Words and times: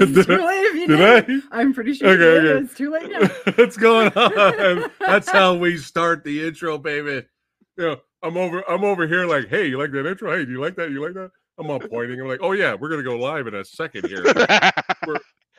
it's 0.16 0.26
too 0.26 0.36
late 0.36 0.64
if 0.64 0.74
you 0.74 0.86
Did 0.86 1.26
did. 1.26 1.42
I? 1.52 1.60
I'm 1.60 1.74
pretty 1.74 1.94
sure 1.94 2.08
Okay, 2.08 2.46
you 2.46 2.52
okay. 2.52 2.64
it's 2.64 2.74
too 2.74 2.90
late 2.90 3.10
now. 3.10 3.28
What's 3.56 3.76
going 3.76 4.12
on? 4.14 4.90
That's 5.00 5.28
how 5.28 5.54
we 5.54 5.76
start 5.78 6.24
the 6.24 6.46
intro, 6.46 6.78
baby. 6.78 7.26
You 7.76 7.84
know, 7.84 7.96
I'm 8.22 8.36
over. 8.36 8.68
I'm 8.68 8.84
over 8.84 9.06
here 9.06 9.26
like, 9.26 9.48
hey, 9.48 9.66
you 9.66 9.78
like 9.78 9.92
that 9.92 10.06
intro? 10.06 10.36
Hey, 10.36 10.44
do 10.44 10.50
you 10.52 10.60
like 10.60 10.76
that? 10.76 10.90
You 10.90 11.02
like 11.02 11.14
that? 11.14 11.30
I'm 11.58 11.70
all 11.70 11.80
pointing. 11.80 12.20
I'm 12.20 12.28
like, 12.28 12.40
oh 12.42 12.52
yeah, 12.52 12.74
we're 12.74 12.88
gonna 12.88 13.02
go 13.02 13.16
live 13.18 13.46
in 13.46 13.54
a 13.54 13.64
second 13.64 14.06
here. 14.06 14.22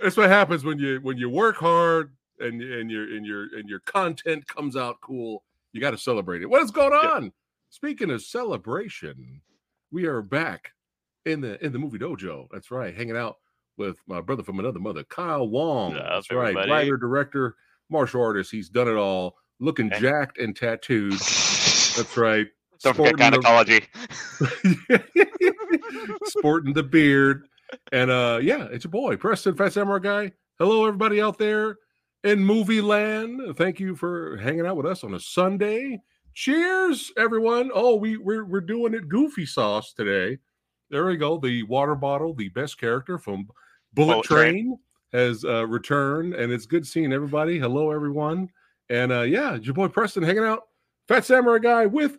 That's 0.02 0.16
what 0.16 0.30
happens 0.30 0.64
when 0.64 0.80
you 0.80 1.00
when 1.02 1.18
you 1.18 1.30
work 1.30 1.58
hard 1.58 2.14
and 2.40 2.62
and 2.62 2.90
your 2.90 3.04
and 3.16 3.26
your 3.26 3.44
and 3.58 3.68
your 3.70 3.80
content 3.82 4.48
comes 4.48 4.76
out 4.78 5.02
cool. 5.02 5.44
You 5.74 5.82
got 5.82 5.92
to 5.92 5.98
celebrate 5.98 6.42
it. 6.42 6.50
What 6.50 6.64
is 6.64 6.72
going 6.72 6.94
on? 6.94 7.32
Speaking 7.70 8.10
of 8.10 8.22
celebration, 8.24 9.42
we 9.92 10.06
are 10.06 10.22
back 10.22 10.72
in 11.26 11.42
the 11.42 11.64
in 11.64 11.74
the 11.74 11.80
movie 11.80 12.00
dojo. 12.00 12.48
That's 12.52 12.72
right, 12.72 12.96
hanging 12.96 13.18
out 13.18 13.38
with 13.80 13.98
my 14.08 14.22
brother 14.22 14.44
from 14.44 14.60
another 14.60 14.80
mother, 14.80 15.04
Kyle 15.06 15.48
Wong. 15.48 15.96
Up, 15.96 16.06
That's 16.10 16.32
right, 16.32 16.50
everybody? 16.50 16.72
writer, 16.72 16.98
director, 16.98 17.56
martial 17.90 18.22
artist. 18.22 18.52
He's 18.52 18.70
done 18.70 18.88
it 18.88 18.96
all. 18.98 19.38
Looking 19.60 19.88
Okay. 19.92 20.00
jacked 20.02 20.38
and 20.38 20.56
tattooed. 20.56 21.14
That's 21.14 22.16
right. 22.16 22.48
Don't 22.84 22.96
forget 22.96 23.34
Sporting 23.34 23.82
the- 24.40 25.00
sporting 26.26 26.74
the 26.74 26.84
beard. 26.84 27.48
And 27.92 28.10
uh 28.10 28.40
yeah, 28.42 28.68
it's 28.72 28.84
your 28.86 28.92
boy, 28.92 29.16
Preston 29.18 29.56
Phat 29.56 29.74
Samurai 29.74 30.00
Guy. 30.00 30.32
Hello, 30.60 30.86
everybody 30.86 31.22
out 31.22 31.38
there 31.38 31.78
in 32.24 32.44
movie 32.44 32.82
land. 32.82 33.42
Thank 33.58 33.80
you 33.80 33.96
for 33.96 34.38
hanging 34.38 34.66
out 34.66 34.78
with 34.78 34.86
us 34.86 35.04
on 35.04 35.14
a 35.14 35.20
Sunday. 35.20 36.02
Cheers, 36.34 37.12
everyone. 37.18 37.70
Oh, 37.74 37.96
we 37.96 38.16
we're 38.18 38.46
we're 38.46 38.62
doing 38.62 38.94
it 38.94 39.10
goofy 39.10 39.46
sauce 39.46 39.94
today. 39.94 40.38
There 40.90 41.06
we 41.06 41.18
go. 41.18 41.38
The 41.38 41.64
water 41.64 41.96
bottle, 41.96 42.34
the 42.34 42.50
best 42.50 42.80
character 42.80 43.18
from 43.20 43.48
Bullet, 43.94 44.14
Bullet 44.14 44.26
Train, 44.26 44.54
Train. 44.54 44.80
has 45.14 45.44
uh 45.46 45.66
returned, 45.68 46.34
and 46.36 46.52
it's 46.52 46.66
good 46.66 46.86
seeing 46.86 47.14
everybody. 47.14 47.60
Hello, 47.60 47.92
everyone. 47.92 48.50
And 48.90 49.12
uh 49.12 49.22
yeah, 49.22 49.56
it's 49.56 49.66
your 49.66 49.74
boy 49.76 49.88
Preston 49.88 50.24
hanging 50.24 50.44
out, 50.44 50.64
Phat 51.08 51.26
Samurai 51.26 51.60
Guy 51.60 51.86
with 51.86 52.18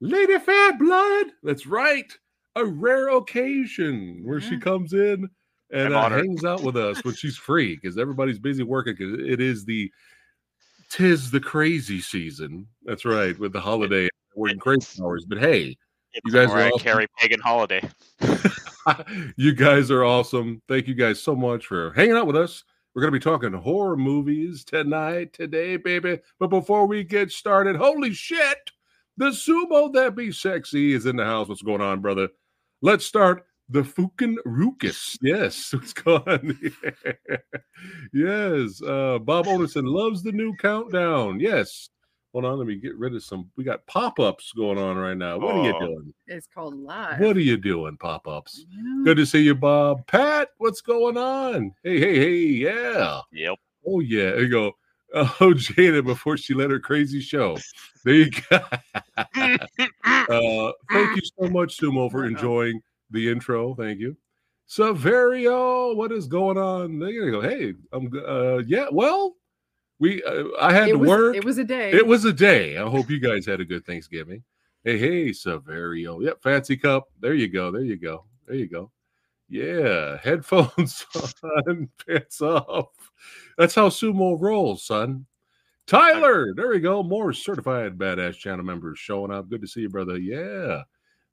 Lady 0.00 0.38
Phatblood. 0.38 1.30
That's 1.42 1.66
right. 1.66 2.10
A 2.56 2.64
rare 2.64 3.08
occasion 3.10 4.22
where 4.24 4.40
she 4.40 4.58
comes 4.58 4.92
in 4.92 5.28
and 5.72 5.94
uh, 5.94 6.08
hangs 6.08 6.44
out 6.44 6.62
with 6.62 6.76
us 6.76 7.02
when 7.04 7.14
she's 7.14 7.36
free 7.36 7.76
because 7.80 7.96
everybody's 7.96 8.38
busy 8.40 8.64
working 8.64 8.94
because 8.98 9.20
it 9.20 9.40
is 9.40 9.64
the 9.64 9.90
tis 10.90 11.30
the 11.30 11.40
crazy 11.40 12.00
season. 12.00 12.66
That's 12.84 13.04
right, 13.04 13.38
with 13.38 13.52
the 13.52 13.60
holiday 13.60 14.08
working 14.34 14.58
crazy 14.58 15.00
hours. 15.02 15.24
But 15.28 15.38
hey, 15.38 15.76
You 16.24 16.32
guys 16.32 16.50
are. 16.50 16.70
Carey 16.80 17.06
pagan 17.18 17.40
holiday. 17.40 17.82
you 19.36 19.54
guys 19.54 19.90
are 19.90 20.04
awesome. 20.04 20.62
Thank 20.68 20.88
you 20.88 20.94
guys 20.94 21.20
so 21.22 21.34
much 21.34 21.66
for 21.66 21.92
hanging 21.92 22.16
out 22.16 22.26
with 22.26 22.36
us. 22.36 22.64
We're 22.94 23.02
going 23.02 23.12
to 23.12 23.18
be 23.18 23.22
talking 23.22 23.52
horror 23.52 23.96
movies 23.96 24.64
tonight, 24.64 25.32
today, 25.32 25.76
baby. 25.76 26.18
But 26.38 26.48
before 26.48 26.86
we 26.86 27.04
get 27.04 27.30
started, 27.30 27.76
holy 27.76 28.12
shit, 28.12 28.70
the 29.16 29.26
sumo 29.26 29.92
that 29.92 30.16
be 30.16 30.32
sexy 30.32 30.92
is 30.94 31.06
in 31.06 31.16
the 31.16 31.24
house. 31.24 31.48
What's 31.48 31.62
going 31.62 31.80
on, 31.80 32.00
brother? 32.00 32.28
Let's 32.82 33.06
start 33.06 33.44
the 33.68 33.82
Fukin 33.82 34.36
Rukus. 34.44 35.16
Yes, 35.22 35.72
what's 35.72 35.92
going 35.92 36.22
on? 36.26 36.58
yes, 38.12 38.82
uh, 38.82 39.18
Bob 39.20 39.46
Oderson 39.46 39.84
loves 39.86 40.22
the 40.22 40.32
new 40.32 40.54
countdown. 40.56 41.38
Yes. 41.38 41.90
Hold 42.32 42.44
on, 42.44 42.58
let 42.58 42.66
me 42.68 42.76
get 42.76 42.96
rid 42.96 43.14
of 43.16 43.24
some. 43.24 43.50
We 43.56 43.64
got 43.64 43.84
pop 43.86 44.20
ups 44.20 44.52
going 44.52 44.78
on 44.78 44.96
right 44.96 45.16
now. 45.16 45.36
What 45.38 45.56
are 45.56 45.64
you 45.66 45.74
Oh. 45.74 45.80
doing? 45.80 46.14
It's 46.28 46.46
called 46.46 46.74
live. 46.74 47.18
What 47.18 47.36
are 47.36 47.40
you 47.40 47.56
doing, 47.56 47.96
pop 47.96 48.28
ups? 48.28 48.64
Yeah. 48.70 49.02
Good 49.04 49.16
to 49.16 49.26
see 49.26 49.42
you, 49.42 49.56
Bob. 49.56 50.06
Pat, 50.06 50.50
what's 50.58 50.80
going 50.80 51.16
on? 51.16 51.74
Hey, 51.82 51.98
hey, 51.98 52.18
hey, 52.18 52.36
yeah. 52.38 53.20
Yep. 53.32 53.58
Oh, 53.86 53.98
yeah. 54.00 54.30
There 54.30 54.42
you 54.42 54.48
go. 54.48 54.72
Oh, 55.12 55.28
Jada, 55.40 56.04
before 56.04 56.36
she 56.36 56.54
let 56.54 56.70
her 56.70 56.78
crazy 56.78 57.20
show. 57.20 57.58
There 58.04 58.14
you 58.14 58.30
go. 58.30 58.60
uh, 59.34 60.72
thank 60.92 61.16
you 61.16 61.22
so 61.36 61.48
much, 61.48 61.76
Sumo, 61.80 62.08
for 62.08 62.24
enjoying 62.26 62.80
the 63.10 63.28
intro. 63.28 63.74
Thank 63.74 63.98
you. 63.98 64.16
Saverio, 64.68 65.96
what 65.96 66.12
is 66.12 66.28
going 66.28 66.56
on? 66.58 67.00
There 67.00 67.10
you 67.10 67.30
go. 67.32 67.40
Hey, 67.40 67.74
I'm 67.92 68.08
uh 68.24 68.58
yeah, 68.68 68.86
well, 68.92 69.34
we 70.00 70.22
uh, 70.24 70.44
I 70.60 70.72
had 70.72 70.88
it 70.88 70.92
to 70.92 70.98
was, 70.98 71.08
work. 71.08 71.36
It 71.36 71.44
was 71.44 71.58
a 71.58 71.64
day. 71.64 71.92
It 71.92 72.06
was 72.06 72.24
a 72.24 72.32
day. 72.32 72.78
I 72.78 72.88
hope 72.88 73.10
you 73.10 73.20
guys 73.20 73.46
had 73.46 73.60
a 73.60 73.64
good 73.64 73.86
Thanksgiving. 73.86 74.42
Hey, 74.82 74.98
hey, 74.98 75.28
Saverio. 75.28 76.24
Yep, 76.24 76.42
fancy 76.42 76.76
cup. 76.76 77.08
There 77.20 77.34
you 77.34 77.48
go. 77.48 77.70
There 77.70 77.82
you 77.82 77.98
go. 77.98 78.24
There 78.46 78.56
you 78.56 78.66
go. 78.68 78.90
Yeah, 79.48 80.16
headphones 80.22 81.04
on, 81.44 81.88
pants 82.06 82.40
off. 82.40 82.88
That's 83.58 83.74
how 83.74 83.90
sumo 83.90 84.40
rolls, 84.40 84.84
son. 84.84 85.26
Tyler, 85.86 86.54
there 86.54 86.68
we 86.68 86.78
go. 86.78 87.02
More 87.02 87.32
certified 87.32 87.98
badass 87.98 88.38
channel 88.38 88.64
members 88.64 88.98
showing 88.98 89.32
up. 89.32 89.50
Good 89.50 89.60
to 89.60 89.66
see 89.66 89.80
you, 89.80 89.88
brother. 89.88 90.18
Yeah. 90.18 90.82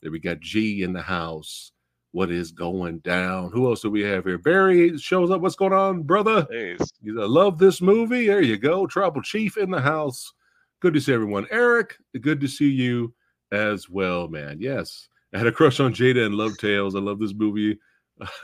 There 0.01 0.11
we 0.11 0.19
got 0.19 0.39
G 0.39 0.83
in 0.83 0.93
the 0.93 1.01
house. 1.01 1.71
What 2.12 2.31
is 2.31 2.51
going 2.51 3.00
down? 3.00 3.51
Who 3.51 3.68
else 3.68 3.81
do 3.81 3.92
we 3.92 4.01
have 4.01 4.25
here? 4.25 4.38
Barry 4.38 4.98
shows 4.98 5.30
up. 5.30 5.42
What's 5.42 5.56
going 5.56 5.74
on, 5.74 6.04
brother? 6.04 6.48
Hey, 6.50 6.77
I 6.80 7.25
love 7.25 7.57
this 7.59 7.81
movie. 7.81 8.27
There 8.27 8.42
you 8.42 8.57
go. 8.57 8.88
Tribal 8.88 9.21
Chief 9.21 9.57
in 9.57 9.69
the 9.69 9.81
house. 9.81 10.33
Good 10.80 10.94
to 10.94 11.00
see 11.00 11.13
everyone. 11.13 11.48
Eric, 11.51 11.98
good 12.21 12.39
to 12.42 12.48
see 12.48 12.69
you 12.69 13.13
as 13.51 13.89
well, 13.89 14.27
man. 14.27 14.57
Yes. 14.59 15.09
I 15.33 15.38
had 15.38 15.48
a 15.48 15.51
crush 15.51 15.80
on 15.80 15.94
Jada 15.94 16.25
and 16.25 16.36
Love 16.36 16.57
Tales. 16.57 16.95
I 16.95 17.00
love 17.00 17.19
this 17.19 17.33
movie. 17.33 17.77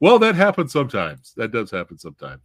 well, 0.00 0.18
that 0.18 0.34
happens 0.34 0.72
sometimes. 0.72 1.32
That 1.36 1.52
does 1.52 1.70
happen 1.70 1.98
sometimes. 1.98 2.42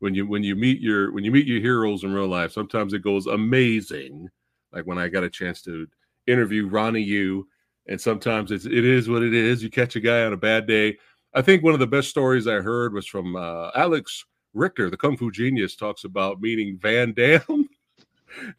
When 0.00 0.14
you 0.14 0.26
when 0.26 0.42
you 0.42 0.54
meet 0.54 0.80
your 0.80 1.12
when 1.12 1.24
you 1.24 1.32
meet 1.32 1.46
your 1.46 1.60
heroes 1.60 2.04
in 2.04 2.12
real 2.12 2.28
life, 2.28 2.52
sometimes 2.52 2.92
it 2.92 3.02
goes 3.02 3.26
amazing. 3.26 4.28
Like 4.72 4.86
when 4.86 4.98
I 4.98 5.08
got 5.08 5.24
a 5.24 5.30
chance 5.30 5.62
to 5.62 5.86
interview 6.26 6.68
Ronnie 6.68 7.00
Yu, 7.00 7.46
and 7.88 8.00
sometimes 8.00 8.50
it's 8.50 8.66
it 8.66 8.84
is 8.84 9.08
what 9.08 9.22
it 9.22 9.34
is. 9.34 9.62
You 9.62 9.70
catch 9.70 9.96
a 9.96 10.00
guy 10.00 10.24
on 10.24 10.32
a 10.32 10.36
bad 10.36 10.66
day. 10.66 10.96
I 11.34 11.42
think 11.42 11.62
one 11.62 11.74
of 11.74 11.80
the 11.80 11.86
best 11.86 12.08
stories 12.08 12.46
I 12.46 12.56
heard 12.56 12.94
was 12.94 13.06
from 13.06 13.36
uh, 13.36 13.70
Alex 13.74 14.24
Richter, 14.54 14.90
the 14.90 14.96
Kung 14.96 15.16
Fu 15.16 15.30
genius, 15.30 15.76
talks 15.76 16.04
about 16.04 16.40
meeting 16.40 16.78
Van 16.80 17.12
Damme. 17.12 17.68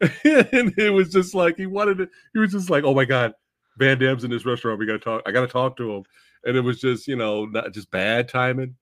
and 0.00 0.72
it 0.78 0.92
was 0.92 1.10
just 1.10 1.34
like 1.34 1.56
he 1.56 1.66
wanted 1.66 1.98
to, 1.98 2.08
he 2.32 2.38
was 2.38 2.52
just 2.52 2.70
like, 2.70 2.84
Oh 2.84 2.94
my 2.94 3.04
god, 3.04 3.32
Van 3.78 3.98
Damme's 3.98 4.24
in 4.24 4.30
this 4.30 4.46
restaurant. 4.46 4.78
We 4.78 4.86
gotta 4.86 4.98
talk, 4.98 5.22
I 5.26 5.32
gotta 5.32 5.48
talk 5.48 5.76
to 5.78 5.92
him. 5.92 6.04
And 6.44 6.56
it 6.56 6.60
was 6.60 6.80
just, 6.80 7.08
you 7.08 7.16
know, 7.16 7.46
not 7.46 7.72
just 7.72 7.90
bad 7.90 8.28
timing. 8.28 8.76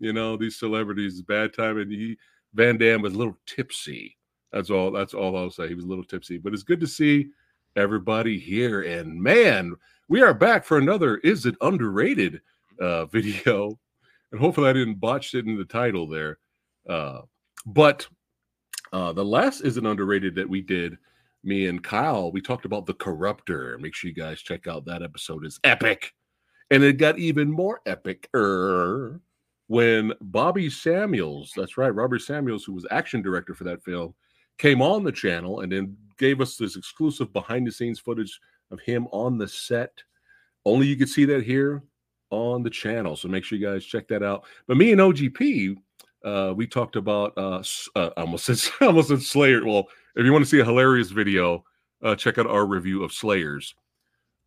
You 0.00 0.12
know, 0.12 0.36
these 0.36 0.58
celebrities, 0.58 1.22
bad 1.22 1.54
timing. 1.54 1.90
He 1.90 2.16
Van 2.54 2.78
Damme 2.78 3.02
was 3.02 3.14
a 3.14 3.18
little 3.18 3.38
tipsy. 3.46 4.16
That's 4.52 4.70
all, 4.70 4.90
that's 4.92 5.14
all 5.14 5.36
I'll 5.36 5.50
say. 5.50 5.68
He 5.68 5.74
was 5.74 5.84
a 5.84 5.88
little 5.88 6.04
tipsy, 6.04 6.38
but 6.38 6.52
it's 6.52 6.62
good 6.62 6.80
to 6.80 6.86
see 6.86 7.28
everybody 7.76 8.38
here. 8.38 8.82
And 8.82 9.20
man, 9.20 9.74
we 10.08 10.22
are 10.22 10.34
back 10.34 10.64
for 10.64 10.78
another 10.78 11.16
Is 11.18 11.46
It 11.46 11.56
Underrated 11.60 12.40
uh 12.80 13.06
video. 13.06 13.78
And 14.32 14.40
hopefully 14.40 14.68
I 14.68 14.72
didn't 14.72 15.00
botch 15.00 15.34
it 15.34 15.46
in 15.46 15.56
the 15.56 15.64
title 15.64 16.08
there. 16.08 16.38
Uh 16.88 17.22
but 17.66 18.06
uh 18.92 19.12
the 19.12 19.24
last 19.24 19.60
Is 19.62 19.76
It 19.76 19.86
Underrated 19.86 20.34
that 20.36 20.48
we 20.48 20.60
did, 20.60 20.98
me 21.42 21.66
and 21.66 21.82
Kyle, 21.82 22.32
we 22.32 22.40
talked 22.40 22.64
about 22.64 22.86
the 22.86 22.94
corruptor. 22.94 23.78
Make 23.80 23.94
sure 23.94 24.08
you 24.08 24.14
guys 24.14 24.40
check 24.40 24.66
out 24.66 24.84
that 24.86 25.02
episode. 25.02 25.44
It's 25.44 25.60
epic. 25.64 26.12
And 26.70 26.82
it 26.82 26.94
got 26.94 27.18
even 27.18 27.50
more 27.50 27.80
epic 27.86 28.28
when 29.66 30.12
Bobby 30.20 30.68
Samuels, 30.68 31.52
that's 31.56 31.76
right, 31.78 31.94
Robert 31.94 32.20
Samuels, 32.20 32.64
who 32.64 32.72
was 32.72 32.86
action 32.90 33.22
director 33.22 33.54
for 33.54 33.64
that 33.64 33.82
film, 33.82 34.14
came 34.58 34.82
on 34.82 35.04
the 35.04 35.12
channel 35.12 35.60
and 35.60 35.72
then 35.72 35.96
gave 36.16 36.40
us 36.40 36.56
this 36.56 36.76
exclusive 36.76 37.32
behind 37.32 37.66
the 37.66 37.72
scenes 37.72 38.00
footage 38.00 38.40
of 38.70 38.80
him 38.80 39.06
on 39.12 39.38
the 39.38 39.48
set. 39.48 40.02
Only 40.64 40.86
you 40.86 40.96
could 40.96 41.08
see 41.08 41.24
that 41.26 41.44
here 41.44 41.82
on 42.30 42.62
the 42.62 42.70
channel. 42.70 43.16
So 43.16 43.28
make 43.28 43.44
sure 43.44 43.58
you 43.58 43.66
guys 43.66 43.84
check 43.84 44.08
that 44.08 44.22
out. 44.22 44.44
But 44.66 44.76
me 44.76 44.92
and 44.92 45.00
OGP, 45.00 45.76
uh, 46.24 46.54
we 46.56 46.66
talked 46.66 46.96
about 46.96 47.32
uh, 47.36 47.62
uh 47.96 48.10
almost 48.16 48.44
said 48.46 48.58
almost 48.80 49.08
said 49.08 49.22
Slayer. 49.22 49.64
Well, 49.64 49.88
if 50.16 50.24
you 50.24 50.32
want 50.32 50.44
to 50.44 50.50
see 50.50 50.60
a 50.60 50.64
hilarious 50.64 51.10
video, 51.10 51.64
uh, 52.02 52.16
check 52.16 52.38
out 52.38 52.46
our 52.46 52.66
review 52.66 53.02
of 53.02 53.12
Slayers. 53.12 53.74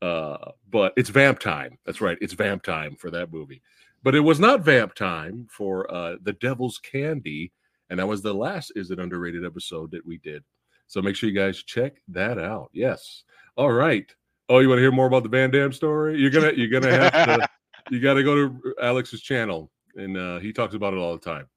Uh, 0.01 0.51
but 0.69 0.93
it's 0.95 1.09
vamp 1.09 1.39
time. 1.39 1.77
That's 1.85 2.01
right, 2.01 2.17
it's 2.21 2.33
vamp 2.33 2.63
time 2.63 2.95
for 2.95 3.09
that 3.11 3.31
movie. 3.33 3.61
But 4.03 4.13
it 4.13 4.19
was 4.19 4.39
not 4.39 4.61
vamp 4.61 4.93
time 4.93 5.47
for 5.49 5.91
uh 5.91 6.17
the 6.21 6.33
Devil's 6.33 6.77
Candy, 6.79 7.51
and 7.89 7.99
that 7.99 8.07
was 8.07 8.21
the 8.21 8.33
last 8.33 8.71
Is 8.75 8.91
It 8.91 8.99
Underrated 8.99 9.45
episode 9.45 9.91
that 9.91 10.05
we 10.05 10.17
did. 10.17 10.43
So 10.87 11.01
make 11.01 11.15
sure 11.15 11.29
you 11.29 11.35
guys 11.35 11.63
check 11.63 11.97
that 12.09 12.39
out. 12.39 12.69
Yes. 12.73 13.23
All 13.55 13.71
right. 13.71 14.13
Oh, 14.49 14.59
you 14.59 14.69
want 14.69 14.77
to 14.79 14.83
hear 14.83 14.91
more 14.91 15.07
about 15.07 15.23
the 15.23 15.29
Van 15.29 15.51
Damme 15.51 15.73
story? 15.73 16.17
You're 16.17 16.31
gonna 16.31 16.53
you're 16.53 16.69
gonna 16.69 16.91
have 16.91 17.39
to 17.39 17.49
you 17.91 17.99
got 17.99 18.13
to 18.13 18.23
go 18.23 18.35
to 18.35 18.75
Alex's 18.81 19.21
channel, 19.21 19.71
and 19.95 20.17
uh, 20.17 20.39
he 20.39 20.53
talks 20.53 20.73
about 20.73 20.93
it 20.93 20.97
all 20.97 21.13
the 21.13 21.19
time. 21.19 21.47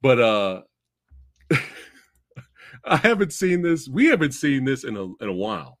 But 0.00 0.20
uh, 0.20 0.62
I 2.84 2.96
haven't 2.96 3.32
seen 3.32 3.60
this. 3.60 3.88
We 3.88 4.06
haven't 4.06 4.32
seen 4.32 4.64
this 4.64 4.84
in 4.84 4.96
a 4.96 5.04
in 5.22 5.28
a 5.28 5.32
while. 5.32 5.78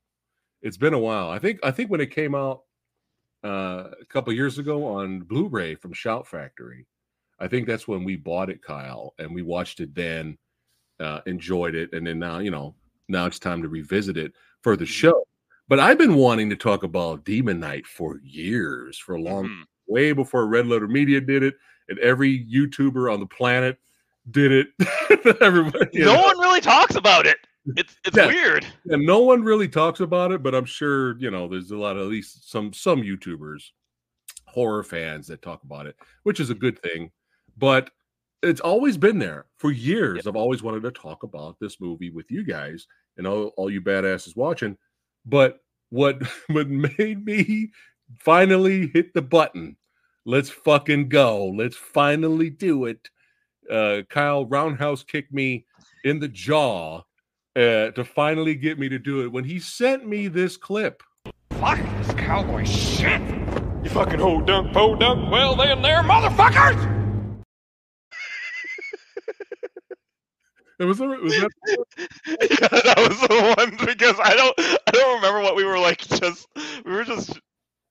It's 0.62 0.76
been 0.76 0.94
a 0.94 0.98
while. 0.98 1.30
I 1.30 1.38
think 1.38 1.60
I 1.62 1.70
think 1.70 1.90
when 1.90 2.02
it 2.02 2.10
came 2.10 2.34
out, 2.34 2.62
uh, 3.44 3.88
a 4.00 4.04
couple 4.08 4.32
years 4.32 4.58
ago 4.58 4.86
on 4.86 5.20
Blu-ray 5.20 5.74
from 5.74 5.92
Shout 5.92 6.26
Factory. 6.26 6.86
I 7.38 7.48
think 7.48 7.66
that's 7.66 7.88
when 7.88 8.04
we 8.04 8.16
bought 8.16 8.50
it, 8.50 8.62
Kyle, 8.62 9.14
and 9.18 9.34
we 9.34 9.40
watched 9.40 9.80
it 9.80 9.94
then, 9.94 10.36
uh, 11.00 11.20
enjoyed 11.26 11.74
it, 11.74 11.92
and 11.92 12.06
then 12.06 12.18
now 12.18 12.38
you 12.38 12.50
know 12.50 12.74
now 13.08 13.26
it's 13.26 13.38
time 13.38 13.62
to 13.62 13.68
revisit 13.68 14.16
it 14.16 14.32
for 14.62 14.76
the 14.76 14.86
show. 14.86 15.24
But 15.68 15.80
I've 15.80 15.98
been 15.98 16.14
wanting 16.14 16.50
to 16.50 16.56
talk 16.56 16.82
about 16.82 17.24
Demon 17.24 17.60
Knight 17.60 17.86
for 17.86 18.18
years, 18.24 18.98
for 18.98 19.14
a 19.16 19.20
long, 19.20 19.44
Mhm. 19.46 19.62
way 19.86 20.12
before 20.12 20.46
Red 20.46 20.66
Letter 20.66 20.88
Media 20.88 21.20
did 21.20 21.42
it, 21.42 21.54
and 21.88 21.98
every 22.00 22.44
YouTuber 22.46 23.12
on 23.12 23.20
the 23.20 23.26
planet 23.26 23.78
did 24.30 24.52
it. 24.52 24.68
Everybody, 25.40 26.00
No 26.00 26.14
know. 26.14 26.22
one 26.22 26.38
really 26.38 26.60
talks 26.60 26.94
about 26.96 27.26
it. 27.26 27.38
It's 27.76 27.96
it's 28.04 28.16
Yeah. 28.16 28.26
weird. 28.26 28.66
and 28.86 29.04
no 29.04 29.20
one 29.20 29.42
really 29.42 29.68
talks 29.68 30.00
about 30.00 30.32
it, 30.32 30.42
but 30.42 30.54
I'm 30.54 30.64
sure 30.64 31.16
you 31.18 31.30
know 31.30 31.46
there's 31.48 31.70
a 31.70 31.76
lot 31.76 31.96
of 31.96 32.02
at 32.02 32.08
least 32.08 32.50
some 32.50 32.72
some 32.72 33.02
YouTubers, 33.02 33.70
horror 34.46 34.82
fans 34.82 35.26
that 35.28 35.42
talk 35.42 35.62
about 35.62 35.86
it, 35.86 35.96
which 36.24 36.40
is 36.40 36.50
a 36.50 36.54
good 36.54 36.80
thing. 36.82 37.10
But 37.56 37.90
it's 38.42 38.60
always 38.60 38.96
been 38.96 39.18
there 39.18 39.46
for 39.58 39.70
years. 39.70 40.16
Yep. 40.16 40.26
I've 40.28 40.36
always 40.36 40.62
wanted 40.62 40.82
to 40.82 40.90
talk 40.90 41.22
about 41.22 41.58
this 41.60 41.80
movie 41.80 42.10
with 42.10 42.30
you 42.30 42.44
guys 42.44 42.86
and 43.16 43.26
all, 43.26 43.52
all 43.56 43.70
you 43.70 43.80
badasses 43.80 44.36
watching. 44.36 44.76
But 45.26 45.58
what 45.90 46.22
what 46.48 46.68
made 46.68 47.24
me 47.24 47.70
finally 48.18 48.88
hit 48.88 49.12
the 49.14 49.22
button? 49.22 49.76
Let's 50.24 50.50
fucking 50.50 51.08
go. 51.08 51.46
Let's 51.46 51.76
finally 51.76 52.50
do 52.50 52.86
it. 52.86 53.08
Uh, 53.70 54.02
Kyle 54.08 54.46
Roundhouse 54.46 55.02
kicked 55.02 55.32
me 55.32 55.66
in 56.04 56.18
the 56.18 56.28
jaw 56.28 57.02
uh, 57.56 57.90
to 57.90 58.04
finally 58.04 58.54
get 58.54 58.78
me 58.78 58.88
to 58.88 58.98
do 58.98 59.22
it 59.22 59.32
when 59.32 59.44
he 59.44 59.58
sent 59.58 60.06
me 60.06 60.28
this 60.28 60.56
clip. 60.56 61.02
Fuck 61.52 61.78
this 61.78 62.14
cowboy 62.14 62.64
shit! 62.64 63.20
You 63.82 63.90
fucking 63.90 64.18
ho 64.18 64.40
dunk, 64.40 64.72
po 64.72 64.96
dunk, 64.96 65.30
well 65.30 65.54
then 65.56 65.82
there, 65.82 66.02
motherfuckers! 66.02 66.99
It 70.80 70.86
was, 70.86 70.98
was 70.98 71.10
that 71.10 71.50
yeah, 72.26 72.68
that 72.68 73.06
was 73.06 73.20
the 73.20 73.54
one 73.58 73.86
because 73.86 74.16
I 74.18 74.34
don't 74.34 74.54
I 74.58 74.90
don't 74.92 75.16
remember 75.16 75.42
what 75.42 75.54
we 75.54 75.64
were 75.64 75.78
like 75.78 75.98
just 75.98 76.48
we 76.86 76.90
were 76.90 77.04
just 77.04 77.38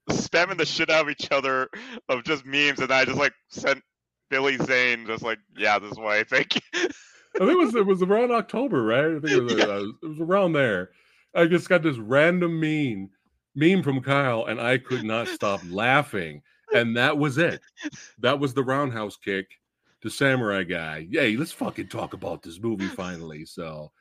spamming 0.10 0.58
the 0.58 0.66
shit 0.66 0.90
out 0.90 1.04
of 1.04 1.10
each 1.12 1.28
other 1.30 1.70
of 2.10 2.24
just 2.24 2.48
memes 2.48 2.80
and 2.80 2.92
I 2.92 3.06
just 3.06 3.20
like 3.20 3.34
sent 3.50 3.84
Billy 4.32 4.58
Zane 4.58 5.06
just 5.06 5.22
like 5.22 5.38
yeah 5.56 5.78
this 5.78 5.92
is 5.92 6.00
what 6.00 6.18
I 6.18 6.24
think 6.24 6.60
I 6.74 6.88
think 7.38 7.52
it 7.52 7.58
was 7.60 7.76
it 7.76 7.86
was 7.86 8.02
around 8.02 8.32
October, 8.32 8.82
right? 8.82 9.18
I 9.18 9.20
think 9.20 9.34
it 9.34 9.44
was, 9.44 9.54
uh, 9.54 9.84
it 10.02 10.08
was 10.08 10.20
around 10.20 10.54
there. 10.54 10.90
I 11.36 11.46
just 11.46 11.70
got 11.70 11.84
this 11.84 11.98
random 12.00 12.60
meme 12.60 13.12
meme 13.54 13.84
from 13.84 14.02
Kyle, 14.02 14.46
and 14.46 14.60
I 14.60 14.80
could 14.80 15.04
not 15.04 15.28
stop 15.28 15.62
laughing. 15.70 16.42
And 16.74 16.98
that 16.98 17.20
was 17.20 17.38
it. 17.38 17.62
That 18.18 18.40
was 18.40 18.56
the 18.56 18.64
roundhouse 18.64 19.16
kick 19.16 19.48
to 20.02 20.10
Samurai 20.10 20.64
Guy. 20.64 21.08
Yay, 21.10 21.36
let's 21.36 21.52
fucking 21.52 21.88
talk 21.88 22.14
about 22.14 22.42
this 22.42 22.60
movie 22.60 22.88
finally. 22.88 23.46
So 23.46 23.92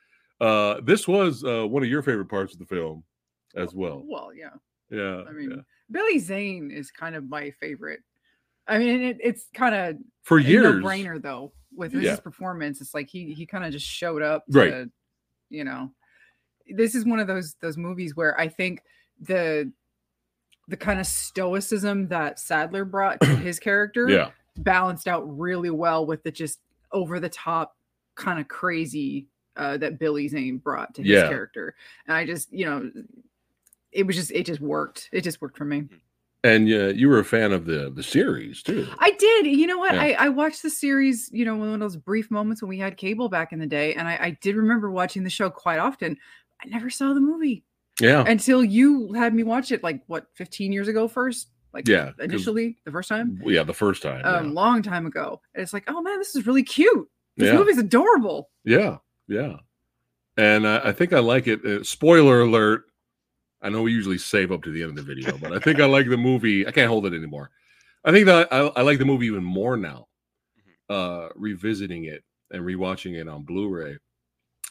uh 0.41 0.79
this 0.81 1.07
was 1.07 1.43
uh 1.43 1.67
one 1.67 1.83
of 1.83 1.89
your 1.89 2.01
favorite 2.01 2.29
parts 2.29 2.53
of 2.53 2.59
the 2.59 2.65
film 2.65 3.03
as 3.55 3.73
well. 3.73 4.03
Well, 4.05 4.31
yeah. 4.33 4.51
Yeah. 4.89 5.23
I 5.27 5.31
mean, 5.31 5.51
yeah. 5.51 5.61
Billy 5.91 6.19
Zane 6.19 6.71
is 6.71 6.91
kind 6.91 7.15
of 7.15 7.27
my 7.29 7.51
favorite. 7.51 7.99
I 8.67 8.77
mean, 8.77 9.01
it, 9.01 9.17
it's 9.21 9.47
kind 9.53 9.73
of 9.75 9.97
for 10.23 10.37
a 10.37 10.43
years. 10.43 10.63
no-brainer 10.81 11.21
though 11.21 11.51
with 11.75 11.91
his 11.91 12.03
Yeah. 12.03 12.15
performance. 12.17 12.79
It's 12.81 12.93
like 12.93 13.07
he 13.09 13.33
he 13.33 13.45
kind 13.45 13.65
of 13.65 13.71
just 13.71 13.85
showed 13.85 14.21
up. 14.21 14.45
Right. 14.49 14.85
You 15.49 15.63
know, 15.63 15.91
this 16.69 16.95
is 16.95 17.05
one 17.05 17.19
of 17.19 17.27
those 17.27 17.55
those 17.61 17.77
movies 17.77 18.15
where 18.15 18.39
I 18.39 18.47
think 18.47 18.81
the 19.19 19.71
the 20.67 20.77
kind 20.77 20.99
of 20.99 21.07
stoicism 21.07 22.07
that 22.09 22.39
Sadler 22.39 22.85
brought 22.85 23.19
to 23.21 23.25
his 23.35 23.59
character 23.59 24.07
Yeah. 24.07 24.29
Balanced 24.63 25.07
out 25.07 25.23
really 25.37 25.69
well 25.69 26.05
with 26.05 26.23
the 26.23 26.31
just 26.31 26.59
over 26.91 27.19
the 27.19 27.29
top 27.29 27.75
kind 28.15 28.39
of 28.39 28.47
crazy 28.47 29.27
uh, 29.55 29.77
that 29.77 29.99
Billy 29.99 30.27
Zane 30.27 30.57
brought 30.57 30.93
to 30.95 31.01
his 31.01 31.11
Yeah. 31.11 31.27
character. 31.27 31.75
And 32.07 32.15
I 32.15 32.25
just, 32.25 32.51
you 32.51 32.65
know, 32.65 32.91
it 33.91 34.05
was 34.05 34.15
just 34.15 34.31
it 34.31 34.45
just 34.45 34.61
worked. 34.61 35.09
It 35.11 35.21
just 35.21 35.41
worked 35.41 35.57
for 35.57 35.65
me. 35.65 35.85
And 36.43 36.71
uh, 36.71 36.87
you 36.95 37.09
were 37.09 37.19
a 37.19 37.25
fan 37.25 37.51
of 37.51 37.65
the 37.65 37.91
the 37.93 38.03
series 38.03 38.63
too. 38.63 38.87
I 38.99 39.11
did. 39.11 39.47
You 39.47 39.67
know 39.67 39.77
what? 39.77 39.95
Yeah. 39.95 40.01
I, 40.01 40.15
I 40.25 40.29
watched 40.29 40.63
the 40.63 40.69
series, 40.69 41.29
you 41.33 41.43
know, 41.43 41.55
one 41.57 41.73
of 41.73 41.79
those 41.79 41.97
brief 41.97 42.31
moments 42.31 42.61
when 42.61 42.69
we 42.69 42.77
had 42.77 42.95
cable 42.95 43.27
back 43.27 43.51
in 43.51 43.59
the 43.59 43.65
day. 43.67 43.93
And 43.95 44.07
I, 44.07 44.17
I 44.21 44.37
did 44.41 44.55
remember 44.55 44.89
watching 44.91 45.23
the 45.23 45.29
show 45.29 45.49
quite 45.49 45.79
often. 45.79 46.17
I 46.63 46.67
never 46.67 46.89
saw 46.89 47.13
the 47.13 47.19
movie 47.19 47.63
Yeah. 47.99 48.23
until 48.25 48.63
you 48.63 49.11
had 49.13 49.33
me 49.33 49.43
watch 49.43 49.71
it 49.71 49.83
like 49.83 50.01
what, 50.07 50.27
15 50.35 50.71
years 50.71 50.87
ago 50.87 51.07
first? 51.09 51.49
Like 51.73 51.87
Yeah, 51.87 52.05
'cause- 52.13 52.25
initially 52.25 52.77
the 52.85 52.91
first 52.91 53.09
time? 53.09 53.41
yeah, 53.45 53.63
the 53.63 53.73
first 53.73 54.01
time. 54.01 54.21
Um, 54.25 54.53
long 54.53 54.81
time 54.81 55.05
ago. 55.05 55.41
And 55.53 55.61
it's 55.61 55.73
like, 55.73 55.83
oh 55.87 56.01
man, 56.01 56.17
this 56.19 56.35
is 56.35 56.47
really 56.47 56.63
cute. 56.63 57.07
This 57.37 57.47
Yeah. 57.53 57.57
movie's 57.59 57.77
adorable. 57.77 58.49
Yeah, 58.65 58.97
yeah. 59.27 59.57
And 60.37 60.67
I, 60.67 60.89
I 60.89 60.91
think 60.93 61.13
I 61.13 61.19
like 61.19 61.47
it. 61.47 61.63
Uh, 61.65 61.83
spoiler 61.83 62.41
alert. 62.41 62.85
I 63.61 63.69
know 63.69 63.81
we 63.81 63.91
usually 63.91 64.17
save 64.17 64.51
up 64.51 64.63
to 64.63 64.71
the 64.71 64.81
end 64.83 64.97
of 64.97 65.05
the 65.05 65.13
video, 65.13 65.37
but 65.37 65.51
I 65.53 65.59
think 65.59 65.79
I 65.79 65.85
like 65.85 66.07
the 66.09 66.17
movie. 66.17 66.65
I 66.65 66.71
can't 66.71 66.87
hold 66.89 67.05
it 67.05 67.13
anymore. 67.13 67.51
I 68.05 68.11
think 68.11 68.25
that 68.27 68.47
I, 68.53 68.59
I 68.67 68.81
like 68.83 68.99
the 68.99 69.05
movie 69.05 69.25
even 69.27 69.43
more 69.43 69.75
now, 69.75 70.07
uh, 70.89 71.27
revisiting 71.35 72.05
it 72.05 72.23
and 72.51 72.63
rewatching 72.63 73.19
it 73.19 73.27
on 73.27 73.43
Blu-ray. 73.43 73.97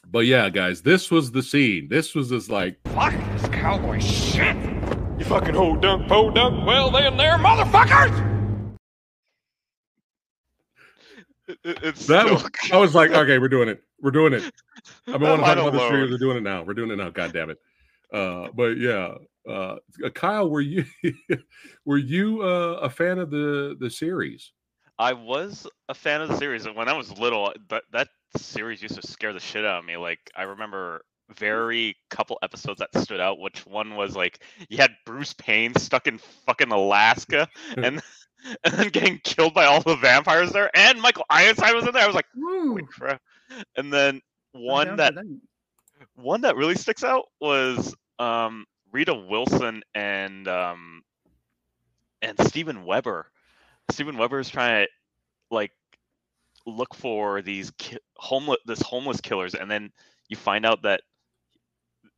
But 0.07 0.21
yeah, 0.26 0.49
guys, 0.49 0.81
this 0.81 1.11
was 1.11 1.31
the 1.31 1.43
scene. 1.43 1.88
This 1.88 2.14
was 2.14 2.31
just 2.31 2.49
like, 2.50 2.78
Fuck 2.87 3.12
this 3.35 3.49
cowboy 3.50 3.99
shit! 4.00 4.57
You 5.29 5.35
fucking 5.35 5.55
ho 5.57 5.77
dunk, 5.77 6.09
po 6.09 6.31
dunk, 6.31 6.67
well 6.67 6.91
then 6.91 7.19
there, 7.19 7.37
motherfuckers! 7.37 8.75
It- 11.47 11.59
it- 11.65 11.79
it's 11.83 12.07
that 12.07 12.23
still- 12.25 12.35
was, 12.37 12.51
I 12.73 12.77
was 12.79 12.95
like, 12.95 13.11
okay, 13.11 13.37
we're 13.39 13.51
doing 13.51 13.69
it. 13.69 13.85
We're 14.01 14.11
doing 14.11 14.33
it. 14.33 14.51
I've 15.07 15.21
been 15.21 15.39
wanting 15.39 15.45
to 15.45 15.55
talk 15.55 15.59
about 15.59 15.73
this 15.73 15.83
series. 15.83 16.01
load. 16.05 16.11
We're 16.13 16.19
doing 16.19 16.37
it 16.39 16.43
now. 16.45 16.63
We're 16.63 16.73
doing 16.73 16.91
it 16.93 16.97
now. 16.97 17.11
God 17.11 17.35
damn 17.35 17.51
it. 17.51 17.59
Uh, 18.11 18.49
but 18.55 18.79
yeah, 18.79 19.17
uh, 19.47 19.77
Kyle, 20.15 20.49
were 20.49 20.63
you 20.63 20.87
were 21.85 21.99
you 21.99 22.41
uh, 22.43 22.79
a 22.81 22.89
fan 22.89 23.19
of 23.19 23.31
the 23.31 23.77
the 23.79 23.91
series? 23.91 24.53
I 24.99 25.13
was 25.13 25.67
a 25.91 25.95
fan 25.95 26.23
of 26.23 26.29
the 26.31 26.39
series, 26.39 26.65
and 26.65 26.75
when 26.75 26.89
I 26.89 26.95
was 26.95 27.19
little, 27.19 27.53
that 27.69 27.83
that 27.93 28.09
series 28.39 28.81
used 28.81 28.95
to 28.99 29.07
scare 29.07 29.35
the 29.35 29.41
shit 29.41 29.67
out 29.67 29.81
of 29.81 29.85
me. 29.85 29.99
Like 29.99 30.21
I 30.35 30.45
remember 30.45 31.03
very 31.37 31.97
couple 32.11 32.39
episodes 32.43 32.81
that 32.81 32.97
stood 33.03 33.21
out. 33.21 33.39
Which 33.39 33.67
one 33.67 33.97
was 33.97 34.17
like 34.17 34.41
you 34.69 34.79
had 34.79 34.93
Bruce 35.05 35.35
Payne 35.35 35.75
stuck 35.77 36.07
in 36.07 36.19
fucking 36.47 36.73
Alaska, 36.73 37.49
and 37.77 38.01
and 38.65 38.75
then 38.75 38.89
getting 38.89 39.19
killed 39.25 39.55
by 39.55 39.67
all 39.67 39.81
the 39.83 39.97
vampires 39.97 40.53
there, 40.53 40.71
and 40.75 41.01
Michael 41.01 41.25
Ironside 41.31 41.75
was 41.75 41.87
in 41.87 41.93
there. 41.93 42.03
I 42.03 42.07
was 42.07 42.17
like, 42.17 42.27
Ooh, 42.37 42.69
holy 42.69 42.83
crap! 42.85 43.21
And 43.77 43.93
then 43.93 44.21
one 44.53 44.97
that 44.97 45.15
that. 45.15 45.25
one 46.15 46.43
that 46.43 46.57
really 46.57 46.75
sticks 46.77 47.05
out 47.05 47.27
was 47.41 47.95
um, 48.19 48.67
Rita 48.93 49.15
Wilson 49.15 49.83
and 49.95 50.47
um, 50.49 51.03
and 52.23 52.39
Steven 52.47 52.85
Weber. 52.85 53.31
Steven 53.91 54.17
Weber 54.17 54.39
is 54.41 54.49
trying 54.49 54.85
to 54.85 54.91
like 55.51 55.73
look 56.67 56.95
for 56.95 57.43
these 57.43 57.71
ki- 57.79 57.99
homeless 58.17 58.59
this 58.67 58.83
homeless 58.83 59.21
killers, 59.21 59.55
and 59.55 59.71
then 59.71 59.91
you 60.29 60.37
find 60.37 60.67
out 60.67 60.83
that 60.83 61.03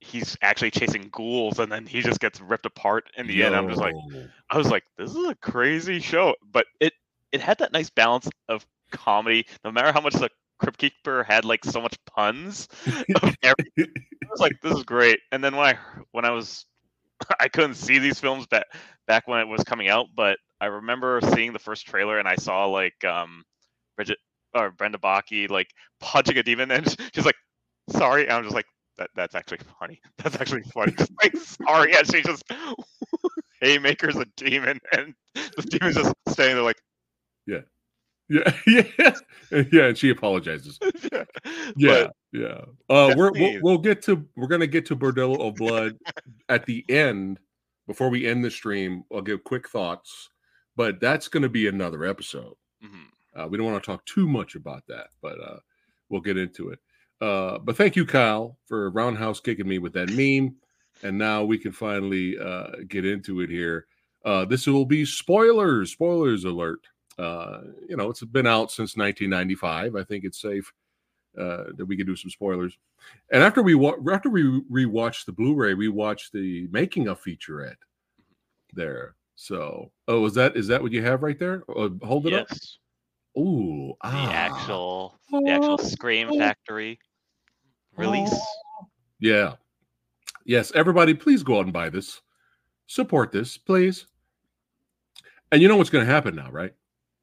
he's 0.00 0.37
actually 0.42 0.71
chasing 0.71 1.09
ghouls, 1.12 1.59
and 1.59 1.71
then 1.71 1.87
he 1.87 2.00
just 2.00 2.21
gets 2.21 2.40
ripped 2.40 2.66
apart 2.66 3.04
in 3.16 3.26
the 3.26 3.42
end. 3.42 3.54
I'm 3.54 3.69
just 3.69 3.80
like, 3.80 3.95
I 4.50 4.57
was 4.57 4.71
like, 4.71 4.85
this 4.97 5.11
is 5.11 5.28
a 5.28 5.35
crazy 5.37 6.00
show, 6.00 6.35
but 6.52 6.66
it 6.80 6.92
it 7.33 7.40
had 7.40 7.59
that 7.59 7.73
nice 7.73 7.90
balance 7.90 8.28
of 8.49 8.66
comedy. 8.90 9.47
No 9.64 9.71
matter 9.71 9.92
how 9.92 10.00
much 10.00 10.14
the 10.14 10.30
Crypt 10.59 10.78
Keeper 10.78 11.23
had 11.25 11.45
like 11.45 11.64
so 11.64 11.80
much 11.80 11.97
puns, 12.07 12.69
I 12.87 13.35
was 14.30 14.40
like, 14.40 14.61
this 14.62 14.76
is 14.76 14.85
great. 14.85 15.21
And 15.33 15.42
then 15.45 15.57
when 15.57 15.66
I 15.66 15.78
when 16.12 16.25
I 16.25 16.30
was 16.30 16.66
I 17.40 17.49
couldn't 17.49 17.75
see 17.75 17.99
these 17.99 18.19
films 18.19 18.47
back 18.47 18.66
back 19.07 19.28
when 19.28 19.40
it 19.40 19.49
was 19.49 19.64
coming 19.64 19.88
out, 19.88 20.07
but 20.14 20.38
I 20.61 20.66
remember 20.66 21.21
seeing 21.35 21.52
the 21.52 21.59
first 21.59 21.87
trailer 21.87 22.19
and 22.19 22.28
I 22.28 22.37
saw 22.37 22.66
like 22.66 23.04
um 23.04 23.45
Bridget 23.97 24.19
or 24.54 24.71
Brenda 24.71 24.99
Bakke 24.99 25.50
like 25.50 25.71
punching 26.00 26.37
a 26.38 26.42
demon 26.42 26.71
and 26.71 26.88
she's 27.14 27.26
like, 27.26 27.37
sorry. 27.90 28.25
And 28.25 28.33
I'm 28.33 28.42
just 28.45 28.54
like, 28.54 28.66
that 29.00 29.11
that's 29.16 29.35
actually 29.35 29.59
funny. 29.80 30.00
That's 30.19 30.37
actually 30.37 30.62
funny. 30.62 30.92
Just 30.99 31.11
like 31.23 31.37
sorry, 31.37 31.97
and 31.97 32.07
she 32.07 32.23
just 32.23 32.45
haymakers 33.61 34.16
a 34.16 34.26
demon 34.37 34.78
and 34.92 35.14
the 35.35 35.62
demon's 35.62 35.97
just 35.97 36.14
standing 36.28 36.57
there 36.57 36.64
like 36.64 36.80
yeah, 37.47 37.61
yeah, 38.28 38.52
yeah, 38.69 39.62
yeah, 39.73 39.85
and 39.87 39.99
she 39.99 40.11
apologizes. 40.11 40.78
yeah. 41.12 41.25
Yeah, 41.76 42.07
yeah. 42.33 42.61
Uh, 42.88 43.12
we're, 43.16 43.33
we'll, 43.33 43.59
we'll 43.62 43.78
get 43.78 44.02
to 44.02 44.25
we're 44.37 44.47
gonna 44.47 44.66
get 44.69 44.87
to 44.87 44.97
Bordello 44.97 45.40
of 45.40 45.57
Blood 45.57 45.97
at 46.49 46.64
the 46.66 46.85
end 46.88 47.40
before 47.88 48.09
we 48.09 48.26
end 48.26 48.45
the 48.45 48.50
stream. 48.50 49.02
I'll 49.12 49.23
give 49.23 49.42
quick 49.42 49.69
thoughts, 49.69 50.28
but 50.76 51.00
that's 51.00 51.26
gonna 51.26 51.49
be 51.49 51.66
another 51.66 52.04
episode. 52.04 52.54
mhm. 52.85 53.07
Uh, 53.35 53.49
we 53.49 53.57
don't 53.57 53.66
want 53.66 53.83
to 53.83 53.87
talk 53.90 54.04
too 54.07 54.28
much 54.28 54.54
about 54.57 54.83
that, 54.88 55.09
but 55.23 55.40
uh, 55.40 55.59
we'll 56.09 56.21
get 56.21 56.37
into 56.37 56.69
it. 56.71 56.78
Uh, 57.20 57.58
but 57.58 57.76
thank 57.76 57.96
you, 57.96 58.06
Kyle, 58.06 58.56
for 58.66 58.90
roundhouse 58.90 59.40
kicking 59.40 59.68
me 59.68 59.78
with 59.78 59.92
that 59.92 60.10
meme, 60.10 60.54
and 61.02 61.18
now 61.18 61.44
we 61.44 61.58
can 61.58 61.72
finally 61.72 62.38
uh, 62.38 62.70
get 62.88 63.04
into 63.04 63.40
it 63.40 63.50
here. 63.50 63.86
Uh, 64.24 64.44
this 64.44 64.66
will 64.66 64.86
be 64.86 65.04
spoilers. 65.04 65.92
Spoilers 65.92 66.44
alert. 66.44 66.80
Uh, 67.18 67.60
you 67.88 67.96
know, 67.96 68.08
it's 68.08 68.22
been 68.24 68.46
out 68.46 68.70
since 68.70 68.96
1995. 68.96 69.96
I 69.96 70.04
think 70.04 70.24
it's 70.24 70.40
safe 70.40 70.72
uh, 71.38 71.64
that 71.76 71.84
we 71.86 71.96
can 71.96 72.06
do 72.06 72.16
some 72.16 72.30
spoilers. 72.30 72.78
And 73.30 73.42
after 73.42 73.62
we 73.62 73.74
wa- 73.74 73.96
after 74.10 74.30
we 74.30 74.42
rewatched 74.70 75.26
the 75.26 75.32
Blu-ray, 75.32 75.74
we 75.74 75.88
watched 75.88 76.32
the 76.32 76.68
making 76.70 77.08
of 77.08 77.22
featurette 77.22 77.76
there. 78.72 79.14
So, 79.36 79.90
oh, 80.08 80.24
is 80.26 80.34
that 80.34 80.56
is 80.56 80.66
that 80.68 80.82
what 80.82 80.92
you 80.92 81.02
have 81.02 81.22
right 81.22 81.38
there? 81.38 81.62
Hold 81.68 82.26
it 82.26 82.34
up. 82.34 82.46
yes. 82.50 82.78
Ooh, 83.38 83.94
The 84.02 84.08
ah. 84.08 84.32
actual 84.32 85.18
the 85.30 85.48
actual 85.48 85.78
Scream 85.78 86.36
Factory 86.38 86.98
release. 87.97 88.35
Yeah. 89.18 89.54
Yes, 90.44 90.73
everybody, 90.75 91.14
please 91.14 91.42
go 91.42 91.59
out 91.59 91.64
and 91.64 91.73
buy 91.73 91.90
this. 91.90 92.20
Support 92.87 93.30
this, 93.32 93.56
please. 93.56 94.06
And 95.52 95.61
you 95.61 95.68
know 95.68 95.76
what's 95.76 95.90
going 95.90 96.04
to 96.06 96.11
happen 96.12 96.35
now, 96.35 96.50
right? 96.50 96.73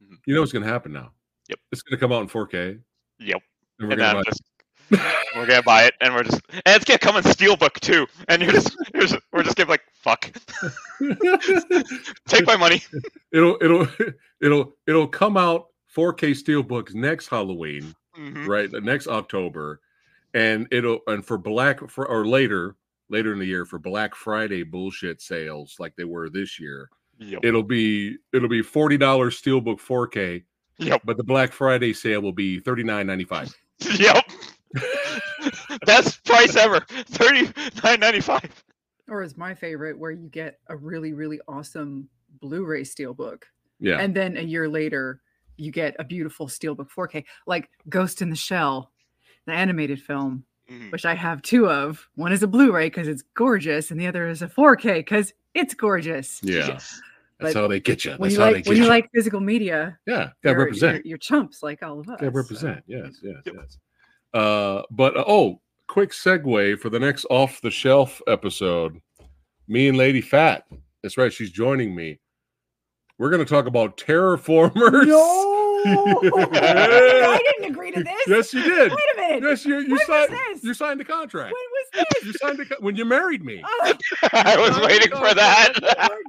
Mhm. 0.03 0.17
You 0.25 0.35
know 0.35 0.41
what's 0.41 0.51
going 0.53 0.63
to 0.65 0.71
happen 0.71 0.93
now. 0.93 1.11
Yep. 1.49 1.59
It's 1.71 1.81
going 1.81 1.97
to 1.97 1.99
come 1.99 2.11
out 2.11 2.21
in 2.21 2.27
4K. 2.29 2.79
Yep. 3.19 3.41
And 3.79 3.89
we're 3.89 3.95
going 3.95 4.15
to 4.15 4.23
just 4.29 4.41
we're 5.35 5.45
gonna 5.45 5.61
buy 5.63 5.83
it, 5.83 5.95
and 5.99 6.13
we're 6.15 6.23
just 6.23 6.39
and 6.65 6.73
it's 6.73 6.85
gonna 6.85 6.97
come 6.97 7.17
in 7.17 7.23
steelbook 7.23 7.73
too. 7.81 8.07
And 8.29 8.41
you're 8.41 8.53
just, 8.53 8.73
you're 8.93 9.03
just 9.05 9.17
we're 9.33 9.43
just 9.43 9.57
gonna 9.57 9.65
be 9.67 9.71
like 9.71 9.83
fuck, 9.93 10.31
take 12.27 12.45
my 12.47 12.55
money. 12.55 12.81
it'll 13.33 13.57
it'll 13.61 13.85
it'll 14.41 14.73
it'll 14.87 15.07
come 15.07 15.35
out 15.35 15.67
4K 15.93 16.31
steelbooks 16.31 16.93
next 16.93 17.27
Halloween, 17.27 17.93
Mhm. 18.17 18.47
right? 18.47 18.71
The 18.71 18.79
next 18.79 19.07
October, 19.07 19.81
and 20.33 20.67
it'll 20.71 20.99
and 21.07 21.25
for 21.25 21.37
Black 21.37 21.87
for 21.89 22.07
or 22.07 22.25
later 22.25 22.75
later 23.09 23.31
in 23.33 23.39
the 23.39 23.45
year 23.45 23.65
for 23.65 23.79
Black 23.79 24.15
Friday 24.15 24.63
bullshit 24.63 25.21
sales 25.21 25.75
like 25.79 25.95
they 25.95 26.03
were 26.03 26.29
this 26.29 26.59
year. 26.59 26.89
Yep. 27.19 27.39
It'll 27.43 27.63
be 27.63 28.17
it'll 28.33 28.49
be 28.49 28.61
forty 28.61 28.97
dollars 28.97 29.41
steelbook 29.41 29.79
4K, 29.79 30.43
Yep. 30.79 31.01
but 31.05 31.17
the 31.17 31.23
Black 31.23 31.51
Friday 31.51 31.93
sale 31.93 32.21
will 32.21 32.31
be 32.33 32.59
thirty 32.59 32.83
nine 32.83 33.07
ninety 33.07 33.23
five. 33.25 33.53
Yep. 33.97 34.23
Best 35.85 36.23
price 36.25 36.55
ever. 36.55 36.81
Thirty 36.89 37.49
nine 37.83 37.99
ninety 37.99 38.19
five. 38.21 38.63
Or 39.09 39.23
is 39.23 39.37
my 39.37 39.53
favorite 39.55 39.97
where 39.97 40.11
you 40.11 40.27
get 40.27 40.59
a 40.67 40.75
really, 40.75 41.13
really 41.13 41.39
awesome 41.47 42.09
Blu-ray 42.41 42.81
steelbook. 42.83 43.43
Yeah, 43.79 43.99
And 43.99 44.13
then 44.13 44.35
a 44.37 44.41
year 44.41 44.67
later, 44.67 45.21
you 45.55 45.71
get 45.71 45.95
a 45.97 46.03
beautiful 46.03 46.47
steelbook 46.47 46.89
4K, 46.89 47.23
like 47.45 47.69
Ghost 47.89 48.21
in 48.21 48.29
the 48.29 48.35
Shell, 48.35 48.91
the 49.47 49.53
animated 49.53 49.99
film, 50.01 50.43
Mm-hmm. 50.69 50.89
which 50.89 51.05
I 51.05 51.15
have 51.15 51.41
two 51.41 51.69
of. 51.69 52.05
One 52.15 52.33
is 52.33 52.43
a 52.43 52.47
Blu-ray 52.47 52.87
because 52.87 53.07
it's 53.07 53.23
gorgeous, 53.35 53.89
and 53.89 53.97
the 53.99 54.05
other 54.05 54.27
is 54.27 54.41
a 54.41 54.47
4K 54.49 54.95
because 54.95 55.33
it's 55.53 55.73
gorgeous. 55.73 56.41
yeah. 56.43 56.67
Yes. 56.67 57.01
That's 57.39 57.53
But 57.53 57.61
how 57.61 57.67
they 57.69 57.79
get 57.79 58.03
you. 58.03 58.11
When 58.17 58.21
That's 58.29 58.33
you 58.33 58.39
how 58.41 58.45
they 58.47 58.53
like 58.55 58.63
get 58.65 58.69
when 58.71 58.77
you 58.77 58.83
you. 58.83 58.89
like 58.89 59.09
physical 59.15 59.39
media, 59.39 59.97
yeah, 60.07 60.31
gotta 60.43 60.55
you're, 60.55 60.57
represent. 60.65 60.95
You're, 60.97 61.09
you're 61.11 61.17
chumps 61.19 61.61
like 61.63 61.83
all 61.83 61.99
of 62.01 62.09
us. 62.09 62.19
Gotta 62.19 62.25
so- 62.25 62.31
represent. 62.31 62.83
Yes, 62.87 63.19
yes, 63.23 63.35
Yep. 63.45 63.55
yes. 63.55 63.77
Uh, 64.33 64.81
but 64.91 65.15
uh, 65.15 65.23
oh, 65.27 65.61
quick 65.87 66.11
segue 66.11 66.79
for 66.79 66.89
the 66.89 66.99
next 66.99 67.25
off 67.29 67.61
the 67.61 67.71
shelf 67.71 68.21
episode. 68.27 68.99
Me 69.69 69.87
and 69.87 69.97
Lady 69.97 70.19
Phat. 70.21 70.63
That's 71.03 71.17
right. 71.17 71.31
She's 71.31 71.51
joining 71.51 71.95
me. 71.95 72.19
We're 73.19 73.29
going 73.29 73.43
to 73.45 73.49
talk 73.49 73.67
about 73.67 73.95
terraformers. 73.97 75.05
No, 75.07 75.53
Yeah. 75.53 75.56
I 75.85 77.39
didn't 77.43 77.71
agree 77.71 77.91
to 77.91 78.03
this. 78.03 78.21
Yes, 78.27 78.53
you 78.53 78.63
did. 78.63 78.91
Wait 78.91 78.99
a 79.15 79.21
minute. 79.21 79.43
Yes, 79.43 79.65
you 79.65 79.79
you 79.79 79.97
signed. 80.05 80.33
You 80.61 80.73
signed 80.73 80.99
the 80.99 81.05
contract. 81.05 81.53
When 81.53 82.03
was 82.03 82.05
this? 82.13 82.25
You 82.25 82.33
signed 82.33 82.57
the 82.59 82.65
co- 82.65 82.75
when 82.79 82.95
you 82.95 83.05
married 83.05 83.43
me. 83.43 83.61
Oh, 83.65 83.93
I 84.33 84.57
was 84.57 84.79
waiting 84.85 85.11
for 85.11 85.33
that. 85.33 85.73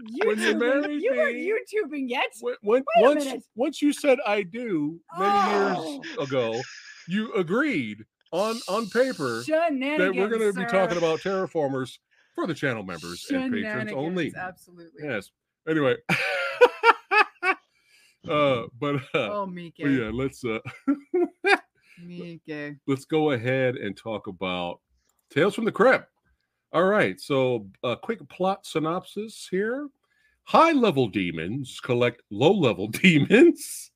you 0.06 0.22
When 0.28 0.38
you 0.38 0.56
weren't 0.56 0.58
married 0.58 1.00
YouTubing. 1.00 1.02
You 1.02 1.12
weren't 1.16 1.92
YouTubing 1.92 2.08
yet. 2.10 2.26
When, 2.40 2.54
when, 2.62 2.84
Wait 2.96 3.02
a 3.04 3.08
once 3.08 3.24
minute. 3.24 3.42
once 3.54 3.82
you 3.82 3.92
said 3.92 4.18
I 4.26 4.42
do 4.42 5.00
many 5.18 5.30
Oh. 5.76 6.02
years 6.18 6.28
ago, 6.28 6.60
you 7.08 7.32
agreed 7.34 8.04
on 8.32 8.60
on 8.68 8.88
paper 8.90 9.42
that 9.46 10.12
we're 10.14 10.28
going 10.28 10.40
to 10.40 10.52
be 10.52 10.64
talking 10.66 10.98
about 10.98 11.20
terraformers 11.20 11.98
for 12.34 12.46
the 12.46 12.54
channel 12.54 12.82
members 12.82 13.26
and 13.30 13.52
patrons 13.52 13.92
only. 13.92 14.32
Absolutely. 14.36 15.02
Yes. 15.02 15.30
Anyway. 15.68 15.96
uh, 18.28 18.62
but 18.80 18.96
uh, 19.14 19.32
Oh, 19.32 19.46
Mike. 19.46 19.74
but 19.78 19.88
yeah, 19.88 20.10
let's 20.12 20.44
uh, 20.44 20.58
Mike. 22.06 22.76
let's 22.86 23.04
go 23.04 23.32
ahead 23.32 23.76
and 23.76 23.96
talk 23.96 24.26
about 24.26 24.80
Tales 25.30 25.54
from 25.54 25.64
the 25.64 25.72
Crypt. 25.72 26.08
All 26.72 26.84
right, 26.84 27.18
so 27.20 27.66
a 27.82 27.96
quick 27.96 28.26
plot 28.28 28.66
synopsis 28.66 29.48
here. 29.50 29.88
High 30.44 30.72
level 30.72 31.08
demons 31.08 31.80
collect 31.80 32.22
low 32.30 32.52
level 32.52 32.86
demons. 32.88 33.90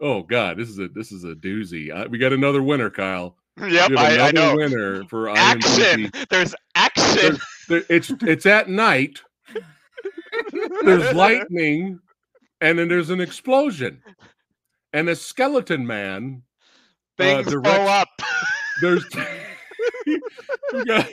Oh 0.00 0.22
God, 0.22 0.56
this 0.56 0.68
is 0.68 0.78
a 0.78 0.88
this 0.88 1.12
is 1.12 1.24
a 1.24 1.34
doozy. 1.34 1.94
Uh, 1.94 2.08
we 2.08 2.18
got 2.18 2.32
another 2.32 2.62
winner, 2.62 2.90
Kyle. 2.90 3.36
Yep, 3.60 3.92
I, 3.96 4.18
I 4.18 4.28
another 4.28 4.32
know. 4.32 4.56
winner 4.56 5.04
for 5.04 5.30
Action. 5.30 6.10
IMDb. 6.10 6.28
There's 6.28 6.54
action. 6.74 7.38
There- 7.68 7.84
It's 7.88 8.10
it's 8.22 8.46
at 8.46 8.68
night. 8.68 9.20
There's 10.84 11.14
lightning, 11.14 11.98
and 12.60 12.78
then 12.78 12.88
there's 12.88 13.10
an 13.10 13.20
explosion, 13.20 14.02
and 14.92 15.08
a 15.08 15.16
skeleton 15.16 15.86
man. 15.86 16.42
Things 17.16 17.46
direct- 17.46 17.64
blow 17.64 17.86
up. 17.86 18.08
There's 18.80 19.04
we 20.72 20.84
got 20.84 21.08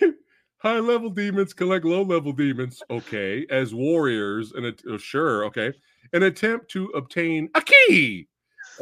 high 0.57 0.79
level 0.79 1.09
demons 1.09 1.53
collect 1.53 1.85
low 1.85 2.03
level 2.03 2.31
demons. 2.31 2.81
Okay, 2.89 3.45
as 3.50 3.73
warriors, 3.73 4.53
and 4.53 4.81
oh, 4.89 4.97
sure, 4.97 5.45
okay, 5.45 5.73
an 6.13 6.23
attempt 6.23 6.69
to 6.71 6.85
obtain 6.89 7.50
a 7.55 7.62
key 7.62 8.27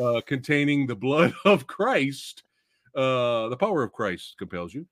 uh, 0.01 0.21
containing 0.25 0.87
the 0.87 0.95
blood 0.95 1.33
of 1.45 1.67
Christ. 1.67 2.43
Uh, 2.95 3.47
the 3.47 3.57
power 3.57 3.83
of 3.83 3.93
Christ 3.93 4.35
compels 4.37 4.73
you. 4.73 4.85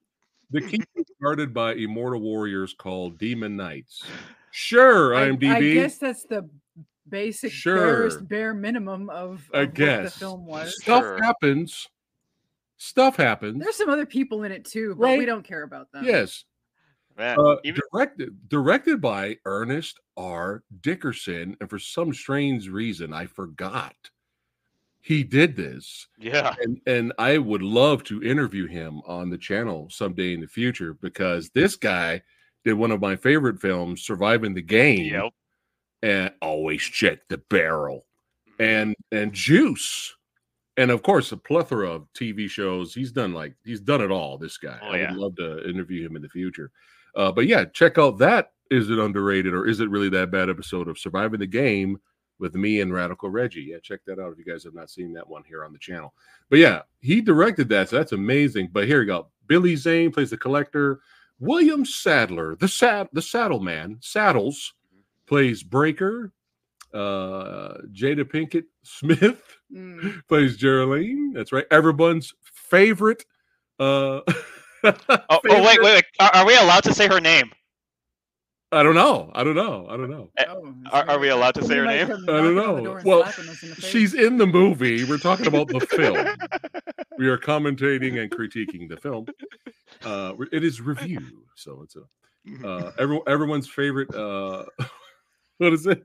The 0.52 0.62
key 0.62 0.82
is 0.96 1.06
guarded 1.22 1.54
by 1.54 1.74
immortal 1.74 2.22
warriors 2.22 2.74
called 2.74 3.20
demon 3.20 3.56
knights. 3.56 4.04
Sure, 4.52 5.14
I, 5.14 5.30
IMDb. 5.30 5.52
I 5.54 5.74
guess 5.74 5.98
that's 5.98 6.24
the 6.24 6.50
basic, 7.10 7.52
Sure. 7.52 7.76
barest, 7.78 8.28
bare 8.28 8.54
minimum 8.54 9.10
of, 9.10 9.50
I 9.54 9.62
of 9.62 9.68
what 9.70 9.76
the 9.76 10.12
film 10.12 10.46
was. 10.46 10.76
Stuff 10.82 11.04
Sure. 11.04 11.24
happens. 11.24 11.88
Stuff 12.78 13.18
happens. 13.18 13.62
There's 13.62 13.76
some 13.76 13.90
other 13.90 14.06
people 14.06 14.44
in 14.44 14.52
it 14.52 14.66
too, 14.66 14.96
but 14.96 15.04
Right. 15.04 15.20
we 15.20 15.26
don't 15.26 15.44
care 15.44 15.64
about 15.64 15.92
them. 15.92 16.06
Yes. 16.06 16.46
Man, 17.18 17.38
Uh, 17.38 17.58
even 17.66 17.82
directed 17.92 18.48
directed 18.48 19.02
by 19.02 19.38
Ernest 19.44 20.00
R. 20.16 20.64
Dickerson, 20.82 21.58
and 21.60 21.70
for 21.70 21.78
some 21.78 22.14
strange 22.14 22.70
reason, 22.70 23.12
I 23.12 23.26
forgot 23.26 23.96
he 25.02 25.24
did 25.24 25.56
this. 25.58 26.08
yeah. 26.18 26.54
And 26.62 26.80
and 26.88 27.12
I 27.20 27.38
would 27.38 27.62
love 27.62 28.04
to 28.06 28.24
interview 28.24 28.68
him 28.68 29.02
on 29.06 29.30
the 29.30 29.38
channel 29.38 29.90
someday 29.90 30.34
in 30.34 30.40
the 30.40 30.48
future 30.48 30.94
because 30.94 31.50
this 31.50 31.76
guy 31.76 32.22
did 32.64 32.74
one 32.74 32.92
of 32.92 33.02
my 33.02 33.16
favorite 33.18 33.60
films, 33.60 34.02
Surviving 34.04 34.54
the 34.54 34.62
Game, 34.62 35.14
Yep. 35.14 35.34
And 36.02 36.32
always 36.42 36.82
check 36.82 37.28
the 37.30 37.38
barrel, 37.38 38.06
and 38.60 38.96
and 39.12 39.34
Juice, 39.34 40.16
and 40.78 40.92
of 40.92 41.04
course 41.04 41.32
a 41.32 41.38
plethora 41.38 41.90
of 41.90 42.08
TV 42.14 42.50
shows. 42.50 42.94
He's 42.94 43.12
done 43.12 43.34
like 43.34 43.56
he's 43.64 43.82
done 43.82 44.02
it 44.02 44.12
all. 44.12 44.38
This 44.38 44.58
guy, 44.58 44.80
Oh, 44.82 44.90
I 44.90 44.98
yeah. 45.00 45.12
would 45.12 45.20
love 45.20 45.36
to 45.38 45.70
interview 45.70 46.06
him 46.06 46.16
in 46.16 46.22
the 46.22 46.30
future. 46.30 46.72
Uh, 47.16 47.32
but 47.32 47.48
yeah, 47.48 47.66
check 47.66 47.98
out 47.98 48.18
that. 48.20 48.52
Is 48.72 48.90
it 48.92 49.00
underrated 49.00 49.54
or 49.54 49.66
is 49.68 49.80
it 49.80 49.90
really 49.90 50.10
that 50.10 50.30
bad 50.32 50.48
episode 50.50 50.88
of 50.88 51.00
Surviving 51.00 51.40
the 51.40 51.48
Game 51.48 52.00
with 52.38 52.54
me 52.54 52.82
and 52.82 52.94
Radical 52.94 53.30
Reggie? 53.32 53.62
Yeah, 53.72 53.80
check 53.82 54.02
that 54.06 54.20
out 54.20 54.32
if 54.32 54.38
you 54.38 54.46
guys 54.46 54.64
have 54.64 54.76
not 54.76 54.92
seen 54.92 55.12
that 55.14 55.28
one 55.28 55.44
here 55.44 55.66
on 55.66 55.74
the 55.74 55.80
channel. 55.80 56.14
But 56.52 56.60
yeah, 56.60 56.84
he 57.00 57.20
directed 57.20 57.68
that, 57.70 57.90
so 57.90 57.96
that's 57.98 58.12
amazing. 58.12 58.70
But 58.72 58.86
here 58.86 59.00
we 59.00 59.06
go. 59.08 59.28
Billy 59.48 59.76
Zane 59.76 60.12
plays 60.12 60.30
the 60.30 60.38
collector. 60.38 61.00
William 61.40 61.84
Sadler, 61.84 62.56
the 62.58 62.68
sad 62.68 63.10
the 63.12 63.22
saddle 63.24 63.60
man, 63.60 63.98
Saddles, 64.02 64.74
plays 65.30 65.64
Breaker. 65.64 66.34
Uh 66.94 67.78
Jada 67.94 68.24
Pinkett 68.26 68.66
Smith 68.84 69.42
Mm. 69.72 70.22
plays 70.28 70.58
Geraldine. 70.58 71.32
That's 71.34 71.52
right. 71.52 71.66
Everyone's 71.70 72.34
favorite. 72.44 73.24
Uh 73.80 74.22
Oh, 74.84 74.94
oh 75.30 75.40
wait, 75.44 75.62
wait, 75.64 75.82
wait. 75.84 76.04
Are, 76.20 76.32
are 76.34 76.46
we 76.46 76.56
allowed 76.58 76.84
to 76.86 76.94
say 76.94 77.08
her 77.08 77.20
name? 77.20 77.52
I 78.72 78.82
don't 78.82 78.96
know. 78.96 79.30
I 79.36 79.44
don't 79.44 79.56
know. 79.56 79.88
I 79.90 79.98
don't 79.98 80.10
know. 80.10 80.30
Eh, 80.38 80.46
Oh, 80.48 80.74
are- 80.92 81.10
are 81.10 81.20
we 81.20 81.30
allowed 81.30 81.56
to 81.56 81.64
say 81.66 81.76
her 81.76 81.86
name? 81.86 82.06
I 82.10 82.16
don't 82.16 82.56
knocking 82.56 82.60
on 82.60 82.76
the 82.76 82.82
know. 82.94 83.02
Well, 83.04 83.24
in. 83.24 83.74
She's 83.76 84.14
in 84.14 84.38
the 84.38 84.46
movie. 84.48 85.04
We're 85.04 85.18
talking 85.18 85.48
about 85.48 85.68
the 85.68 85.80
film. 85.98 86.26
We 87.18 87.28
are 87.28 87.38
commentating 87.38 88.20
and 88.22 88.32
critiquing 88.32 88.88
the 88.90 88.98
film. 88.98 89.26
Uh, 90.04 90.34
it 90.52 90.64
is 90.64 90.82
review, 90.82 91.44
so 91.56 91.82
it's 91.84 91.96
a 91.96 92.68
uh, 92.68 92.92
every, 92.98 93.20
everyone's 93.28 93.68
favorite. 93.68 94.14
Uh, 94.16 94.66
what 95.60 95.74
is 95.74 95.86
it? 95.86 96.04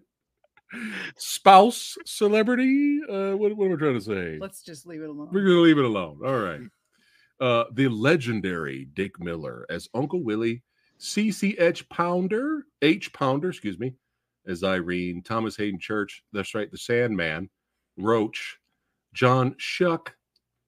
Spouse 1.16 1.96
celebrity. 2.04 3.00
Uh, 3.08 3.32
what, 3.32 3.56
what 3.56 3.66
am 3.66 3.72
I 3.74 3.76
trying 3.76 3.94
to 3.94 4.00
say? 4.00 4.38
Let's 4.40 4.62
just 4.62 4.86
leave 4.86 5.02
it 5.02 5.08
alone. 5.08 5.28
We're 5.32 5.44
gonna 5.44 5.60
leave 5.60 5.78
it 5.78 5.84
alone. 5.84 6.18
All 6.24 6.38
right. 6.38 6.60
Uh, 7.40 7.64
the 7.72 7.88
legendary 7.88 8.86
Dick 8.94 9.18
Miller 9.20 9.66
as 9.70 9.88
Uncle 9.94 10.22
Willie, 10.22 10.62
CCH 11.00 11.88
Pounder, 11.88 12.66
H 12.82 13.12
Pounder, 13.12 13.48
excuse 13.48 13.78
me, 13.78 13.94
as 14.46 14.62
Irene, 14.62 15.22
Thomas 15.22 15.56
Hayden 15.56 15.80
Church, 15.80 16.22
that's 16.32 16.54
right, 16.54 16.70
the 16.70 16.78
Sandman, 16.78 17.50
Roach, 17.96 18.58
John 19.14 19.54
Schuck, 19.54 20.08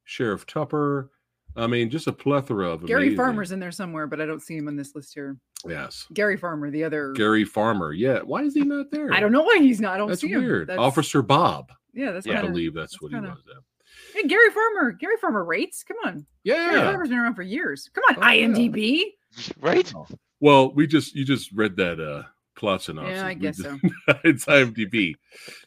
Sheriff 0.05 0.47
Tupper. 0.47 1.11
I 1.57 1.66
mean, 1.66 1.88
just 1.88 2.07
a 2.07 2.12
plethora 2.12 2.69
of 2.69 2.85
Gary 2.87 3.05
amazing- 3.05 3.16
Farmer's 3.16 3.52
in 3.52 3.61
there 3.61 3.73
somewhere, 3.73 4.07
but 4.07 4.20
I 4.20 4.27
don't 4.27 4.42
see 4.42 4.57
him 4.57 4.68
on 4.68 4.77
this 4.77 4.94
list 4.94 5.14
here. 5.14 5.38
Yes, 5.66 6.07
Gary 6.12 6.37
Farmer, 6.37 6.71
the 6.71 6.85
other. 6.85 7.12
Gary 7.12 7.45
Farmer. 7.45 7.92
Yeah, 7.92 8.21
why 8.21 8.42
is 8.42 8.55
he 8.55 8.61
not 8.62 8.90
there? 8.90 9.12
I 9.12 9.21
don't 9.21 9.33
know 9.33 9.42
why 9.42 9.59
he's 9.61 9.81
not. 9.81 9.95
I 9.95 9.99
don't 9.99 10.09
That's 10.09 10.21
see 10.21 10.29
him. 10.29 10.42
weird. 10.45 10.69
That's, 10.69 10.79
Officer 10.79 11.23
Bob, 11.23 11.73
Yeah, 11.95 12.12
that's 12.12 12.27
Yeah. 12.27 12.35
I 12.35 12.37
kind 12.37 12.47
of. 12.49 12.53
believe 12.53 12.75
that's, 12.75 12.92
that's 12.92 13.03
what 13.03 13.12
kinda- 13.12 13.29
he 13.29 13.35
was. 13.35 13.42
Yeah. 13.49 14.21
Hey, 14.23 14.29
Gary 14.29 14.51
Farmer. 14.51 14.92
Gary 14.92 15.16
Farmer 15.21 15.45
rates. 15.45 15.83
Come 15.83 15.97
on. 16.05 16.27
Yeah. 16.45 16.55
Gary 16.71 16.77
Yeah. 16.77 16.90
Farmer's 16.90 17.09
been 17.09 17.19
around 17.19 17.35
for 17.35 17.42
years. 17.42 17.90
Come 17.95 18.05
on, 18.11 18.16
Oh, 18.23 18.33
yeah. 18.33 18.47
IMDb. 18.49 19.03
Right? 19.61 19.92
Well, 20.40 20.73
we 20.73 20.87
just 20.87 21.14
you 21.14 21.25
just 21.25 21.51
read 21.53 21.77
that 21.77 22.01
uh 22.01 22.23
plot 22.55 22.83
synopsis. 22.83 23.16
Yeah, 23.16 23.27
I 23.27 23.35
guess 23.35 23.57
just- 23.59 23.69
so. 23.81 23.88
it's 24.25 24.45
IMDb. 24.47 25.14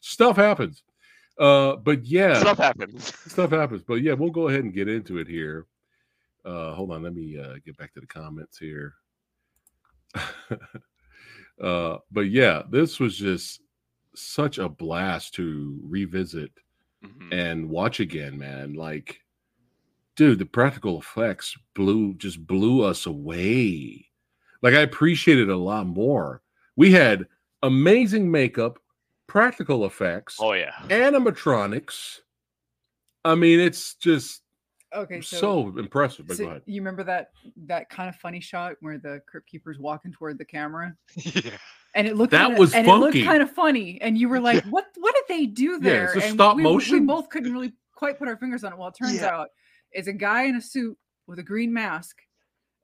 Stuff 0.01 0.37
happens. 0.37 0.81
Uh, 1.37 1.75
but 1.77 2.03
yeah, 2.05 2.39
Stuff 2.39 2.57
happens. 2.57 3.13
stuff 3.31 3.51
happens. 3.51 3.83
But 3.83 4.01
yeah, 4.01 4.13
we'll 4.13 4.29
go 4.31 4.47
ahead 4.49 4.63
and 4.63 4.73
get 4.73 4.87
into 4.87 5.17
it 5.19 5.27
here. 5.27 5.65
Uh, 6.45 6.73
hold 6.73 6.91
on, 6.91 7.03
let 7.03 7.13
me 7.13 7.37
uh, 7.39 7.55
get 7.65 7.77
back 7.77 7.93
to 7.93 7.99
the 8.01 8.07
comments 8.07 8.57
here. 8.57 8.93
uh, 11.61 11.97
but 12.11 12.21
yeah, 12.29 12.63
this 12.69 12.99
was 12.99 13.17
just 13.17 13.61
such 14.15 14.57
a 14.57 14.67
blast 14.69 15.33
to 15.35 15.79
revisit 15.83 16.51
Mhm. 17.03 17.33
and 17.33 17.69
watch 17.69 17.99
again, 17.99 18.37
man. 18.37 18.73
Like, 18.73 19.21
dude, 20.15 20.39
the 20.39 20.45
practical 20.45 20.99
effects 20.99 21.55
blew 21.75 22.13
just 22.15 22.45
blew 22.45 22.81
us 22.83 23.05
away. 23.05 24.05
Like, 24.61 24.73
I 24.73 24.81
appreciated 24.81 25.49
it 25.49 25.53
a 25.53 25.57
lot 25.57 25.87
more. 25.87 26.41
We 26.75 26.91
had 26.91 27.27
amazing 27.63 28.29
makeup, 28.29 28.79
practical 29.27 29.85
effects, 29.85 30.37
Oh 30.39 30.53
yeah. 30.53 30.73
animatronics. 30.89 32.19
I 33.23 33.35
mean, 33.35 33.59
it's 33.59 33.95
just 33.95 34.41
Okay, 34.95 35.21
so, 35.21 35.37
so, 35.71 35.77
impressive. 35.77 36.27
But 36.27 36.37
so 36.37 36.59
you 36.65 36.81
remember 36.81 37.03
that 37.03 37.31
that 37.67 37.89
kind 37.89 38.09
of 38.09 38.15
funny 38.15 38.39
shot 38.39 38.75
where 38.81 38.97
the 38.97 39.21
crypt 39.27 39.47
keeper's 39.47 39.77
walking 39.77 40.11
toward 40.11 40.37
the 40.39 40.45
camera, 40.45 40.95
yeah. 41.15 41.51
and 41.93 42.07
it 42.07 42.15
looked 42.17 42.31
That 42.31 42.47
kinda, 42.47 42.59
was 42.59 42.73
and 42.73 42.87
it 42.87 42.91
looked 42.95 43.13
kind 43.23 43.43
of 43.43 43.51
funny, 43.51 43.99
and 44.01 44.17
you 44.17 44.27
were 44.29 44.39
like, 44.49 44.63
"What? 44.65 44.85
What 44.97 45.13
did 45.15 45.25
they 45.37 45.45
do 45.45 45.73
Yeah, 45.73 45.77
there?" 45.79 46.05
it's 46.13 46.23
a 46.23 46.27
and 46.27 46.33
stop 46.33 46.55
we, 46.57 46.63
we- 46.65 46.91
We 46.91 46.99
both 47.01 47.29
couldn't 47.29 47.53
really 47.53 47.73
quite 47.93 48.17
put 48.17 48.27
our 48.27 48.37
fingers 48.37 48.63
on 48.63 48.73
it. 48.73 48.79
Well, 48.79 48.87
it 48.87 48.95
turns 48.99 49.15
Yeah. 49.21 49.27
out 49.35 49.49
it's 49.91 50.07
a 50.07 50.13
guy 50.13 50.43
in 50.43 50.55
a 50.55 50.61
suit 50.61 50.97
with 51.27 51.37
a 51.39 51.43
green 51.43 51.71
mask, 51.71 52.17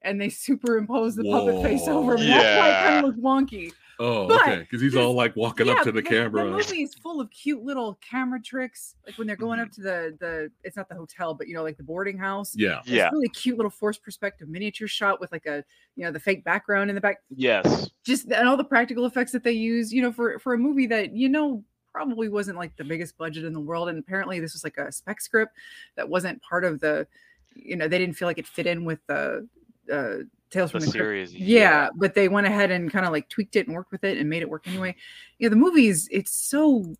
and 0.03 0.21
they 0.21 0.29
superimpose 0.45 1.15
the 1.15 1.23
puppet 1.23 1.63
face 1.63 1.87
over 1.87 2.13
him. 2.15 2.21
and 2.21 2.29
That's 2.29 2.59
why 2.59 2.69
it 2.69 2.83
kind 2.87 2.97
of 2.97 3.05
looked 3.05 3.19
wonky. 3.23 3.71
Oh, 3.99 4.27
but 4.27 4.41
okay. 4.41 4.59
Because 4.59 4.81
he's 4.81 4.95
all 4.95 5.13
like 5.13 5.35
walking 5.35 5.69
up 5.69 5.83
to 5.83 5.91
the, 5.91 6.01
camera. 6.01 6.43
The 6.43 6.51
movie 6.51 6.83
is 6.83 6.93
full 6.95 7.21
of 7.21 7.29
cute 7.31 7.63
little 7.63 7.97
camera 8.07 8.41
tricks, 8.41 8.95
like 9.05 9.17
when 9.17 9.27
they're 9.27 9.35
going 9.35 9.59
Mm-hmm. 9.59 9.65
up 9.67 9.71
to 9.73 9.81
the 9.81 10.17
the. 10.19 10.51
It's 10.63 10.75
not 10.75 10.89
the 10.89 10.95
hotel, 10.95 11.33
but 11.33 11.47
you 11.47 11.53
know, 11.55 11.63
like 11.63 11.77
the 11.77 11.83
boarding 11.83 12.17
house. 12.17 12.53
Yeah. 12.55 12.79
It's 12.79 12.89
Yeah. 12.89 13.09
really 13.11 13.29
cute 13.29 13.57
little 13.57 13.69
forced 13.69 14.03
perspective 14.03 14.49
miniature 14.49 14.87
shot 14.87 15.19
with 15.21 15.31
like 15.31 15.45
a 15.45 15.63
you 15.95 16.03
know 16.03 16.11
the 16.11 16.19
fake 16.19 16.43
background 16.43 16.89
in 16.89 16.95
the 16.95 17.01
back. 17.01 17.17
Yes. 17.35 17.89
Just 18.03 18.25
and 18.31 18.47
all 18.47 18.57
the 18.57 18.63
practical 18.63 19.05
effects 19.05 19.31
that 19.31 19.43
they 19.43 19.51
use. 19.53 19.93
You 19.93 20.01
know, 20.01 20.11
for 20.11 20.39
for 20.39 20.53
a 20.53 20.57
movie 20.57 20.87
that 20.87 21.13
you 21.15 21.29
know 21.29 21.63
probably 21.91 22.27
wasn't 22.27 22.57
like 22.57 22.75
the 22.75 22.83
biggest 22.83 23.17
budget 23.17 23.45
in 23.45 23.53
the 23.53 23.59
world, 23.61 23.87
and 23.87 23.97
apparently 23.97 24.39
this 24.41 24.51
was 24.53 24.63
like 24.65 24.77
a 24.77 24.91
spec 24.91 25.21
script 25.21 25.53
that 25.95 26.09
wasn't 26.09 26.41
part 26.41 26.65
of 26.65 26.79
the. 26.81 27.07
You 27.55 27.77
know, 27.77 27.87
they 27.87 27.97
didn't 27.97 28.15
feel 28.15 28.27
like 28.27 28.37
it 28.37 28.47
fit 28.47 28.67
in 28.67 28.83
with 28.83 28.99
the. 29.07 29.47
Uh, 29.89 30.25
Tales 30.55 30.71
The 30.71 30.79
from 30.79 30.85
the 30.85 30.91
Crypt 30.91 31.03
series. 31.03 31.35
yeah, 31.35 31.89
but 31.95 32.13
they 32.15 32.29
went 32.29 32.47
ahead 32.47 32.71
and 32.71 32.89
kind 32.91 33.05
of 33.05 33.11
like 33.11 33.27
tweaked 33.29 33.55
it 33.57 33.67
and 33.67 33.75
worked 33.75 33.91
with 33.91 34.03
it 34.05 34.17
and 34.17 34.29
made 34.29 34.41
it 34.41 34.49
work 34.49 34.67
anyway. 34.67 34.95
Yeah, 35.37 35.49
the 35.49 35.55
movies, 35.55 36.07
it's 36.11 36.31
so 36.31 36.95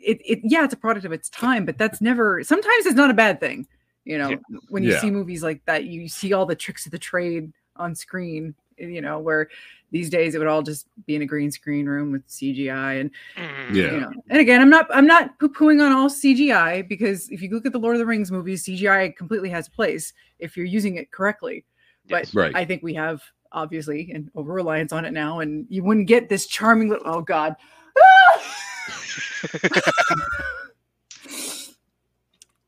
it, 0.00 0.18
it 0.24 0.40
yeah, 0.42 0.64
it's 0.64 0.74
a 0.74 0.76
product 0.78 1.04
of 1.04 1.12
its 1.12 1.28
time, 1.28 1.64
but 1.66 1.76
that's 1.78 2.00
never 2.00 2.42
sometimes 2.42 2.86
it's 2.86 2.96
not 2.96 3.10
a 3.10 3.14
bad 3.14 3.40
thing. 3.40 3.66
You 4.06 4.18
know, 4.18 4.30
Yeah. 4.30 4.36
when 4.68 4.82
you 4.82 4.90
Yeah. 4.92 5.00
see 5.00 5.10
movies 5.10 5.42
like 5.42 5.64
that, 5.66 5.84
you 5.84 6.08
see 6.08 6.32
all 6.32 6.46
the 6.46 6.56
tricks 6.56 6.86
of 6.86 6.92
the 6.92 6.98
trade 6.98 7.52
on 7.76 7.94
screen, 7.94 8.54
you 8.78 9.00
know, 9.00 9.18
where 9.18 9.48
these 9.90 10.10
days 10.10 10.34
it 10.34 10.38
would 10.38 10.48
all 10.48 10.62
just 10.62 10.86
be 11.06 11.14
in 11.14 11.22
a 11.22 11.26
green 11.26 11.50
screen 11.50 11.86
room 11.86 12.10
with 12.10 12.26
CGI 12.28 13.00
and 13.00 13.10
Mm. 13.36 13.74
Yeah. 13.74 13.92
you 13.92 14.00
know 14.00 14.10
and 14.28 14.40
again 14.40 14.60
i'm 14.60 14.68
not 14.68 14.86
i'm 14.94 15.06
not 15.06 15.38
poo-pooing 15.38 15.80
on 15.84 15.90
all 15.92 16.08
cgi 16.10 16.86
because 16.88 17.30
if 17.30 17.40
you 17.40 17.48
look 17.50 17.64
at 17.64 17.72
the 17.72 17.78
lord 17.78 17.94
of 17.96 17.98
the 18.00 18.04
rings 18.06 18.30
movies 18.30 18.64
cgi 18.64 19.14
completely 19.16 19.48
has 19.48 19.68
a 19.68 19.70
place 19.70 20.12
if 20.38 20.54
you're 20.56 20.66
using 20.66 20.96
it 20.96 21.10
correctly 21.12 21.64
but 22.08 22.30
Right. 22.34 22.54
I 22.54 22.64
think 22.64 22.82
we 22.82 22.94
have 22.94 23.22
obviously 23.52 24.10
an 24.12 24.30
over 24.34 24.52
reliance 24.52 24.92
on 24.92 25.04
it 25.04 25.12
now, 25.12 25.40
and 25.40 25.66
you 25.68 25.84
wouldn't 25.84 26.08
get 26.08 26.28
this 26.28 26.46
charming 26.46 26.88
little. 26.88 27.06
Oh 27.06 27.20
God. 27.20 27.54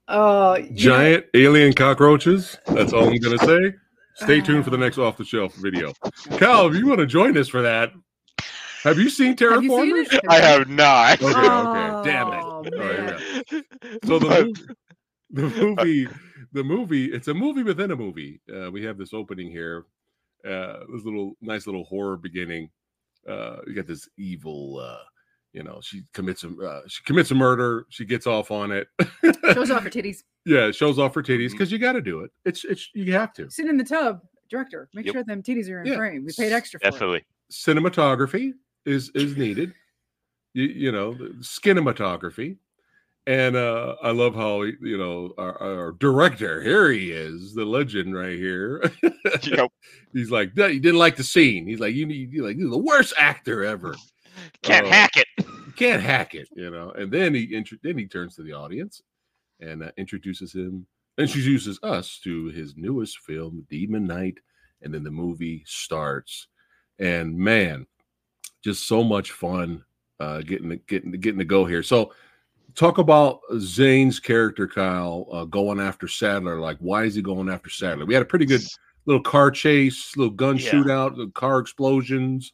uh, 0.09 0.59
you 0.63 0.71
know, 0.71 0.77
Giant 0.77 1.27
alien 1.35 1.73
cockroaches. 1.73 2.59
That's 2.67 2.93
all 2.93 3.09
I'm 3.09 3.17
gonna 3.19 3.39
say. 3.39 3.75
Stay 4.15 4.41
tuned 4.41 4.65
for 4.65 4.71
the 4.71 4.79
next 4.79 4.99
off 4.99 5.17
the 5.17 5.25
shelf 5.25 5.55
video. 5.57 5.93
Cal, 6.39 6.67
if 6.69 6.75
you 6.75 6.87
want 6.87 7.01
to 7.01 7.07
join 7.07 7.37
us 7.37 7.49
for 7.49 7.61
that, 7.63 7.93
have 8.83 8.99
you 8.99 9.11
seen 9.11 9.37
have 9.37 9.63
you 9.63 9.69
seen 9.69 10.05
Terraformers? 10.07 10.21
I 10.29 10.41
have 10.41 10.69
not. 10.69 11.23
Okay, 11.23 11.37
okay. 11.37 12.11
Damn 12.11 12.29
it. 12.29 12.35
Oh, 12.35 12.41
All 12.41 12.63
right, 12.65 13.45
yeah. 13.53 13.61
So 14.07 14.19
the 14.19 14.29
But- 14.29 14.47
movie, 14.47 14.65
the 15.31 15.43
movie, 15.43 16.09
the 16.53 16.65
movie, 16.65 17.07
it's 17.07 17.29
a 17.29 17.35
movie 17.35 17.63
within 17.63 17.91
a 17.91 17.97
movie. 17.97 18.41
Uh, 18.55 18.71
we 18.71 18.83
have 18.85 18.99
this 18.99 19.13
opening 19.15 19.51
here, 19.51 19.85
uh, 20.45 20.81
this 20.93 21.05
little 21.05 21.35
nice 21.41 21.67
little 21.67 21.85
horror 21.85 22.17
beginning. 22.17 22.71
Uh, 23.29 23.57
you 23.67 23.75
got 23.75 23.87
this 23.87 24.09
evil, 24.19 24.79
uh, 24.79 25.03
you 25.53 25.63
know, 25.63 25.81
she 25.83 26.03
commits 26.13 26.45
a 26.45 26.49
uh, 26.59 26.83
she 26.87 27.03
commits 27.05 27.31
a 27.31 27.35
murder. 27.35 27.87
She 27.89 28.05
gets 28.05 28.27
off 28.27 28.51
on 28.51 28.71
it. 28.71 28.89
Shows 29.55 29.71
off 29.71 29.83
her 29.83 29.91
titties. 29.99 30.19
yeah, 30.45 30.71
shows 30.71 30.99
off 30.99 31.15
her 31.15 31.23
titties 31.23 31.51
because 31.53 31.73
you 31.73 31.79
got 31.79 31.93
to 31.93 32.03
do 32.03 32.21
it. 32.21 32.31
It's 32.45 32.65
it's 32.65 32.89
you 32.95 33.13
have 33.15 33.33
to. 33.35 33.51
Sit 33.51 33.67
in 33.67 33.77
the 33.77 33.85
tub, 33.85 34.21
director. 34.51 34.89
Make 34.95 35.07
Yep. 35.07 35.13
sure 35.15 35.25
them 35.25 35.43
titties 35.43 35.69
are 35.71 35.81
in 35.81 35.87
Yeah. 35.87 35.97
frame. 35.97 36.25
We 36.25 36.33
paid 36.39 36.53
extra 36.53 36.79
for 36.79 36.87
it. 36.87 36.91
Definitely. 36.91 37.25
cinematography 37.51 38.53
is 38.85 39.11
is 39.15 39.37
needed. 39.37 39.73
You, 40.53 40.65
you 40.65 40.93
know, 40.93 41.15
the 41.15 41.31
cinematography. 41.41 42.59
And 43.27 43.57
uh 43.57 43.97
I 44.03 44.13
love 44.13 44.35
how 44.37 44.63
you 44.63 44.97
know 44.97 45.33
our, 45.37 45.61
our 45.61 45.93
director 45.93 46.63
here 46.63 46.91
he 46.93 47.11
is 47.11 47.55
the 47.55 47.65
legend 47.65 48.15
right 48.15 48.37
here. 48.39 48.89
Yep. 49.43 49.73
He's 50.13 50.31
like 50.31 50.57
"No, 50.57 50.67
you 50.67 50.79
didn't 50.81 51.01
like 51.01 51.17
the 51.17 51.25
scene. 51.25 51.67
He's 51.67 51.81
like 51.81 51.95
you 51.95 52.07
need 52.07 52.33
you 52.33 52.45
like 52.47 52.57
you're 52.57 52.71
the 52.71 52.79
worst 52.79 53.15
actor 53.19 53.65
ever. 53.65 53.97
Can't 54.63 54.87
Oh. 54.87 54.91
hack 54.91 55.17
it. 55.17 55.27
Can't 55.77 56.03
hack 56.03 56.35
it, 56.35 56.49
you 56.55 56.71
know. 56.71 56.91
And 56.91 57.11
then 57.11 57.35
he 57.35 57.45
intro- 57.45 57.79
then 57.83 57.99
he 57.99 58.07
turns 58.07 58.37
to 58.37 58.43
the 58.43 58.53
audience 58.53 59.03
and 59.61 59.83
uh, 59.83 59.91
introduces 59.97 60.53
him 60.55 60.87
introduces 61.19 61.81
us 61.83 62.21
to 62.23 62.47
his 62.49 62.77
newest 62.77 63.19
film 63.21 63.67
Demon 63.71 64.07
Knight, 64.07 64.39
and 64.83 64.95
then 64.95 65.03
the 65.03 65.11
movie 65.11 65.65
starts 65.67 66.47
and 67.01 67.37
man 67.37 67.87
just 68.63 68.87
so 68.87 69.03
much 69.03 69.33
fun 69.33 69.83
uh 70.21 70.41
getting 70.43 70.71
to, 70.71 70.77
getting 70.77 71.11
to, 71.13 71.19
getting 71.19 71.39
to 71.39 71.45
go 71.45 71.65
here 71.67 71.83
so 71.83 72.13
talk 72.77 72.99
about 72.99 73.41
zane's 73.59 74.21
character 74.21 74.67
kyle 74.67 75.27
uh, 75.33 75.45
going 75.45 75.81
after 75.81 76.07
sadler. 76.07 76.61
Like 76.61 76.79
why 76.79 77.05
is 77.05 77.15
he 77.15 77.23
going 77.23 77.49
after 77.49 77.71
sadler? 77.71 78.07
We 78.07 78.15
had 78.15 78.23
a 78.23 78.27
pretty 78.27 78.47
good 78.47 78.63
little 79.07 79.23
car 79.23 79.51
chase 79.51 80.17
little 80.17 80.33
gun 80.33 80.57
Yeah. 80.57 80.73
shootout 80.73 81.17
the 81.17 81.29
car 81.29 81.59
explosions 81.59 82.53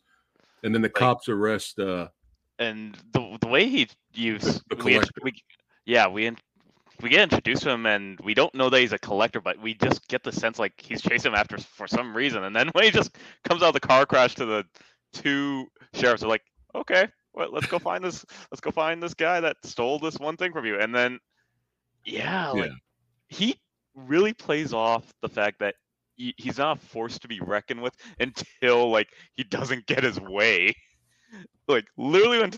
and 0.63 0.75
then 0.75 0.83
the 0.83 0.89
cops 0.89 1.29
arrest 1.29 1.79
uh 1.79 2.09
and 2.59 2.97
the 3.13 3.39
the 3.41 3.49
way 3.49 3.69
he 3.69 3.89
used 4.15 4.63
the 4.71 4.77
we, 4.77 5.01
we 5.23 5.33
yeah 5.87 6.07
we 6.07 6.31
we 7.01 7.09
get 7.09 7.23
introduced 7.23 7.63
to 7.65 7.71
him 7.71 7.87
and 7.87 8.21
we 8.21 8.33
don't 8.33 8.55
know 8.55 8.71
that 8.71 8.79
he's 8.81 8.93
a 8.93 8.99
collector 8.99 9.41
but 9.41 9.59
we 9.61 9.75
just 9.75 10.07
get 10.09 10.23
the 10.23 10.31
sense 10.31 10.59
like 10.59 10.73
he's 10.77 11.03
chasing 11.03 11.33
him 11.33 11.37
after 11.37 11.59
for 11.59 11.89
some 11.89 12.17
reason. 12.17 12.45
And 12.45 12.55
then 12.55 12.69
when 12.73 12.85
he 12.85 12.91
just 12.91 13.17
comes 13.45 13.63
out 13.63 13.69
of 13.69 13.75
the 13.75 13.81
car 13.81 14.07
crash 14.07 14.35
to 14.37 14.45
the 14.45 14.65
two 15.13 15.67
sheriffs 15.95 16.23
are 16.23 16.29
like 16.29 16.43
okay 16.75 17.09
well, 17.35 17.51
let's 17.53 17.67
go 17.67 17.79
find 17.79 18.05
this 18.05 18.25
let's 18.51 18.61
go 18.61 18.71
find 18.71 19.03
this 19.03 19.15
guy 19.15 19.41
that 19.41 19.57
stole 19.65 19.99
this 19.99 20.19
one 20.19 20.37
thing 20.37 20.53
from 20.53 20.65
you. 20.67 20.79
And 20.79 20.95
then 20.95 21.19
yeah 22.05 22.51
like 22.51 22.71
Yeah. 22.71 22.77
he 23.29 23.57
really 23.95 24.33
plays 24.33 24.73
off 24.73 25.13
the 25.23 25.29
fact 25.29 25.59
that 25.61 25.75
he, 26.17 26.35
he's 26.37 26.59
not 26.59 26.81
forced 26.81 27.23
to 27.23 27.29
be 27.29 27.41
reckoned 27.41 27.81
with 27.83 27.95
until 28.21 28.91
like 28.91 29.09
he 29.35 29.45
doesn't 29.45 29.87
get 29.87 30.03
his 30.03 30.21
way. 30.21 30.75
Like 31.69 31.87
literally 31.97 32.41
when 32.41 32.53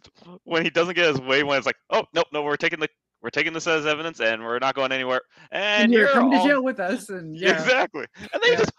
when 0.45 0.65
he 0.65 0.71
doesn't 0.71 0.95
get 0.95 1.07
his 1.09 1.21
way 1.21 1.43
when 1.45 1.57
it's 1.59 1.67
like 1.67 1.77
oh 1.91 2.05
nope 2.15 2.27
no 2.33 2.43
we're 2.43 2.57
taking 2.57 2.81
the 2.81 2.89
we're 3.23 3.31
taking 3.31 3.53
this 3.53 3.67
as 3.67 3.87
evidence 3.87 4.21
and 4.21 4.43
we're 4.43 4.59
not 4.59 4.75
going 4.75 4.93
anywhere. 4.93 5.21
And, 5.51 5.85
And 5.85 5.93
you're 5.93 6.03
you're 6.03 6.11
coming 6.11 6.39
to 6.39 6.45
jail 6.45 6.63
with 6.63 6.79
us, 6.81 7.09
and 7.09 7.35
yeah, 7.37 7.53
exactly. 7.63 8.07
And 8.19 8.29
then 8.33 8.41
he 8.43 8.51
Yeah. 8.53 8.59
just 8.59 8.73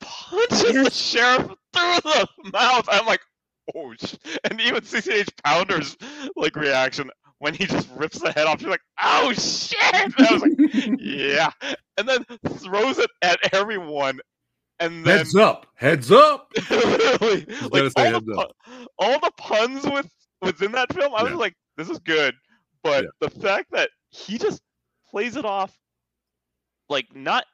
punches 0.00 0.84
the 0.84 0.90
sheriff 0.90 1.46
through 1.74 2.00
the 2.12 2.28
mouth. 2.52 2.88
I'm 2.88 3.06
like 3.06 3.20
oh 3.74 3.94
and 4.44 4.60
even 4.60 4.80
cch 4.82 5.28
pounder's 5.44 5.96
like 6.36 6.56
reaction 6.56 7.10
when 7.38 7.54
he 7.54 7.66
just 7.66 7.88
rips 7.96 8.18
the 8.20 8.32
head 8.32 8.46
off 8.46 8.60
she's 8.60 8.68
like 8.68 8.80
oh 9.02 9.32
shit 9.32 9.78
and 10.16 10.26
i 10.26 10.32
was 10.32 10.42
like 10.42 10.52
yeah 10.98 11.50
and 11.98 12.08
then 12.08 12.24
throws 12.48 12.98
it 12.98 13.10
at 13.22 13.38
everyone 13.52 14.20
and 14.80 15.04
then 15.06 15.18
heads 15.18 15.34
up 15.36 15.66
heads 15.74 16.10
up 16.10 16.52
literally 16.70 17.46
like 17.72 17.84
all 17.96 18.04
heads 18.04 18.28
the, 18.36 18.38
up. 18.38 18.52
all 18.98 19.18
the 19.20 19.30
puns 19.36 19.84
with 19.84 20.08
was 20.42 20.60
in 20.60 20.72
that 20.72 20.92
film, 20.92 21.14
I 21.14 21.22
was 21.22 21.32
Yeah. 21.32 21.38
like, 21.38 21.54
this 21.76 21.88
is 21.88 21.98
good. 22.00 22.34
But 22.82 23.04
Yeah. 23.04 23.10
the 23.20 23.30
fact 23.30 23.70
that 23.72 23.90
he 24.10 24.38
just 24.38 24.60
plays 25.08 25.36
it 25.36 25.44
off 25.44 25.78
like 26.88 27.14
not 27.14 27.44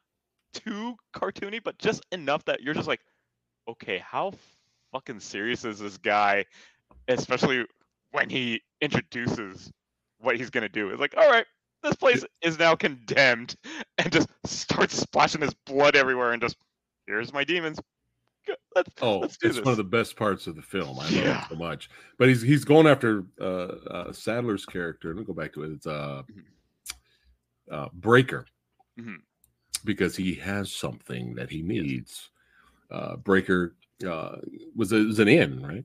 too 0.55 0.97
cartoony, 1.15 1.63
but 1.63 1.79
just 1.79 2.05
enough 2.13 2.45
that 2.47 2.63
you're 2.63 2.75
just 2.75 2.89
like, 2.89 3.01
okay, 3.69 3.99
how 3.99 4.33
fucking 4.93 5.21
serious 5.21 5.65
is 5.65 5.79
this 5.79 5.97
guy? 5.99 6.45
Especially 7.09 7.65
when 8.13 8.29
he 8.31 8.63
introduces 8.81 9.71
what 10.19 10.37
he's 10.37 10.51
gonna 10.51 10.69
do. 10.69 10.91
It's 10.91 11.01
like, 11.01 11.15
all 11.17 11.29
right, 11.29 11.47
this 11.83 11.97
place 11.97 12.25
is 12.43 12.59
now 12.59 12.75
condemned, 12.75 13.55
and 13.99 14.13
just 14.13 14.29
starts 14.45 14.97
splashing 14.97 15.41
his 15.43 15.55
blood 15.67 15.97
everywhere, 15.97 16.33
and 16.33 16.43
just 16.43 16.57
here's 17.07 17.33
my 17.33 17.45
demons. 17.45 17.79
Let's, 18.75 18.91
Oh, 19.03 19.19
let's 19.21 19.37
do 19.37 19.49
it's 19.49 19.57
this. 19.57 19.65
one 19.65 19.73
of 19.73 19.77
the 19.77 19.85
best 19.85 20.17
parts 20.17 20.47
of 20.47 20.57
the 20.57 20.63
film. 20.63 20.99
I 20.99 21.05
love 21.05 21.13
Yeah. 21.13 21.43
it 21.45 21.49
so 21.51 21.55
much. 21.57 21.91
But 22.19 22.29
he's 22.29 22.41
he's 22.41 22.65
going 22.65 22.87
after 22.87 23.25
uh, 23.41 23.45
uh 23.45 24.13
Sadler's 24.13 24.65
character. 24.65 25.09
Let 25.09 25.19
me 25.19 25.25
go 25.25 25.35
back 25.35 25.53
to 25.55 25.65
it. 25.65 25.73
It's 25.73 25.87
uh, 25.87 26.23
Mhm. 26.31 26.45
uh 27.71 27.89
Breaker 27.93 28.47
Mhm. 28.99 29.19
because 29.85 30.17
he 30.17 30.35
has 30.37 30.73
something 30.73 31.35
that 31.35 31.51
he 31.51 31.61
needs. 31.63 32.31
Uh 32.91 33.17
Breaker 33.17 33.77
uh 34.07 34.37
was 34.77 34.93
a, 34.93 34.97
was 35.05 35.19
an 35.19 35.29
inn, 35.29 35.63
right? 35.63 35.85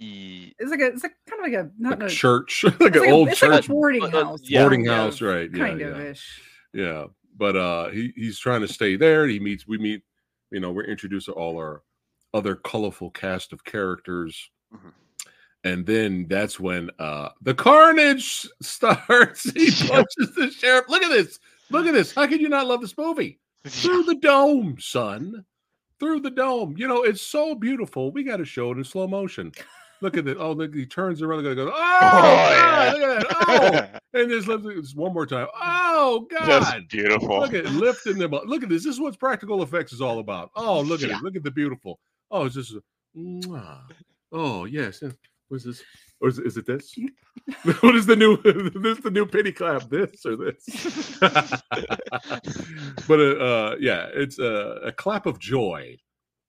It's 0.00 0.70
like 0.70 0.80
a, 0.80 0.86
it's 0.86 1.02
like 1.02 1.16
kind 1.28 1.44
of 1.44 1.52
like 1.52 1.60
a 1.66 1.70
not 1.78 1.98
Like 1.98 2.02
a 2.02 2.06
a 2.06 2.08
church, 2.14 2.64
like 2.64 2.74
it's 2.74 2.80
an 2.80 3.00
like 3.00 3.08
a- 3.08 3.10
old 3.12 3.28
it's 3.28 3.42
like 3.42 3.50
a 3.52 3.56
church 3.56 3.68
boarding 3.68 4.02
Uh, 4.04 4.10
house, 4.24 4.40
yeah. 4.44 4.62
boarding 4.62 4.84
kind 4.84 4.96
house, 4.96 5.20
right? 5.20 5.50
Yeah, 5.52 5.66
kind 5.66 5.80
yeah. 5.80 5.86
of 5.88 6.00
ish. 6.00 6.40
Yeah, 6.72 7.04
but 7.36 7.56
uh, 7.56 7.88
he 7.88 8.12
he's 8.14 8.38
trying 8.38 8.60
to 8.60 8.68
stay 8.68 8.94
there. 8.96 9.26
He 9.26 9.40
meets. 9.40 9.66
We 9.66 9.78
meet. 9.78 10.02
You 10.50 10.60
know, 10.60 10.70
we're 10.72 10.84
introduced 10.84 11.26
to 11.26 11.32
all 11.32 11.56
our 11.58 11.82
other 12.32 12.54
colorful 12.54 13.10
cast 13.10 13.52
of 13.52 13.64
characters, 13.64 14.50
Mhm. 14.72 14.92
and 15.64 15.84
then 15.86 16.26
that's 16.28 16.60
when 16.60 16.90
uh 17.00 17.30
the 17.42 17.54
carnage 17.54 18.48
starts. 18.62 19.50
He 19.50 19.66
Yep. 19.70 19.88
punches 19.90 20.34
the 20.36 20.50
sheriff. 20.50 20.84
Look 20.88 21.02
at 21.02 21.10
this. 21.10 21.40
Look 21.70 21.86
at 21.86 21.92
this. 21.94 22.14
How 22.14 22.26
can 22.26 22.38
you 22.40 22.48
not 22.48 22.66
love 22.68 22.80
this 22.82 22.96
movie? 22.96 23.40
Through 23.66 24.04
the 24.04 24.14
dome, 24.14 24.76
son. 24.78 25.44
Through 26.00 26.20
the 26.20 26.30
dome. 26.30 26.74
You 26.76 26.86
know, 26.88 27.02
it's 27.02 27.22
so 27.22 27.54
beautiful. 27.54 28.10
We 28.12 28.22
got 28.22 28.36
to 28.38 28.44
show 28.44 28.70
it 28.72 28.78
in 28.78 28.84
slow 28.84 29.06
motion. 29.08 29.52
Look 30.00 30.16
at 30.16 30.28
it. 30.28 30.36
Oh, 30.38 30.52
look, 30.52 30.72
he 30.74 30.86
turns 30.86 31.22
around 31.22 31.44
and 31.44 31.56
goes, 31.56 31.72
Oh, 31.72 31.76
oh 31.76 32.50
yeah. 32.50 32.92
God, 32.92 32.98
look 32.98 33.02
at 33.02 33.28
that. 33.28 34.00
Oh, 34.14 34.18
and 34.20 34.30
just 34.30 34.46
lift 34.46 34.64
it 34.66 34.80
just 34.80 34.96
one 34.96 35.12
more 35.12 35.26
time. 35.26 35.48
Oh, 35.60 36.26
God. 36.30 36.46
Just 36.46 36.88
beautiful. 36.88 37.40
Look 37.40 37.54
at 37.54 37.66
it, 37.66 37.72
lifting 37.72 38.16
them 38.16 38.32
up. 38.32 38.44
Look 38.46 38.62
at 38.62 38.68
this. 38.68 38.84
This 38.84 38.94
is 38.94 39.00
what 39.00 39.18
practical 39.18 39.60
effects 39.62 39.92
is 39.92 40.00
all 40.00 40.20
about. 40.20 40.50
Oh, 40.54 40.80
look 40.82 41.02
at 41.02 41.08
Yeah. 41.08 41.16
it. 41.18 41.22
Look 41.24 41.34
at 41.34 41.42
the 41.42 41.50
beautiful. 41.50 41.98
Oh, 42.30 42.44
it's 42.44 42.54
just. 42.54 42.74
Oh, 44.32 44.64
yes. 44.66 45.02
What's 45.48 45.64
this? 45.64 45.82
Or 46.20 46.28
is, 46.28 46.38
it- 46.38 46.46
is 46.46 46.56
it 46.56 46.66
this? 46.66 46.94
what 47.80 47.94
is 47.94 48.06
the 48.06 48.16
new? 48.16 48.36
this 48.82 48.98
the 49.00 49.10
new 49.10 49.24
pity 49.26 49.52
clap? 49.52 49.88
This 49.88 50.24
or 50.26 50.36
this? 50.36 51.18
but 53.08 53.20
uh, 53.20 53.36
uh, 53.38 53.76
yeah, 53.80 54.08
it's 54.12 54.38
a, 54.38 54.80
a 54.84 54.92
clap 54.92 55.26
of 55.26 55.38
joy. 55.38 55.96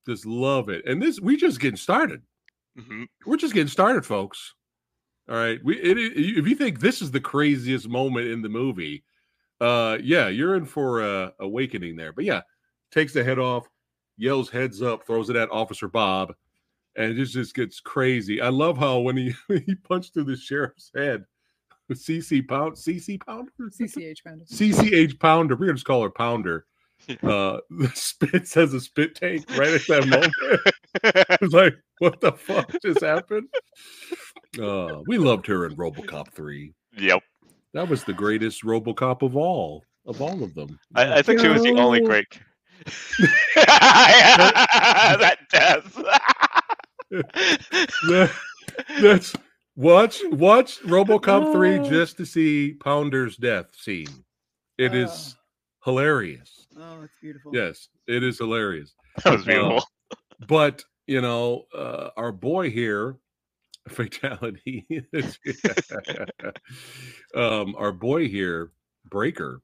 Just 0.08 0.26
love 0.26 0.70
it. 0.70 0.86
And 0.86 1.02
this, 1.02 1.20
we 1.20 1.38
just 1.38 1.60
getting 1.60 1.78
started. 1.78 2.22
Mhm. 2.78 3.08
We're 3.26 3.38
just 3.38 3.54
getting 3.54 3.68
started, 3.70 4.06
folks. 4.06 4.54
All 5.30 5.36
right. 5.36 5.60
We 5.64 5.78
it, 5.80 5.98
it- 5.98 6.38
if 6.38 6.48
you 6.48 6.56
think 6.56 6.80
this 6.80 7.02
is 7.02 7.12
the 7.12 7.20
craziest 7.20 7.88
moment 7.88 8.28
in 8.28 8.42
the 8.42 8.50
movie, 8.50 9.04
uh, 9.62 9.98
yeah, 10.02 10.28
you're 10.30 10.56
in 10.56 10.66
for 10.66 11.02
a 11.02 11.34
awakening 11.40 11.96
there. 11.96 12.14
But 12.14 12.26
yeah, 12.26 12.42
takes 12.92 13.14
the 13.14 13.24
head 13.24 13.40
off, 13.40 13.68
yells 14.18 14.50
heads 14.50 14.82
up, 14.82 15.06
throws 15.06 15.30
it 15.30 15.36
at 15.36 15.52
Officer 15.52 15.88
Bob, 15.88 16.34
and 16.96 17.12
it 17.12 17.16
just, 17.16 17.34
just 17.34 17.56
gets 17.56 17.80
crazy. 17.80 18.42
I 18.42 18.50
love 18.50 18.78
how 18.78 19.00
when 19.00 19.18
he 19.18 19.34
he 19.66 19.76
punched 19.76 20.14
through 20.14 20.26
the 20.26 20.36
sheriff's 20.36 20.92
head, 20.96 21.26
CC 21.92 22.48
Pound, 22.48 22.74
CC 22.74 23.20
Pounder, 23.26 23.52
CCH 23.60 24.24
band. 24.24 24.42
CCH 24.52 25.20
Pounder. 25.20 25.56
We're 25.56 25.68
gonna 25.68 25.74
just 25.74 25.86
call 25.86 26.04
her 26.04 26.10
Pounder. 26.10 26.66
Uh, 27.24 27.60
the 27.70 27.90
spit 27.96 28.46
says 28.46 28.74
a 28.74 28.80
spit 28.80 29.16
tank 29.16 29.46
right 29.58 29.70
at 29.70 29.88
that 29.88 30.06
moment. 30.06 30.34
It's 31.42 31.54
like, 31.54 31.74
what 32.00 32.20
the 32.20 32.34
fuck 32.34 32.70
just 32.84 33.02
happened? 33.02 33.48
Uh, 34.62 35.00
we 35.08 35.18
loved 35.18 35.48
her 35.48 35.66
in 35.66 35.78
RoboCop 35.78 36.34
three. 36.34 36.74
yep. 36.98 37.24
That 37.74 37.88
was 37.88 38.04
the 38.04 38.14
greatest 38.14 38.64
RoboCop 38.64 39.22
of 39.22 39.38
all 39.38 39.86
of 40.06 40.22
all 40.22 40.44
of 40.44 40.54
them. 40.56 40.78
I, 40.94 41.20
I 41.20 41.22
think 41.22 41.40
she 41.40 41.48
was 41.48 41.64
the 41.64 41.72
only 41.80 42.00
Yo. 42.00 42.06
great. 42.06 42.28
that 43.56 45.38
death. 45.52 45.98
That- 47.12 48.32
that's 49.02 49.36
watch 49.76 50.20
watch 50.32 50.80
RoboCop 50.82 51.52
three 51.54 51.80
just 51.90 52.18
to 52.18 52.26
see 52.26 52.74
Pounder's 52.74 53.36
death 53.38 53.76
scene. 53.76 54.08
It 54.78 54.94
is 54.96 55.36
hilarious. 55.84 56.68
Oh, 56.78 57.02
it's 57.04 57.14
beautiful. 57.22 57.54
Yes, 57.54 57.90
it 58.08 58.24
is 58.24 58.38
hilarious. 58.38 58.94
that 59.24 59.34
was 59.34 59.46
beautiful. 59.46 59.84
but 60.48 60.84
you 61.08 61.22
know, 61.22 61.66
uh, 61.76 62.10
our 62.16 62.32
boy 62.32 62.70
here, 62.70 63.18
fatality. 63.88 64.86
um, 67.36 67.76
our 67.78 67.92
boy 67.92 68.28
here, 68.28 68.72
Breaker, 69.10 69.62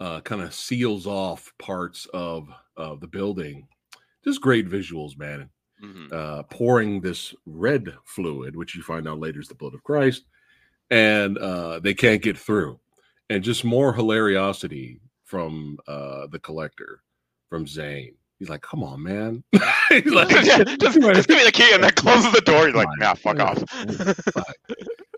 uh, 0.00 0.20
kind 0.20 0.40
of 0.42 0.54
seals 0.54 1.06
off 1.06 1.52
parts 1.58 2.06
of 2.14 2.48
of 2.76 3.00
the 3.00 3.08
building. 3.08 3.66
Just 4.24 4.40
great 4.40 4.68
visuals, 4.68 5.18
man. 5.18 5.50
Mhm. 5.82 6.12
Uh, 6.12 6.42
pouring 6.44 7.00
this 7.00 7.34
red 7.44 7.92
fluid, 8.04 8.56
which 8.56 8.74
you 8.74 8.82
find 8.82 9.06
out 9.06 9.20
later 9.20 9.40
is 9.40 9.48
the 9.48 9.54
blood 9.54 9.74
of 9.74 9.82
Christ, 9.84 10.24
and 10.90 11.36
uh, 11.38 11.80
they 11.80 11.92
can't 11.94 12.22
get 12.22 12.38
through. 12.38 12.80
And 13.28 13.42
just 13.44 13.64
more 13.64 13.92
hilariosity 13.94 15.00
from 15.24 15.78
uh, 15.86 16.28
the 16.28 16.38
collector, 16.38 17.02
from 17.50 17.66
Zane. 17.66 18.14
He's 18.38 18.48
like, 18.48 18.62
"Come 18.62 18.82
on, 18.84 19.02
man!" 19.02 19.42
He's 19.88 20.06
like, 20.06 20.30
Yeah, 20.30 20.62
just, 20.64 20.80
just 21.00 21.28
give 21.28 21.38
me 21.38 21.44
the 21.44 21.52
key 21.52 21.70
and 21.74 21.82
then 21.82 21.92
closes 21.92 22.32
the 22.32 22.40
door. 22.42 22.66
He's 22.66 22.74
like, 22.76 22.88
nah, 22.98 23.14
fuck 23.14 23.40
off. 23.40 23.62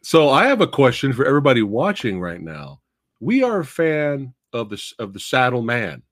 So 0.03 0.31
I 0.31 0.47
have 0.47 0.61
a 0.61 0.67
question 0.67 1.13
for 1.13 1.27
everybody 1.27 1.61
watching 1.63 2.21
right 2.21 2.41
now. 2.41 2.81
We 3.21 3.43
are 3.43 3.61
a 3.61 3.65
fan 3.65 4.33
of 4.53 4.71
the 4.71 4.81
of 4.99 5.13
the 5.13 5.21
Saddle 5.21 5.61
Man. 5.61 6.03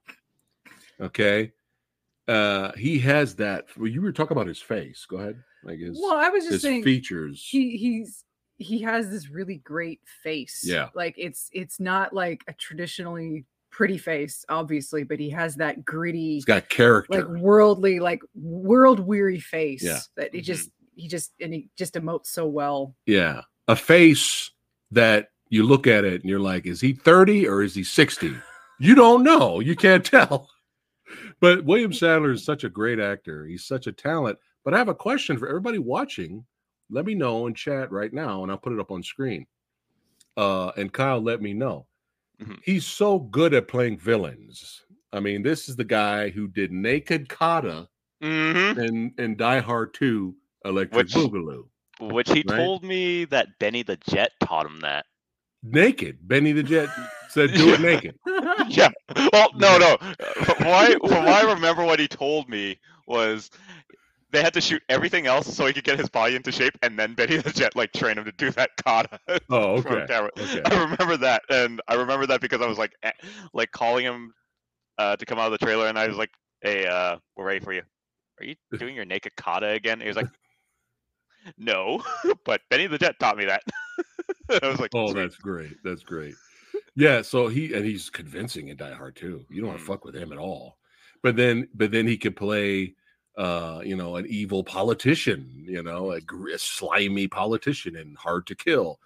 Okay, 1.01 1.53
uh, 2.29 2.73
he 2.73 2.99
has 3.01 3.37
that. 3.37 3.67
Well, 3.77 3.87
you 3.89 4.03
were 4.03 4.13
talking 4.13 4.37
about 4.37 4.47
his 4.49 4.61
face. 4.61 5.07
Go 5.09 5.17
ahead. 5.19 5.43
Like 5.65 5.79
his 5.79 5.99
Well, 6.01 6.17
I 6.17 6.29
was 6.29 6.45
just 6.45 6.53
his 6.55 6.63
saying 6.63 6.83
features. 6.85 7.45
he 7.49 7.77
he's 7.77 8.25
he 8.59 8.81
has 8.83 9.11
this 9.11 9.29
really 9.29 9.57
great 9.59 10.01
face. 10.23 10.63
Yeah. 10.65 10.89
Like 10.95 11.15
it's 11.19 11.49
it's 11.53 11.79
not 11.81 12.13
like 12.13 12.43
a 12.49 12.53
traditionally 12.53 13.45
pretty 13.71 13.99
face, 13.99 14.45
obviously, 14.49 15.03
but 15.05 15.21
he 15.21 15.29
has 15.31 15.57
that 15.57 15.85
gritty, 15.85 16.35
He's 16.35 16.45
got 16.47 16.69
character. 16.71 17.13
like 17.25 17.29
worldly, 17.43 18.01
like 18.01 18.23
world 18.35 19.01
weary 19.01 19.41
face 19.41 19.83
Yeah. 19.83 19.99
that 20.17 20.35
he 20.35 20.41
Mhm. 20.41 20.45
just 20.45 20.71
he 20.95 21.09
just 21.09 21.33
and 21.41 21.53
he 21.53 21.69
just 21.77 21.95
emotes 21.95 22.29
so 22.29 22.47
well. 22.47 22.95
yeah, 23.07 23.43
a 23.69 23.77
face 23.77 24.51
that 24.93 25.29
you 25.51 25.63
look 25.63 25.87
at 25.87 26.05
it 26.05 26.23
and 26.23 26.31
you're 26.31 26.41
like, 26.41 26.65
is 26.65 26.81
he 26.81 26.93
30 26.95 27.47
or 27.47 27.63
is 27.63 27.75
he 27.75 27.85
60? 27.85 28.35
You 28.81 28.95
don't 28.95 29.23
know. 29.23 29.61
You 29.61 29.77
can't 29.77 30.05
tell. 30.05 30.49
But 31.41 31.65
William 31.65 31.93
Sadler 31.93 32.33
is 32.33 32.45
such 32.45 32.65
a 32.65 32.69
great 32.69 32.99
actor. 32.99 33.47
He's 33.47 33.65
such 33.65 33.87
a 33.87 33.93
talent. 33.93 34.39
But 34.65 34.75
I 34.75 34.79
have 34.79 34.89
a 34.89 34.95
question 34.95 35.39
for 35.39 35.49
everybody 35.49 35.79
watching. 35.79 36.45
Let 36.91 37.05
me 37.05 37.15
know 37.15 37.47
in 37.47 37.55
chat 37.55 37.91
right 37.93 38.13
now, 38.13 38.43
and 38.43 38.51
I'll 38.51 38.59
put 38.59 38.73
it 38.73 38.81
up 38.81 38.91
on 38.91 39.03
screen. 39.03 39.47
Uh, 40.37 40.69
and 40.77 40.93
Kyle, 40.93 41.21
let 41.21 41.41
me 41.41 41.53
know. 41.53 41.87
Mhm. 42.41 42.59
He's 42.63 42.85
so 42.87 43.19
good 43.19 43.55
at 43.55 43.69
playing 43.69 43.99
villains. 43.99 44.85
I 45.13 45.21
mean, 45.21 45.43
this 45.43 45.69
is 45.69 45.77
the 45.77 45.85
guy 45.85 46.29
who 46.31 46.49
did 46.49 46.73
Naked 46.73 47.29
Kata 47.29 47.89
hmm 48.23 48.79
and 48.79 49.13
and 49.19 49.37
Die 49.37 49.61
Hard 49.61 49.95
2 49.95 50.35
Electric 50.65 51.07
Which- 51.07 51.15
Boogaloo. 51.15 51.69
Which 52.01 52.29
he 52.31 52.45
Right. 52.47 52.57
told 52.57 52.83
me 52.85 53.25
that 53.27 53.59
Benny 53.59 53.83
the 53.83 53.97
Jet 54.09 54.33
taught 54.41 54.67
him 54.67 54.81
that. 54.81 55.07
Naked. 55.71 56.19
Benny 56.23 56.53
the 56.53 56.63
Jet 56.63 56.89
said, 57.29 57.53
"Do 57.53 57.75
it 57.75 57.81
naked." 57.81 58.19
yeah. 58.69 58.91
Well, 59.33 59.51
no, 59.57 59.79
no. 59.79 59.97
Why? 60.59 60.95
what, 61.01 61.05
I, 61.05 61.09
from 61.09 61.25
what 61.25 61.29
I 61.29 61.53
remember, 61.55 61.85
what 61.85 61.99
he 61.99 62.09
told 62.09 62.49
me 62.49 62.79
was 63.07 63.51
they 64.31 64.43
had 64.43 64.55
to 64.55 64.61
shoot 64.61 64.83
everything 64.89 65.27
else 65.27 65.55
so 65.55 65.67
he 65.67 65.73
could 65.73 65.85
get 65.85 65.99
his 65.99 66.09
body 66.09 66.37
into 66.37 66.53
shape, 66.53 66.77
and 66.83 66.99
then 66.99 67.15
Benny 67.15 67.37
the 67.37 67.51
Jet 67.51 67.77
like 67.77 67.93
train 67.93 68.19
him 68.19 68.25
to 68.25 68.33
do 68.33 68.51
that 68.53 68.71
kata. 68.85 69.19
Oh, 69.51 69.77
okay. 69.77 70.07
Okay. 70.07 70.63
I 70.65 70.85
remember 70.85 71.17
that, 71.19 71.43
and 71.51 71.81
I 71.89 71.95
remember 71.95 72.27
that 72.27 72.41
because 72.41 72.61
I 72.61 72.67
was 72.67 72.79
like, 72.79 72.93
eh, 73.03 73.13
like 73.53 73.71
calling 73.71 74.05
him 74.05 74.33
uh, 74.99 75.17
to 75.17 75.27
come 75.27 75.39
out 75.39 75.53
of 75.53 75.59
the 75.59 75.65
trailer, 75.65 75.87
and 75.87 75.99
I 75.99 76.09
was 76.09 76.17
like, 76.17 76.31
"Hey, 76.63 76.87
uh, 76.87 77.17
we're 77.37 77.47
ready 77.47 77.61
for 77.61 77.73
you. 77.73 77.83
Are 78.41 78.45
you 78.45 78.55
doing 78.79 78.95
your 78.95 79.05
naked 79.05 79.37
kata 79.37 79.69
again?" 79.69 80.01
he 80.01 80.09
was 80.09 80.17
like, 80.17 80.27
"No, 81.59 82.03
but 82.45 82.63
Benny 82.71 82.87
the 82.87 82.99
Jet 82.99 83.19
taught 83.19 83.37
me 83.37 83.45
that." 83.47 83.63
I 84.63 84.69
was 84.69 84.81
like, 84.81 84.91
Oh, 84.95 85.07
"Sweet." 85.11 85.21
that's 85.21 85.37
great. 85.37 85.77
That's 85.85 86.03
great. 86.03 86.35
Yeah, 86.95 87.23
so 87.23 87.49
he 87.49 87.75
and 87.75 87.85
he's 87.85 88.09
convincing 88.11 88.69
in 88.69 88.77
Die 88.77 88.93
Hard 88.95 89.17
too. 89.17 89.45
You 89.51 89.61
don't 89.61 89.69
want 89.71 89.81
Mm. 89.81 89.83
to 89.83 89.87
fuck 89.87 90.05
with 90.05 90.15
him 90.15 90.33
at 90.33 90.39
all. 90.39 90.79
But 91.23 91.37
then 91.37 91.69
but 91.75 91.91
then 91.91 92.07
he 92.07 92.17
could 92.17 92.37
play 92.37 92.95
uh, 93.37 93.83
you 93.85 93.95
know, 93.97 94.17
an 94.17 94.25
evil 94.31 94.65
politician, 94.65 95.51
you 95.69 95.83
know, 95.83 96.13
a, 96.13 96.21
a 96.55 96.59
slimy 96.59 97.29
politician 97.29 97.95
and 97.97 98.17
hard 98.17 98.47
to 98.47 98.55
kill. 98.55 98.99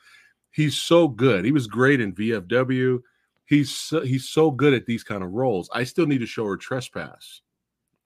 He's 0.53 0.77
so 0.81 1.09
good. 1.09 1.45
He 1.45 1.51
was 1.51 1.67
great 1.67 2.01
in 2.01 2.15
VFW. 2.15 3.01
He's 3.47 3.75
so, 3.75 4.03
he's 4.03 4.29
so 4.29 4.53
good 4.53 4.73
at 4.73 4.87
these 4.87 5.03
kind 5.03 5.25
of 5.25 5.33
roles. 5.33 5.69
I 5.73 5.83
still 5.83 6.07
need 6.07 6.19
to 6.21 6.27
show 6.27 6.47
her 6.47 6.57
Trespass. 6.57 7.41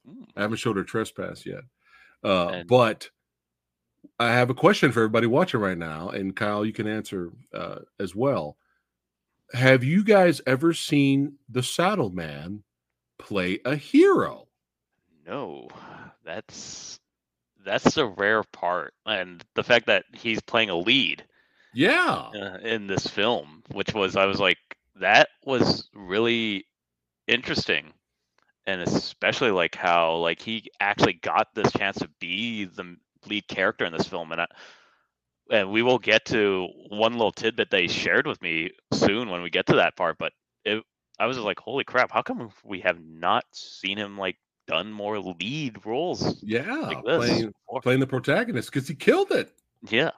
Mm. 0.08 0.24
I 0.34 0.40
haven't 0.40 0.56
showed 0.56 0.78
her 0.78 0.84
Trespass 0.84 1.44
yet. 1.44 1.60
Uh, 2.24 2.48
And- 2.48 2.68
but 2.68 3.10
I 4.18 4.32
have 4.32 4.50
a 4.50 4.54
question 4.54 4.92
for 4.92 5.00
everybody 5.00 5.26
watching 5.26 5.60
right 5.60 5.78
now, 5.78 6.08
and 6.10 6.34
Kyle, 6.34 6.64
you 6.64 6.72
can 6.72 6.86
answer 6.86 7.30
uh, 7.52 7.80
as 7.98 8.14
well. 8.14 8.56
Have 9.52 9.84
you 9.84 10.04
guys 10.04 10.40
ever 10.46 10.72
seen 10.72 11.34
the 11.48 11.62
Saddle 11.62 12.10
Man 12.10 12.62
play 13.18 13.60
a 13.64 13.76
hero? 13.76 14.48
No, 15.26 15.68
that's 16.24 17.00
that's 17.64 17.96
a 17.96 18.06
rare 18.06 18.42
part, 18.42 18.94
and 19.06 19.44
the 19.54 19.62
fact 19.64 19.86
that 19.86 20.04
he's 20.12 20.40
playing 20.40 20.70
a 20.70 20.76
lead 20.76 21.24
Yeah. 21.72 22.30
uh, 22.34 22.58
in 22.62 22.86
this 22.86 23.06
film, 23.06 23.62
which 23.72 23.94
was 23.94 24.16
I 24.16 24.26
was 24.26 24.40
like, 24.40 24.58
that 24.96 25.28
was 25.44 25.88
really 25.94 26.66
interesting, 27.26 27.92
and 28.66 28.80
especially 28.82 29.50
like 29.50 29.74
how 29.74 30.16
like 30.16 30.40
he 30.42 30.70
actually 30.80 31.14
got 31.14 31.54
this 31.54 31.72
chance 31.72 31.98
to 31.98 32.08
be 32.20 32.64
the 32.64 32.96
lead 33.26 33.46
character 33.48 33.84
in 33.84 33.92
this 33.92 34.06
film, 34.06 34.32
and 34.32 34.40
I, 34.42 34.46
and 35.50 35.70
we 35.70 35.82
will 35.82 35.98
get 35.98 36.24
to 36.26 36.68
one 36.90 37.12
little 37.12 37.32
tidbit 37.32 37.70
they 37.70 37.86
shared 37.86 38.26
with 38.26 38.40
me 38.42 38.70
soon 38.92 39.28
when 39.30 39.42
we 39.42 39.50
get 39.50 39.66
to 39.66 39.76
that 39.76 39.96
part, 39.96 40.16
but 40.18 40.32
it. 40.64 40.82
I 41.18 41.26
was 41.26 41.36
just 41.36 41.44
like, 41.44 41.60
"Holy 41.60 41.84
crap! 41.84 42.10
How 42.10 42.22
come 42.22 42.50
we 42.64 42.80
have 42.80 42.98
not 43.00 43.44
seen 43.52 43.98
him 43.98 44.18
like 44.18 44.36
done 44.66 44.90
more 44.90 45.18
lead 45.20 45.84
roles 45.86 46.42
Yeah. 46.42 46.64
like 46.80 47.04
this?" 47.04 47.16
Playing, 47.18 47.46
before?" 47.68 47.80
playing 47.82 48.00
the 48.00 48.06
protagonist 48.06 48.72
because 48.72 48.88
he 48.88 48.94
killed 48.96 49.30
it. 49.30 49.52
Yeah, 49.88 50.10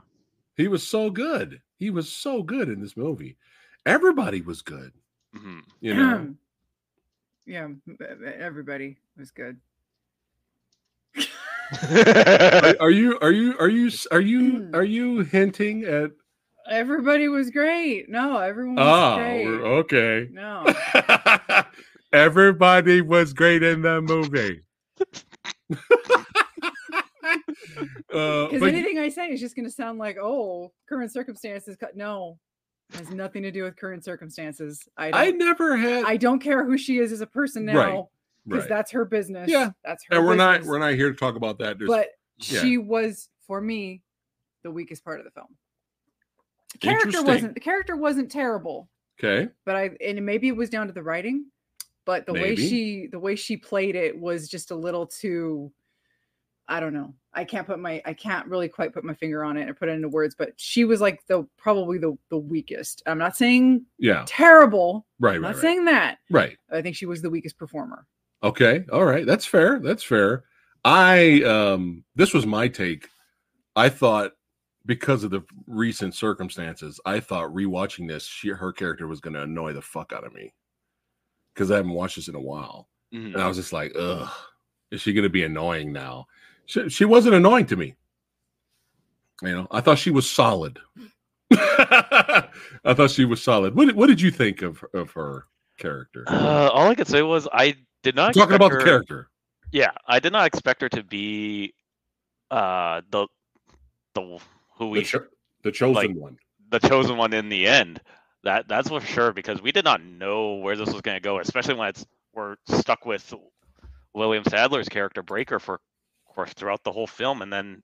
He 0.57 0.69
was 0.69 0.87
so 0.87 1.11
good. 1.11 1.61
He 1.79 1.91
was 1.91 2.11
so 2.11 2.43
good 2.43 2.69
in 2.71 2.81
this 2.81 2.97
movie. 2.97 3.37
Everybody 3.85 4.41
was 4.41 4.63
good. 4.63 4.93
mhm. 5.35 5.63
You 5.81 5.95
know, 5.95 6.35
yeah, 7.47 7.65
m- 7.65 7.99
everybody 8.39 8.97
was 9.19 9.31
good. 9.31 9.59
Are, 11.73 12.77
are 12.81 12.91
you 12.91 13.19
are 13.21 13.33
you 13.33 13.57
are 13.59 13.69
you 13.69 13.91
are 14.11 14.21
you 14.21 14.59
Hmm. 14.59 14.75
are 14.75 14.85
you 14.85 15.21
hinting 15.21 15.85
at 15.85 16.11
Everybody 16.69 17.29
was 17.29 17.51
great. 17.51 18.09
No, 18.09 18.39
everyone 18.39 18.75
was 18.77 18.85
ah 18.87 19.17
great. 19.17 19.47
okay 19.47 20.29
No, 20.33 20.65
everybody 22.13 23.01
was 23.03 23.33
great 23.33 23.63
in 23.63 23.83
the 23.83 24.01
movie 24.01 24.63
uh, 28.13 28.47
because 28.47 28.61
but 28.61 28.69
anything 28.69 28.99
I 28.99 29.09
say 29.09 29.29
is 29.29 29.41
just 29.41 29.57
going 29.57 29.65
to 29.67 29.71
sound 29.71 29.99
like, 29.99 30.17
oh, 30.21 30.73
current 30.89 31.13
circumstances. 31.13 31.77
No, 31.95 32.39
has 32.95 33.11
nothing 33.11 33.43
to 33.43 33.51
do 33.51 33.65
with 33.65 33.77
current 33.77 34.05
circumstances. 34.05 34.89
I 34.97 35.11
don't. 35.11 35.21
I 35.21 35.31
never 35.31 35.77
had 35.77 36.05
I 36.05 36.17
don't 36.17 36.39
care 36.41 36.65
who 36.65 36.79
she 36.79 36.99
is 36.99 37.13
as 37.13 37.21
a 37.21 37.27
person 37.27 37.67
Right, 37.67 37.93
now 37.93 38.09
because 38.47 38.63
right. 38.63 38.69
that's 38.69 38.91
her 38.93 39.05
business. 39.05 39.51
Yeah, 39.51 39.71
that's 39.85 40.05
her. 40.09 40.17
and 40.17 40.27
we're 40.27 40.37
not 40.37 40.63
we're 40.65 40.79
not 40.79 40.95
here 40.95 41.11
to 41.11 41.17
talk 41.17 41.37
about 41.37 41.59
that 41.59 41.79
There's, 41.79 41.89
But 41.89 42.09
yeah. 42.39 42.61
she 42.61 42.79
was 42.79 43.29
for 43.47 43.61
me 43.61 44.03
the 44.63 44.71
weakest 44.71 45.05
part 45.05 45.19
of 45.19 45.25
the 45.25 45.31
film. 45.31 45.49
The 46.73 46.79
character 46.79 47.23
wasn't 47.23 47.55
the 47.55 47.61
character 47.61 47.97
wasn't 47.97 48.31
terrible, 48.31 48.89
okay 49.21 49.49
but 49.65 49.77
I 49.77 49.91
and 50.05 50.25
maybe 50.25 50.49
it 50.49 50.57
was 50.57 50.71
down 50.71 50.87
to 50.87 50.93
the 50.93 51.03
writing, 51.03 51.47
but 52.05 52.27
the 52.27 52.33
way 52.33 52.55
she 52.57 53.09
the 53.11 53.19
way 53.19 53.37
she 53.37 53.57
played 53.57 53.97
it 53.97 54.19
was 54.19 54.49
just 54.49 54.71
a 54.71 54.77
little 54.77 55.07
too 55.07 55.73
I 56.69 56.81
don't 56.81 56.93
know. 56.93 57.15
I 57.33 57.45
can't 57.45 57.67
put 57.67 57.79
my 57.79 58.03
I 58.05 58.13
can't 58.13 58.47
really 58.49 58.69
quite 58.69 58.93
put 58.93 59.05
my 59.05 59.15
finger 59.15 59.45
on 59.45 59.57
it 59.57 59.69
and 59.69 59.77
put 59.77 59.89
it 59.89 59.93
into 59.93 60.09
words, 60.09 60.35
but 60.37 60.51
she 60.57 60.85
was 60.85 61.01
like 61.01 61.25
the 61.27 61.47
probably 61.57 61.99
the 61.99 62.17
the 62.31 62.39
weakest. 62.39 63.03
I'm 63.07 63.19
not 63.19 63.37
saying 63.37 63.85
yeah 63.99 64.25
terrible. 64.27 65.07
right 65.21 65.37
I'm 65.37 65.43
right 65.43 65.49
not 65.49 65.55
right. 65.55 65.63
saying 65.63 65.85
that. 65.85 66.19
right 66.31 66.57
I 66.73 66.83
think 66.83 66.97
she 66.97 67.07
was 67.07 67.23
the 67.23 67.31
weakest 67.31 67.57
performer. 67.57 68.07
Okay. 68.43 68.85
All 68.93 69.05
right. 69.05 69.27
That's 69.27 69.47
fair. 69.47 69.79
That's 69.81 70.03
fair. 70.03 70.45
I 70.85 71.43
um 71.43 72.05
this 72.15 72.33
was 72.33 72.47
my 72.47 72.69
take. 72.69 73.09
I 73.75 73.89
thought 73.89 74.33
because 74.87 75.25
of 75.25 75.31
the 75.31 75.43
recent 75.67 76.15
circumstances, 76.15 77.01
I 77.05 77.19
thought 77.21 77.53
rewatching 77.53 78.07
this, 78.07 78.25
she, 78.25 78.49
her 78.51 78.73
character 78.73 79.09
was 79.09 79.21
going 79.21 79.35
to 79.35 79.43
annoy 79.43 79.73
the 79.73 79.83
fuck 79.83 80.13
out 80.13 80.25
of 80.25 80.33
me 80.33 80.55
because 81.53 81.73
I 81.73 81.77
haven't 81.77 81.91
watched 81.91 82.15
this 82.17 82.29
in 82.29 82.37
a 82.37 82.41
while, 82.41 82.89
Mhm. 83.13 83.35
and 83.35 83.43
I 83.43 83.49
was 83.49 83.57
just 83.57 83.73
like, 83.73 83.93
ugh, 83.99 84.31
is 84.93 85.01
she 85.01 85.13
going 85.13 85.25
to 85.25 85.29
be 85.29 85.43
annoying 85.43 85.93
now? 85.93 86.27
She, 86.67 86.89
she 86.89 87.05
wasn't 87.05 87.35
annoying 87.35 87.67
to 87.67 87.77
me. 87.77 87.97
You 89.43 89.51
know, 89.53 89.67
I 89.73 89.81
thought 89.81 89.99
she 89.99 90.11
was 90.13 90.31
solid. 90.31 90.79
I 91.51 92.49
thought 92.95 93.11
she 93.11 93.25
was 93.25 93.43
solid. 93.43 93.75
What 93.75 93.87
did, 93.87 93.97
what 93.97 94.07
did 94.07 94.21
you 94.21 94.31
think 94.31 94.63
of 94.63 94.85
of 94.95 95.11
her 95.13 95.47
character? 95.79 96.25
Uh, 96.29 96.71
all 96.73 96.89
I 96.89 96.95
could 96.95 97.09
say 97.09 97.23
was 97.23 97.49
I 97.53 97.77
did 98.07 98.15
not 98.15 98.35
Talking 98.35 98.55
about 98.55 98.71
her- 98.71 98.79
the 98.79 98.85
character. 98.85 99.29
Yeah, 99.73 99.91
I 100.07 100.21
did 100.21 100.33
not 100.33 100.47
expect 100.47 100.81
her 100.83 100.89
to 100.91 101.03
be 101.03 101.75
uh 102.53 103.01
the 103.11 103.27
the 104.15 104.39
who 104.79 104.91
we 104.91 105.01
the, 105.01 105.05
cho- 105.05 105.27
the 105.65 105.73
chosen 105.73 105.95
like- 105.95 106.11
one. 106.17 106.39
the 106.71 106.79
chosen 106.79 107.17
one 107.17 107.33
in 107.33 107.49
the 107.49 107.67
end. 107.67 108.01
That 108.45 108.69
that's 108.69 108.89
for 108.89 109.01
sure 109.01 109.33
because 109.33 109.61
we 109.61 109.73
did 109.73 109.85
not 109.85 110.03
know 110.05 110.55
where 110.55 110.77
this 110.77 110.93
was 110.93 111.01
going 111.03 111.17
to 111.17 111.21
go, 111.21 111.41
especially 111.41 111.75
when 111.75 111.89
it's 111.89 112.07
we're 112.33 112.55
stuck 112.69 113.05
with 113.05 113.35
William 114.15 114.45
Sadler's 114.45 114.89
character 114.89 115.23
Breaker 115.25 115.59
for 115.59 115.75
of 115.75 116.35
course 116.35 116.53
throughout 116.53 116.85
the 116.85 116.93
whole 116.93 117.09
film, 117.09 117.43
and 117.43 117.53
then 117.53 117.83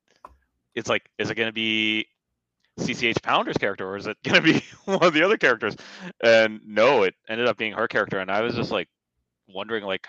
it's 0.77 0.89
like, 0.89 1.03
is 1.19 1.31
it 1.31 1.35
going 1.35 1.49
to 1.49 1.53
be 1.53 2.07
CCH 2.79 3.21
Pounder's 3.23 3.59
character 3.59 3.87
or 3.89 3.97
is 3.97 4.07
it 4.07 4.17
going 4.25 4.41
to 4.41 4.53
be 4.53 4.65
one 4.85 5.03
of 5.03 5.13
the 5.15 5.23
other 5.25 5.37
characters? 5.37 5.75
And 6.23 6.61
no, 6.65 7.03
it 7.03 7.15
ended 7.29 7.49
up 7.49 7.57
being 7.59 7.73
her 7.73 7.89
character, 7.89 8.21
and 8.21 8.31
I 8.31 8.43
was 8.43 8.55
just 8.55 8.71
like 8.71 8.89
wondering 9.55 9.85
like. 9.85 10.07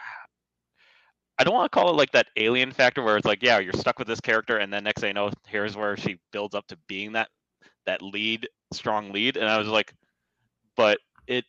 I 1.40 1.44
don't 1.44 1.56
want 1.56 1.72
to 1.72 1.76
call 1.76 1.90
it 1.90 1.96
like 1.96 2.12
that 2.12 2.28
alien 2.38 2.72
factor 2.72 3.02
where 3.02 3.18
it's 3.18 3.26
like, 3.26 3.42
yeah, 3.42 3.58
you're 3.58 3.74
stuck 3.74 3.98
with 3.98 4.08
this 4.08 4.22
character, 4.22 4.58
and 4.58 4.72
then 4.72 4.84
next 4.84 5.02
thing 5.02 5.10
you 5.10 5.14
know, 5.16 5.32
here's 5.48 5.76
where 5.76 5.98
she 5.98 6.20
builds 6.32 6.54
up 6.54 6.68
to 6.68 6.78
being 6.88 7.14
that 7.14 7.28
that 7.86 8.02
lead 8.02 8.48
strong 8.72 9.12
lead 9.12 9.38
and 9.38 9.48
i 9.48 9.58
was 9.58 9.68
like 9.68 9.94
but 10.76 11.00
it 11.28 11.46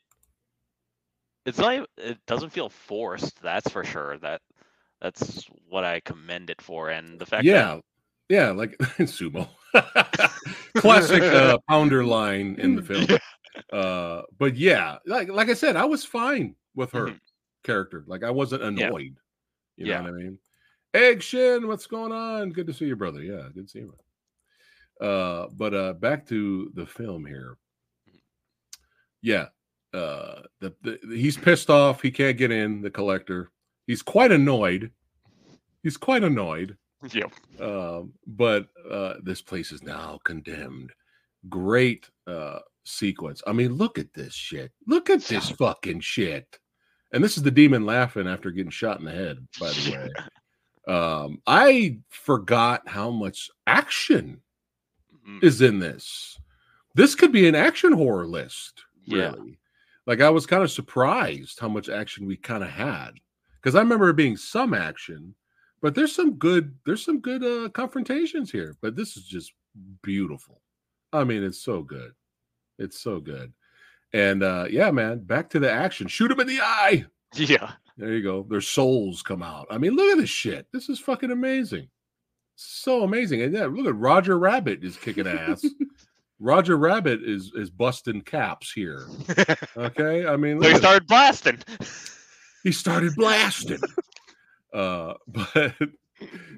it's 1.46 1.58
not 1.58 1.88
it 1.96 2.18
doesn't 2.26 2.50
feel 2.50 2.68
forced 2.68 3.40
that's 3.42 3.68
for 3.70 3.84
sure 3.84 4.18
that 4.18 4.40
that's 5.00 5.44
what 5.68 5.84
i 5.84 6.00
commend 6.00 6.50
it 6.50 6.60
for 6.60 6.90
and 6.90 7.18
the 7.18 7.26
fact 7.26 7.44
Yeah, 7.44 7.80
yeah, 8.28 8.50
like 8.50 8.76
sumo, 9.00 9.48
classic 10.76 11.22
uh, 11.22 11.58
pounder 11.68 12.04
line 12.04 12.56
in 12.58 12.74
the 12.74 12.82
film. 12.82 13.06
Uh, 13.72 14.22
but 14.36 14.56
yeah, 14.56 14.98
like 15.06 15.28
like 15.28 15.48
I 15.48 15.54
said, 15.54 15.76
I 15.76 15.84
was 15.84 16.04
fine 16.04 16.56
with 16.74 16.90
her 16.90 17.06
Mhm. 17.06 17.20
Character. 17.64 18.04
Like 18.06 18.22
I 18.22 18.30
wasn't 18.30 18.62
Yeah. 18.62 18.86
annoyed. 18.86 19.16
You 19.76 19.86
know 19.86 19.90
Yeah. 19.90 20.00
what 20.02 20.10
I 20.10 20.12
mean? 20.12 20.38
Egg 20.94 21.22
Shin, 21.22 21.66
what's 21.66 21.86
going 21.88 22.12
on? 22.12 22.50
Good 22.52 22.68
to 22.68 22.72
see 22.72 22.84
you, 22.86 22.94
brother. 22.94 23.20
Yeah, 23.20 23.48
good 23.52 23.66
to 23.66 23.68
see 23.68 23.80
you. 23.80 23.94
Uh, 25.04 25.48
but 25.54 25.74
uh, 25.74 25.92
back 25.94 26.24
to 26.28 26.70
the 26.74 26.86
film 26.86 27.26
here. 27.26 27.56
Yeah, 29.22 29.46
uh, 29.92 30.42
the, 30.60 30.74
the 30.82 30.98
he's 31.08 31.36
pissed 31.36 31.70
off. 31.70 32.00
He 32.02 32.10
can't 32.12 32.36
get 32.36 32.52
in. 32.52 32.80
The 32.82 32.90
collector. 32.90 33.50
He's 33.86 34.02
quite 34.02 34.30
annoyed. 34.30 34.92
He's 35.82 35.96
quite 35.96 36.22
annoyed. 36.24 36.76
yeah 37.12 37.26
Um, 37.60 38.12
but 38.26 38.68
uh, 38.90 39.14
this 39.22 39.42
place 39.42 39.72
is 39.72 39.82
now 39.82 40.18
condemned. 40.24 40.92
Great 41.48 42.08
uh, 42.26 42.60
sequence. 42.84 43.42
I 43.46 43.52
mean, 43.52 43.74
look 43.74 43.98
at 43.98 44.12
this 44.14 44.32
shit. 44.34 44.72
Look 44.86 45.10
at 45.10 45.22
this 45.22 45.50
fucking 45.58 46.00
shit. 46.00 46.58
And 47.14 47.22
this 47.22 47.36
is 47.36 47.44
the 47.44 47.50
demon 47.50 47.86
laughing 47.86 48.26
after 48.26 48.50
getting 48.50 48.70
shot 48.70 48.98
in 48.98 49.04
the 49.06 49.12
head. 49.12 49.46
By 49.60 49.70
the 49.70 49.92
way, 50.86 50.92
um, 50.94 51.40
I 51.46 51.98
forgot 52.10 52.86
how 52.88 53.10
much 53.10 53.50
action 53.66 54.42
Mhm. 55.26 55.42
is 55.42 55.62
in 55.62 55.78
this. 55.78 56.38
This 56.94 57.14
could 57.14 57.32
be 57.32 57.46
an 57.48 57.54
action 57.54 57.92
horror 57.92 58.26
list, 58.26 58.84
Yeah. 59.04 59.30
really. 59.32 59.58
Like 60.06 60.20
I 60.20 60.28
was 60.28 60.44
kind 60.44 60.62
of 60.62 60.70
surprised 60.70 61.58
how 61.60 61.68
much 61.68 61.88
action 61.88 62.26
we 62.26 62.36
kind 62.36 62.62
of 62.64 62.68
had 62.68 63.12
because 63.54 63.74
I 63.74 63.78
remember 63.80 64.10
it 64.10 64.16
being 64.16 64.36
some 64.36 64.74
action, 64.74 65.34
but 65.80 65.94
there's 65.94 66.14
some 66.14 66.34
good 66.34 66.76
there's 66.84 67.04
some 67.04 67.20
good 67.20 67.42
uh, 67.42 67.68
confrontations 67.70 68.50
here. 68.50 68.76
But 68.82 68.96
this 68.96 69.16
is 69.16 69.24
just 69.24 69.52
beautiful. 70.02 70.60
I 71.12 71.22
mean, 71.24 71.42
it's 71.44 71.62
so 71.62 71.82
good. 71.82 72.12
It's 72.78 72.98
so 73.00 73.20
good. 73.20 73.52
And 74.14 74.42
uh 74.42 74.64
yeah, 74.70 74.90
man, 74.90 75.18
back 75.18 75.50
to 75.50 75.60
the 75.60 75.70
action. 75.70 76.06
Shoot 76.06 76.30
him 76.30 76.40
in 76.40 76.46
the 76.46 76.60
eye. 76.62 77.04
yeah 77.34 77.72
There 77.98 78.14
you 78.14 78.22
go. 78.22 78.46
Their 78.48 78.62
souls 78.62 79.20
come 79.22 79.42
out. 79.42 79.66
I 79.70 79.76
mean, 79.76 79.94
look 79.94 80.10
at 80.12 80.18
this 80.18 80.30
shit. 80.30 80.66
This 80.72 80.88
is 80.88 80.98
fucking 80.98 81.30
amazing. 81.30 81.88
So 82.56 83.02
amazing. 83.02 83.42
And 83.42 83.52
yeah, 83.52 83.66
look 83.66 83.86
at 83.86 83.96
Roger 83.96 84.38
Rabbit 84.38 84.82
is 84.82 84.96
kicking 84.96 85.26
ass. 85.26 85.66
Roger 86.40 86.78
Rabbit 86.78 87.22
is 87.22 87.52
is 87.54 87.68
busting 87.68 88.22
caps 88.22 88.72
here. 88.72 89.06
Okay. 89.76 90.24
I 90.24 90.36
mean, 90.36 90.62
so 90.62 90.68
he 90.68 90.76
started 90.76 91.06
blasting 91.08 91.58
he 92.64 92.72
started 92.72 93.14
blasting. 93.14 93.78
uh, 94.74 95.14
but 95.28 95.74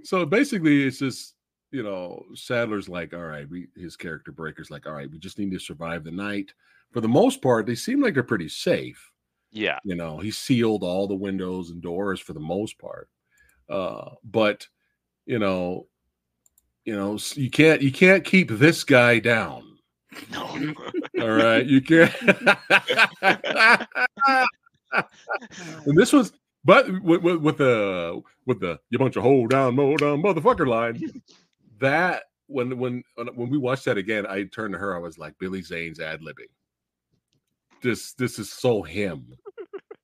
so 0.04 0.24
basically, 0.24 0.84
it's 0.84 1.00
just 1.00 1.34
you 1.72 1.82
know, 1.82 2.24
Sadler's 2.34 2.88
like, 2.88 3.12
all 3.12 3.24
right, 3.24 3.46
we 3.50 3.66
his 3.76 3.96
character 3.96 4.32
Breaker's 4.32 4.70
like, 4.70 4.86
all 4.86 4.94
right, 4.94 5.10
we 5.10 5.18
just 5.18 5.38
need 5.38 5.50
to 5.50 5.58
survive 5.58 6.04
the 6.04 6.12
night. 6.12 6.54
For 6.92 7.00
the 7.00 7.08
most 7.08 7.42
part, 7.42 7.66
they 7.66 7.74
seem 7.74 8.00
like 8.00 8.14
they're 8.14 8.22
pretty 8.22 8.48
safe. 8.48 9.12
Yeah. 9.52 9.78
You 9.84 9.94
know, 9.94 10.18
he 10.18 10.30
sealed 10.30 10.82
all 10.82 11.06
the 11.06 11.14
windows 11.14 11.70
and 11.70 11.82
doors 11.82 12.20
for 12.20 12.32
the 12.32 12.40
most 12.40 12.78
part. 12.78 13.08
Uh, 13.68 14.10
but 14.24 14.66
you 15.26 15.38
know, 15.38 15.86
you 16.84 16.94
know, 16.94 17.18
you 17.34 17.50
can't 17.50 17.82
you 17.82 17.92
can't 17.92 18.24
keep 18.24 18.48
this 18.48 18.84
guy 18.84 19.18
down. 19.18 19.76
No. 20.30 20.74
All 21.20 21.30
right, 21.30 21.66
you 21.66 21.80
can't. 21.80 22.14
and 25.84 25.98
this 25.98 26.12
was, 26.12 26.32
but 26.64 26.86
with, 27.02 27.22
with, 27.22 27.36
with 27.40 27.58
the 27.58 28.22
with 28.46 28.60
the 28.60 28.78
you 28.90 28.98
bunch 28.98 29.16
of 29.16 29.24
hold 29.24 29.50
down, 29.50 29.74
mow 29.74 29.96
down, 29.96 30.22
motherfucker 30.22 30.66
line. 30.66 31.02
That 31.80 32.22
when 32.46 32.78
when 32.78 33.02
when 33.16 33.50
we 33.50 33.58
watched 33.58 33.84
that 33.86 33.98
again, 33.98 34.26
I 34.26 34.44
turned 34.44 34.74
to 34.74 34.78
her. 34.78 34.96
I 34.96 35.00
was 35.00 35.18
like, 35.18 35.34
Billy 35.38 35.62
Zane's 35.62 36.00
ad 36.00 36.20
libbing. 36.20 36.50
This 37.82 38.12
this 38.14 38.38
is 38.38 38.50
so 38.50 38.82
him. 38.82 39.26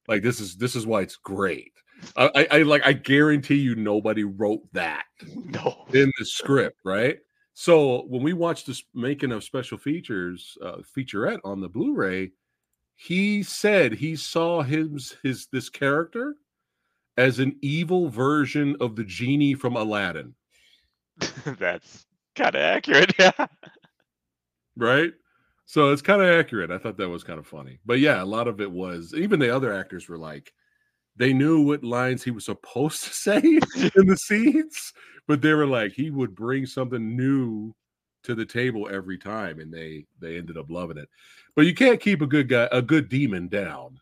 Like 0.08 0.22
this 0.22 0.40
is 0.40 0.56
this 0.56 0.74
is 0.74 0.84
why 0.84 1.02
it's 1.02 1.14
great. 1.14 1.72
I, 2.16 2.30
I, 2.34 2.46
I 2.50 2.62
like 2.62 2.84
I 2.84 2.92
guarantee 2.92 3.54
you 3.54 3.76
nobody 3.76 4.24
wrote 4.24 4.62
that 4.72 5.04
no. 5.32 5.86
in 5.94 6.10
the 6.18 6.24
script, 6.24 6.80
right? 6.84 7.18
So 7.54 8.02
when 8.08 8.20
we 8.20 8.32
watched 8.32 8.66
this 8.66 8.82
making 8.94 9.30
of 9.30 9.44
special 9.44 9.78
features 9.78 10.58
uh, 10.60 10.78
featurette 10.94 11.38
on 11.44 11.60
the 11.60 11.68
Blu-ray, 11.68 12.32
he 12.96 13.44
said 13.44 13.92
he 13.92 14.16
saw 14.16 14.62
his 14.62 15.14
his 15.22 15.46
this 15.46 15.68
character 15.68 16.34
as 17.16 17.38
an 17.38 17.56
evil 17.62 18.08
version 18.08 18.76
of 18.80 18.96
the 18.96 19.04
genie 19.04 19.54
from 19.54 19.76
Aladdin, 19.76 20.34
That's 21.58 22.06
kind 22.34 22.54
of 22.54 22.60
accurate. 22.62 23.12
Yeah. 23.18 23.46
right? 24.76 25.12
So 25.72 25.90
it's 25.90 26.02
kind 26.02 26.20
of 26.20 26.28
accurate. 26.28 26.70
I 26.70 26.76
thought 26.76 26.98
that 26.98 27.08
was 27.08 27.24
kind 27.24 27.38
of 27.38 27.46
funny. 27.46 27.78
But 27.86 27.98
yeah, 27.98 28.22
a 28.22 28.26
lot 28.26 28.46
of 28.46 28.60
it 28.60 28.70
was 28.70 29.14
even 29.14 29.40
the 29.40 29.56
other 29.56 29.72
actors 29.72 30.06
were 30.06 30.18
like 30.18 30.52
they 31.16 31.32
knew 31.32 31.62
what 31.62 31.82
lines 31.82 32.22
he 32.22 32.30
was 32.30 32.44
supposed 32.52 33.02
to 33.04 33.14
say 33.14 33.38
in 33.40 34.06
the 34.06 34.18
scenes, 34.18 34.92
but 35.26 35.40
they 35.40 35.54
were 35.54 35.66
like 35.66 35.92
he 35.92 36.10
would 36.10 36.34
bring 36.34 36.66
something 36.66 37.16
new 37.16 37.74
to 38.24 38.34
the 38.34 38.44
table 38.44 38.86
every 38.92 39.16
time 39.16 39.60
and 39.60 39.72
they 39.72 40.04
they 40.20 40.36
ended 40.36 40.58
up 40.58 40.68
loving 40.68 40.98
it. 40.98 41.08
But 41.56 41.64
you 41.64 41.74
can't 41.74 42.02
keep 42.02 42.20
a 42.20 42.26
good 42.26 42.50
guy 42.50 42.68
a 42.70 42.82
good 42.82 43.08
demon 43.08 43.48
down. 43.48 43.98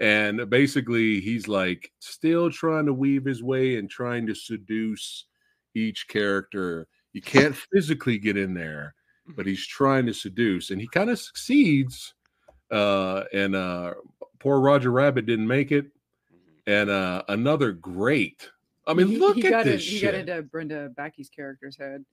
And 0.00 0.50
basically 0.50 1.20
he's 1.20 1.48
like 1.48 1.90
still 2.00 2.50
trying 2.50 2.84
to 2.84 2.92
weave 2.92 3.24
his 3.24 3.42
way 3.42 3.76
and 3.78 3.88
trying 3.88 4.26
to 4.26 4.34
seduce 4.34 5.24
each 5.74 6.06
character. 6.08 6.86
You 7.14 7.22
can't 7.22 7.56
physically 7.72 8.18
get 8.18 8.36
in 8.36 8.52
there, 8.52 8.94
but 9.36 9.46
he's 9.46 9.66
trying 9.66 10.06
to 10.06 10.14
seduce 10.14 10.70
and 10.70 10.80
he 10.80 10.88
kind 10.88 11.10
of 11.10 11.18
succeeds. 11.18 12.14
Uh 12.70 13.24
and 13.32 13.54
uh 13.56 13.94
poor 14.40 14.60
Roger 14.60 14.90
Rabbit 14.92 15.26
didn't 15.26 15.46
make 15.46 15.72
it 15.72 15.86
and 16.66 16.90
uh 16.90 17.22
another 17.28 17.72
great. 17.72 18.50
I 18.86 18.94
mean, 18.94 19.08
he, 19.08 19.18
look 19.18 19.36
he 19.36 19.46
at 19.46 19.50
got 19.50 19.64
this 19.64 19.82
it, 19.82 19.90
he 19.90 20.00
got 20.00 20.14
into 20.14 20.42
Brenda 20.42 20.90
Bakke's 20.90 21.28
character's 21.28 21.76
head, 21.78 22.04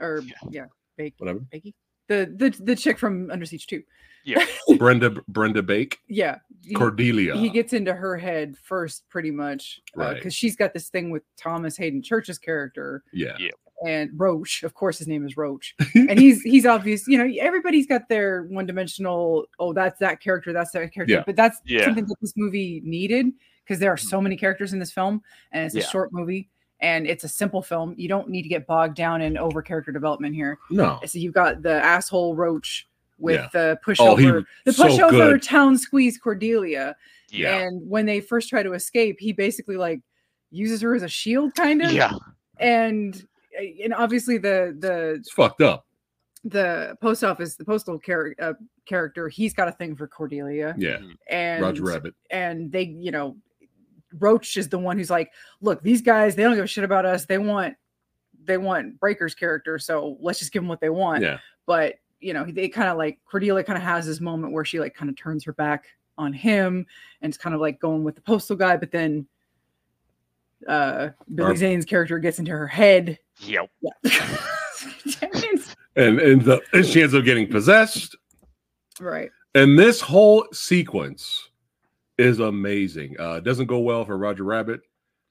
or 0.00 0.22
Yeah. 0.24 0.34
yeah, 0.50 0.64
Bake, 0.96 1.14
Whatever. 1.18 1.40
Bakey, 1.52 1.74
the 2.08 2.32
the 2.36 2.50
the 2.62 2.76
chick 2.76 2.98
from 2.98 3.30
Under 3.30 3.44
Siege 3.46 3.66
Two. 3.66 3.82
Yeah. 4.24 4.44
Brenda 4.78 5.10
Brenda 5.26 5.62
Bake, 5.64 5.98
Yeah, 6.08 6.38
he, 6.64 6.74
Cordelia. 6.74 7.34
he 7.36 7.48
gets 7.48 7.72
into 7.72 7.92
her 7.92 8.16
head 8.16 8.56
first, 8.56 9.08
pretty 9.08 9.32
much, 9.32 9.80
because 9.94 10.22
Right. 10.24 10.32
she's 10.32 10.54
got 10.54 10.72
this 10.74 10.90
thing 10.90 11.10
with 11.10 11.24
Thomas 11.36 11.76
Haden 11.76 12.02
Church's 12.02 12.38
character 12.38 13.02
yeah. 13.12 13.36
Yeah. 13.40 13.50
And 13.86 14.10
Roach. 14.16 14.62
Of 14.62 14.74
course, 14.74 14.98
his 14.98 15.08
name 15.08 15.26
is 15.26 15.36
Roach, 15.36 15.74
and 15.94 16.18
he's 16.18 16.42
he's 16.42 16.66
obvious. 16.66 17.06
You 17.06 17.18
know, 17.18 17.32
everybody's 17.40 17.86
got 17.86 18.08
their 18.08 18.44
one 18.44 18.66
dimensional. 18.66 19.46
Oh, 19.58 19.72
that's 19.72 19.98
that 20.00 20.20
character. 20.20 20.52
That's 20.52 20.70
that 20.72 20.92
character. 20.92 21.14
Yeah. 21.14 21.22
But 21.24 21.36
that's 21.36 21.60
Yeah. 21.64 21.84
something 21.84 22.06
that 22.06 22.16
this 22.20 22.34
movie 22.36 22.80
needed 22.84 23.26
because 23.64 23.78
there 23.78 23.92
are 23.92 23.96
mm. 23.96 24.08
so 24.08 24.20
many 24.20 24.36
characters 24.36 24.72
in 24.72 24.78
this 24.78 24.92
film, 24.92 25.22
and 25.52 25.66
it's 25.66 25.74
a 25.74 25.78
Yeah. 25.78 25.86
short 25.86 26.12
movie. 26.12 26.48
And 26.80 27.06
it's 27.06 27.22
a 27.22 27.28
simple 27.28 27.62
film. 27.62 27.94
You 27.96 28.08
don't 28.08 28.28
need 28.28 28.42
to 28.42 28.48
get 28.48 28.66
bogged 28.66 28.96
down 28.96 29.22
in 29.22 29.38
over 29.38 29.62
character 29.62 29.92
development 29.92 30.34
here. 30.34 30.58
No. 30.68 30.98
So 31.06 31.20
you've 31.20 31.32
got 31.32 31.62
the 31.62 31.74
asshole 31.74 32.34
Roach 32.34 32.88
with 33.18 33.36
Yeah. 33.36 33.48
the 33.52 33.78
Oh, 34.00 34.16
he 34.16 34.26
pushover, 34.26 34.44
the 34.64 34.72
so 34.72 34.88
pushover 34.88 35.40
town 35.40 35.78
squeeze 35.78 36.18
Cordelia. 36.18 36.96
Yeah. 37.30 37.60
And 37.60 37.88
when 37.88 38.04
they 38.04 38.20
first 38.20 38.48
try 38.48 38.64
to 38.64 38.72
escape, 38.72 39.20
he 39.20 39.32
basically 39.32 39.76
like 39.76 40.00
uses 40.50 40.80
her 40.80 40.94
as 40.94 41.04
a 41.04 41.08
shield, 41.08 41.54
kind 41.54 41.82
of. 41.82 41.92
Yeah. 41.92 42.14
And 42.58 43.24
and 43.84 43.94
obviously 43.94 44.38
the 44.38 44.76
the 44.78 45.14
It's 45.18 45.30
fucked 45.30 45.60
up. 45.60 45.86
the 46.44 46.96
post 47.00 47.22
office, 47.24 47.56
the 47.56 47.64
postal 47.64 47.98
char- 48.00 48.34
uh, 48.40 48.54
character, 48.86 49.28
he's 49.28 49.54
got 49.54 49.68
a 49.68 49.72
thing 49.72 49.94
for 49.96 50.06
Cordelia. 50.08 50.74
Yeah. 50.78 50.98
And 51.28 51.62
Roger 51.62 51.84
Rabbit. 51.84 52.14
and 52.30 52.70
they, 52.72 52.82
you 52.82 53.10
know, 53.10 53.36
Roach 54.18 54.56
is 54.56 54.68
the 54.68 54.78
one 54.78 54.98
who's 54.98 55.10
like, 55.10 55.30
look, 55.60 55.82
these 55.82 56.02
guys, 56.02 56.34
they 56.34 56.42
don't 56.42 56.54
give 56.56 56.64
a 56.64 56.68
shit 56.68 56.84
about 56.84 57.06
us. 57.06 57.24
They 57.26 57.38
want 57.38 57.74
they 58.44 58.58
want 58.58 58.98
Breaker's 58.98 59.34
character, 59.36 59.78
so 59.78 60.16
let's 60.20 60.38
just 60.40 60.52
give 60.52 60.62
them 60.62 60.68
what 60.68 60.80
they 60.80 60.90
want. 60.90 61.22
Yeah. 61.22 61.38
But 61.66 61.96
you 62.20 62.32
know, 62.34 62.44
they 62.44 62.68
kind 62.68 62.88
of 62.88 62.98
like 62.98 63.18
Cordelia 63.24 63.64
kind 63.64 63.76
of 63.76 63.82
has 63.84 64.06
this 64.06 64.20
moment 64.20 64.52
where 64.52 64.64
she 64.64 64.78
like 64.80 64.94
kind 64.94 65.08
of 65.10 65.16
turns 65.16 65.44
her 65.44 65.52
back 65.52 65.86
on 66.18 66.32
him 66.32 66.84
and 67.20 67.30
it's 67.30 67.38
kind 67.38 67.54
of 67.54 67.60
like 67.60 67.80
going 67.80 68.04
with 68.04 68.14
the 68.14 68.20
postal 68.20 68.54
guy, 68.56 68.76
but 68.76 68.90
then 68.92 69.26
uh 70.68 71.08
Billy 71.34 71.50
Our- 71.50 71.56
Zane's 71.56 71.84
character 71.84 72.18
gets 72.18 72.38
into 72.38 72.52
her 72.52 72.66
head. 72.66 73.18
Yep. 73.44 73.70
Yeah. 73.82 74.36
And 75.94 76.18
and 76.20 76.40
the 76.42 76.60
and 76.72 76.86
she 76.86 77.02
ends 77.02 77.14
up 77.14 77.22
getting 77.24 77.46
possessed. 77.48 78.16
right. 78.98 79.30
And 79.54 79.78
this 79.78 80.00
whole 80.00 80.46
sequence 80.52 81.50
is 82.16 82.38
amazing. 82.40 83.14
Uh 83.20 83.34
it 83.34 83.44
doesn't 83.44 83.66
go 83.66 83.78
well 83.80 84.04
for 84.06 84.16
Roger 84.16 84.44
Rabbit, 84.44 84.80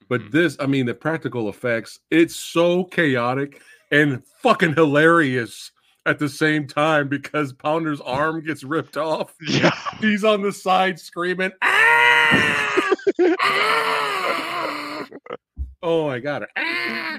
but 0.08 0.20
Mhm. 0.20 0.30
this, 0.30 0.56
I 0.60 0.66
mean, 0.66 0.86
the 0.86 0.94
practical 0.94 1.48
effects, 1.48 1.98
it's 2.12 2.36
so 2.36 2.84
chaotic 2.84 3.60
and 3.90 4.22
fucking 4.40 4.74
hilarious 4.74 5.72
at 6.06 6.20
the 6.20 6.28
same 6.28 6.68
time 6.68 7.08
because 7.08 7.52
Pounder's 7.52 8.00
arm 8.00 8.40
gets 8.44 8.62
ripped 8.62 8.96
off. 8.96 9.34
Yeah. 9.40 9.74
He's 10.00 10.22
on 10.22 10.42
the 10.42 10.52
side 10.52 11.00
screaming, 11.00 11.50
"Ah! 11.62 12.82
Ah!" 13.40 15.06
Oh 15.82 16.06
my 16.06 16.20
god. 16.20 16.46
Ah! 16.56 17.18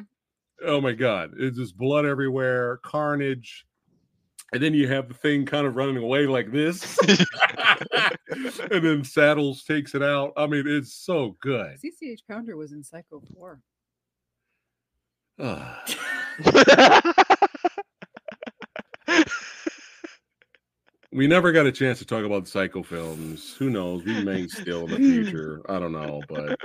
Oh 0.66 0.82
my 0.82 0.93
god. 0.93 1.34
It's 1.38 1.57
just 1.57 1.78
blood 1.78 2.05
everywhere, 2.05 2.78
carnage. 2.84 3.66
And 4.53 4.61
then 4.61 4.76
you 4.76 4.88
have 4.88 5.07
the 5.07 5.16
thing 5.16 5.45
kind 5.45 5.66
of 5.66 5.76
running 5.76 5.97
away 5.97 6.28
like 6.28 6.51
this. 6.51 6.95
and 8.72 8.84
then 8.84 9.03
Saddles 9.03 9.64
takes 9.64 9.95
it 9.95 10.03
out. 10.03 10.32
I 10.38 10.45
mean, 10.45 10.66
it's 10.68 10.93
so 10.93 11.36
good. 11.41 11.80
CCH 11.84 12.20
Pounder 12.30 12.55
was 12.55 12.72
in 12.72 12.84
Psycho 12.84 13.24
4. 13.34 13.59
Ah. 15.39 15.84
we 21.11 21.26
never 21.26 21.51
got 21.51 21.66
a 21.66 21.72
chance 21.72 21.97
to 21.97 22.05
talk 22.05 22.24
about 22.24 22.45
the 22.45 22.51
Psycho 22.51 22.84
films. 22.84 23.55
Who 23.57 23.72
knows? 23.72 24.03
We 24.03 24.24
may 24.24 24.47
still 24.47 24.86
in 24.86 24.91
the 24.91 24.97
future. 24.97 25.64
I 25.68 25.80
don't 25.80 25.93
know, 25.93 26.22
but 26.30 26.59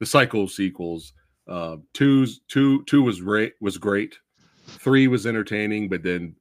the 0.00 0.06
Psycho 0.06 0.46
sequels. 0.46 1.14
Uh, 1.52 1.76
two's 1.92 2.40
two 2.48 2.82
two 2.84 3.02
was 3.02 3.20
great 3.20 3.52
was 3.60 3.76
great. 3.76 4.18
Three 4.66 5.06
was 5.06 5.26
entertaining, 5.26 5.90
but 5.90 6.02
then 6.02 6.34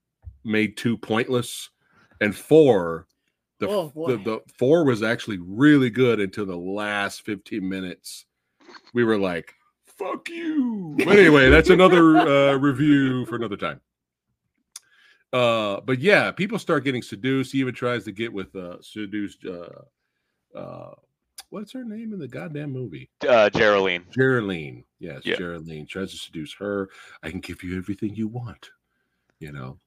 made 0.46 0.78
two 0.78 0.98
pointless. 0.98 1.70
And 2.22 2.34
four, 2.34 3.08
the, 3.60 3.68
Oh, 3.68 3.92
the 4.08 4.18
the 4.18 4.40
four 4.58 4.86
was 4.86 5.04
actually 5.04 5.40
really 5.40 5.90
good 5.90 6.22
until 6.22 6.46
the 6.46 6.56
last 6.56 7.24
15 7.26 7.68
minutes. 7.68 8.26
We 8.94 9.04
were 9.04 9.18
like, 9.18 9.54
fuck 9.86 10.30
you. 10.30 10.96
But 10.98 11.20
anyway, 11.20 11.50
that's 11.50 11.70
another 11.70 12.18
uh, 12.54 12.54
review 12.56 13.26
for 13.26 13.36
another 13.36 13.58
time. 13.58 13.82
Uh, 15.34 15.82
but 15.82 16.00
yeah, 16.00 16.32
people 16.32 16.58
start 16.58 16.86
getting 16.86 17.02
seduced. 17.02 17.52
He 17.52 17.60
even 17.60 17.74
tries 17.74 18.06
to 18.06 18.14
get 18.14 18.32
with 18.32 18.56
uh 18.56 18.78
seduced 18.82 19.46
uh 19.46 20.58
uh 20.58 20.94
what's 21.52 21.72
her 21.74 21.84
name 21.84 22.12
in 22.14 22.20
the 22.20 22.28
goddamn 22.28 22.72
movie? 22.72 23.10
uh, 23.24 23.50
Jeryline. 23.54 24.04
Jeryline. 24.12 24.84
Yes, 25.00 25.22
Yeah. 25.24 25.36
Jeryline 25.36 25.88
tries 25.88 26.12
to 26.12 26.18
seduce 26.18 26.54
her. 26.56 26.90
I 27.22 27.30
can 27.30 27.40
give 27.40 27.64
you 27.64 27.78
everything 27.78 28.16
you 28.16 28.28
want, 28.28 28.72
you 29.40 29.52
know. 29.52 29.78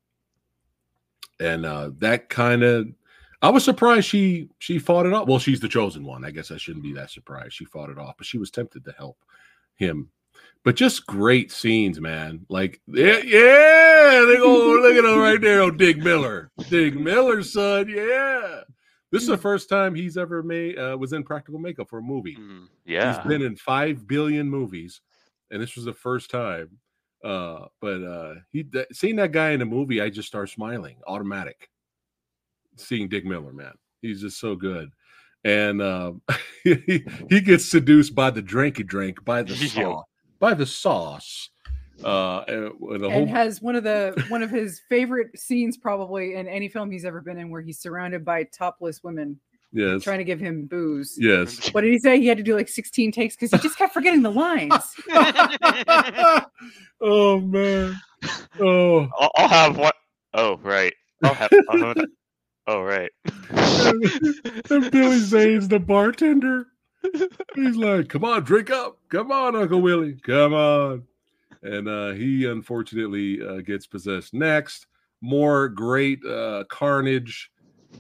And 1.41 1.67
uh 1.67 1.91
that 1.99 2.29
kind 2.29 2.63
of 2.63 2.87
I 3.43 3.51
was 3.51 3.65
surprised 3.65 4.07
she 4.09 4.49
she 4.61 4.79
fought 4.79 5.05
it 5.07 5.13
off. 5.13 5.27
Well, 5.27 5.39
she's 5.41 5.61
the 5.61 5.69
chosen 5.69 6.05
one. 6.05 6.25
I 6.25 6.31
guess 6.31 6.51
I 6.51 6.57
shouldn't 6.57 6.85
be 6.85 6.93
that 6.95 7.11
surprised. 7.11 7.55
She 7.55 7.65
fought 7.65 7.91
it 7.91 7.99
off, 7.99 8.15
but 8.17 8.27
she 8.27 8.39
was 8.39 8.51
tempted 8.51 8.85
to 8.85 8.93
help 8.97 9.19
him. 9.75 10.11
But 10.63 10.77
just 10.77 11.07
great 11.07 11.53
scenes, 11.53 12.01
man. 12.01 12.47
Like, 12.49 12.81
yeah, 12.87 13.19
yeah, 13.19 14.25
they 14.27 14.37
go 14.39 14.79
look 14.81 14.97
at 14.97 15.05
him 15.05 15.19
right 15.19 15.39
there, 15.41 15.61
oh 15.61 15.71
Dick 15.71 15.99
Miller. 15.99 16.51
Dick 16.71 16.95
Miller, 16.95 17.43
son. 17.43 17.89
Yeah. 17.89 18.61
This 19.15 19.23
is 19.23 19.29
the 19.29 19.39
first 19.39 19.69
time 19.69 19.95
he's 19.95 20.17
ever 20.17 20.43
made 20.43 20.79
uh, 20.79 20.97
was 20.99 21.13
in 21.13 21.23
practical 21.25 21.59
makeup 21.61 21.89
for 21.89 21.99
a 21.99 22.03
movie. 22.03 22.37
Mhm. 22.37 22.69
Yeah. 22.85 23.15
He's 23.17 23.27
been 23.27 23.43
in 23.43 23.57
five 23.57 24.07
billion 24.07 24.49
movies. 24.49 25.01
and 25.51 25.63
this 25.63 25.77
was 25.77 25.85
the 25.85 25.95
first 25.95 26.31
time. 26.31 26.79
Uh, 27.23 27.67
but 27.81 28.03
uh, 28.03 28.35
he 28.51 28.65
th- 28.65 28.87
seeing 28.93 29.17
that 29.17 29.31
guy 29.33 29.51
in 29.53 29.63
a 29.63 29.65
movie, 29.65 30.01
I 30.01 30.11
just 30.11 30.29
start 30.29 30.51
smiling, 30.51 30.97
automatic. 31.07 31.71
Seeing 32.77 33.09
Dick 33.09 33.25
Miller, 33.25 33.53
man, 33.53 33.73
he's 34.03 34.21
just 34.21 34.39
so 34.41 34.57
good, 34.57 34.91
and 35.45 35.81
um, 35.81 36.23
he, 36.65 37.05
he 37.31 37.41
gets 37.41 37.65
seduced 37.65 38.15
by 38.15 38.31
the 38.31 38.43
drinky 38.43 38.85
drink, 38.85 39.25
by 39.25 39.43
the 39.43 39.55
sauce, 39.95 40.05
by 40.41 40.55
the 40.55 40.67
sauce. 40.67 41.51
Uh, 42.03 42.45
and, 42.49 42.73
and 42.81 43.05
the 43.05 43.11
whole 43.11 43.23
and 43.23 43.31
has 43.31 43.63
one 43.63 43.77
of 43.77 43.85
the 43.85 44.25
one 44.29 44.43
of 44.43 44.51
his 44.51 44.81
favorite 44.89 45.39
scenes 45.39 45.77
probably 45.77 46.35
in 46.35 46.49
any 46.49 46.69
film 46.69 46.91
he's 46.91 47.05
ever 47.05 47.21
been 47.21 47.39
in 47.39 47.51
where 47.51 47.63
he's 47.63 47.79
surrounded 47.79 48.25
by 48.25 48.43
topless 48.45 49.03
women 49.05 49.39
yes, 49.73 50.03
trying 50.03 50.19
to 50.19 50.25
give 50.25 50.41
him 50.41 50.67
booze. 50.67 51.17
yes. 51.19 51.69
What 51.73 51.83
did 51.83 51.93
he 51.93 51.99
say? 51.99 52.19
He 52.19 52.27
had 52.27 52.37
to 52.39 52.43
do 52.43 52.57
like 52.57 52.69
16 52.69 53.13
takes 53.13 53.37
because 53.37 53.53
he 53.53 53.59
just 53.59 53.79
kept 53.79 53.95
forgetting 53.95 54.23
the 54.23 54.31
lines. 54.31 54.73
oh 57.01 57.41
man. 57.41 57.95
Oh, 58.59 59.09
I'll, 59.19 59.31
I'll 59.37 59.49
have 59.49 59.79
one 59.79 59.93
oh 60.35 60.57
right. 60.59 60.95
I'll 61.23 61.35
have, 61.35 61.51
I'll 61.69 61.79
have 61.79 61.97
that- 61.97 62.09
Oh 62.67 62.83
right. 62.83 63.11
and 64.71 64.91
Billy 64.91 65.19
Zane's 65.19 65.69
the 65.69 65.79
bartender. 65.79 66.67
He's 67.55 67.77
like, 67.77 68.09
"Come 68.09 68.25
on, 68.25 68.43
drink 68.45 68.71
up. 68.71 68.97
Come 69.11 69.31
on, 69.31 69.55
Uncle 69.55 69.83
Willie. 69.83 70.15
Come 70.25 70.55
on." 70.55 71.03
And 71.65 71.89
uh, 71.89 72.13
he 72.13 72.45
unfortunately 72.47 73.41
uh, 73.45 73.61
gets 73.63 73.87
possessed 73.87 74.35
next. 74.35 74.87
More 75.21 75.69
great 75.69 76.25
uh, 76.25 76.65
carnage, 76.69 77.51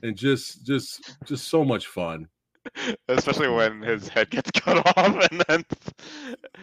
and 0.02 0.14
just, 0.16 0.64
just, 0.66 1.16
just 1.24 1.48
so 1.48 1.64
much 1.64 1.86
fun. 1.86 2.28
Especially 3.08 3.48
when 3.48 3.82
his 3.82 4.08
head 4.08 4.30
gets 4.30 4.50
cut 4.54 4.78
off 4.96 5.28
and 5.30 5.44
then 5.48 5.64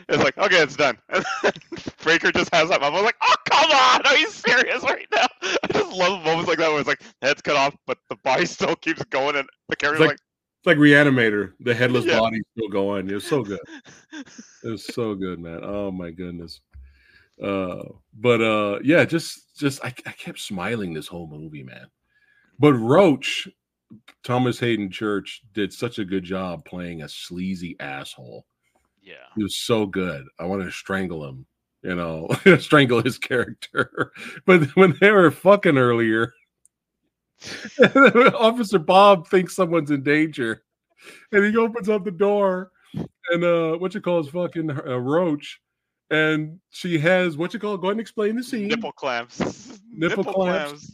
it's 0.10 0.24
like, 0.24 0.38
okay, 0.38 0.62
it's 0.62 0.76
done. 0.76 0.98
And 1.10 1.24
then 1.44 1.52
Breaker 2.04 2.32
just 2.32 2.54
has 2.54 2.70
that 2.70 2.82
moment. 2.82 3.00
I'm 3.00 3.06
like, 3.06 3.16
oh 3.22 3.36
come 3.50 3.72
on, 3.72 4.02
are 4.06 4.18
you 4.18 4.28
serious 4.30 4.82
right 4.84 5.06
now? 5.14 5.28
I 5.44 5.68
just 5.72 5.96
love 5.96 6.24
moments 6.24 6.48
like 6.48 6.58
that 6.58 6.70
where 6.70 6.80
it's 6.80 6.88
like 6.88 7.02
head's 7.22 7.42
cut 7.44 7.56
off, 7.56 7.76
but 7.86 8.00
the 8.10 8.16
body 8.24 8.46
still 8.48 8.76
keeps 8.76 9.04
going 9.06 9.36
and 9.36 9.48
the 9.70 9.76
character's 9.76 10.00
like- 10.02 10.10
like, 10.10 10.18
It's 10.60 10.66
like 10.68 10.78
Reanimator. 10.78 11.54
The 11.60 11.74
headless 11.76 12.06
Yeah. 12.06 12.20
body 12.20 12.40
still 12.58 12.70
going. 12.70 13.08
It 13.10 13.14
was 13.14 13.26
so 13.28 13.44
good. 13.44 13.60
it 14.64 14.70
was 14.70 14.86
so 14.86 15.14
good, 15.16 15.40
man. 15.40 15.60
Oh 15.64 15.92
my 15.92 16.10
goodness. 16.10 16.62
Uh, 17.42 17.84
but 18.14 18.42
uh, 18.42 18.80
yeah, 18.84 19.04
just 19.06 19.58
just 19.58 19.84
I, 19.84 19.94
I 20.06 20.12
kept 20.12 20.40
smiling 20.40 20.94
this 20.94 21.08
whole 21.08 21.28
movie, 21.28 21.64
man. 21.64 21.88
But 22.60 22.74
Roach, 22.74 23.48
Thomas 24.24 24.60
Haden 24.60 24.92
Church 24.92 25.42
did 25.54 25.74
such 25.74 26.00
a 26.00 26.06
good 26.06 26.24
job 26.24 26.64
playing 26.66 27.02
a 27.02 27.10
sleazy 27.10 27.76
asshole. 27.80 28.46
yeah. 29.02 29.16
He 29.36 29.44
was 29.44 29.58
so 29.58 29.86
good. 29.86 30.26
I 30.40 30.46
wanted 30.46 30.66
to 30.66 30.72
strangle 30.72 31.28
him, 31.28 31.46
you 31.82 31.96
know, 31.96 32.30
strangle 32.60 33.02
his 33.02 33.18
character. 33.18 34.12
But 34.46 34.64
when 34.76 34.96
they 35.02 35.12
were 35.12 35.32
fucking 35.32 35.78
earlier, 35.78 36.34
Officer 37.80 38.80
Bob 38.80 39.28
thinks 39.28 39.56
someone's 39.56 39.92
in 39.92 40.04
danger, 40.04 40.64
and 41.32 41.44
he 41.44 41.58
opens 41.58 41.90
up 41.90 42.06
the 42.06 42.12
door, 42.12 42.72
and 43.32 43.44
uh, 43.44 43.74
what 43.78 43.96
you 43.96 44.02
call 44.02 44.22
his 44.22 44.32
fucking 44.32 44.70
uh, 44.70 45.00
Roach, 45.00 45.60
and 46.12 46.60
she 46.70 47.00
has 47.00 47.38
what 47.38 47.54
you 47.54 47.60
call. 47.60 47.78
Go 47.78 47.88
ahead 47.88 47.94
and 47.94 48.02
explain 48.02 48.36
the 48.36 48.44
scene. 48.44 48.68
Nipple 48.68 48.92
clamps. 48.92 49.80
Nipple 49.92 50.24
clamps. 50.24 50.92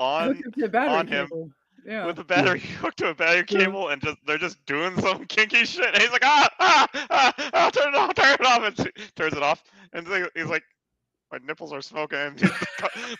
on 0.00 0.28
Look 0.28 0.46
at 0.46 0.54
the 0.56 0.68
battery 0.68 0.94
on 0.98 1.06
him. 1.06 1.26
cable. 1.28 1.50
Yeah. 1.86 2.06
with 2.06 2.18
a 2.18 2.24
battery 2.24 2.60
hooked 2.80 2.96
to 3.00 3.08
a 3.10 3.14
battery 3.14 3.44
Yeah. 3.50 3.66
cable 3.66 3.90
and 3.90 4.00
just 4.00 4.16
they're 4.26 4.38
just 4.38 4.64
doing 4.64 4.98
some 5.02 5.24
kinky 5.28 5.66
shit 5.66 5.84
and 5.86 5.98
he's 6.02 6.10
like 6.12 6.24
ah 6.24 6.48
ah 6.58 6.86
ah, 7.10 7.32
ah 7.52 7.70
turn 7.70 7.88
it 7.92 7.94
off 7.94 8.14
turn 8.14 8.32
it 8.32 8.46
off 8.46 8.62
and 8.62 8.76
she 8.78 9.04
turns 9.14 9.34
it 9.34 9.42
off 9.42 9.62
and 9.92 10.08
he's 10.34 10.46
like- 10.46 10.62
my 11.30 11.38
nipples 11.46 11.72
are 11.74 11.82
smoking 11.82 12.18
and 12.18 12.40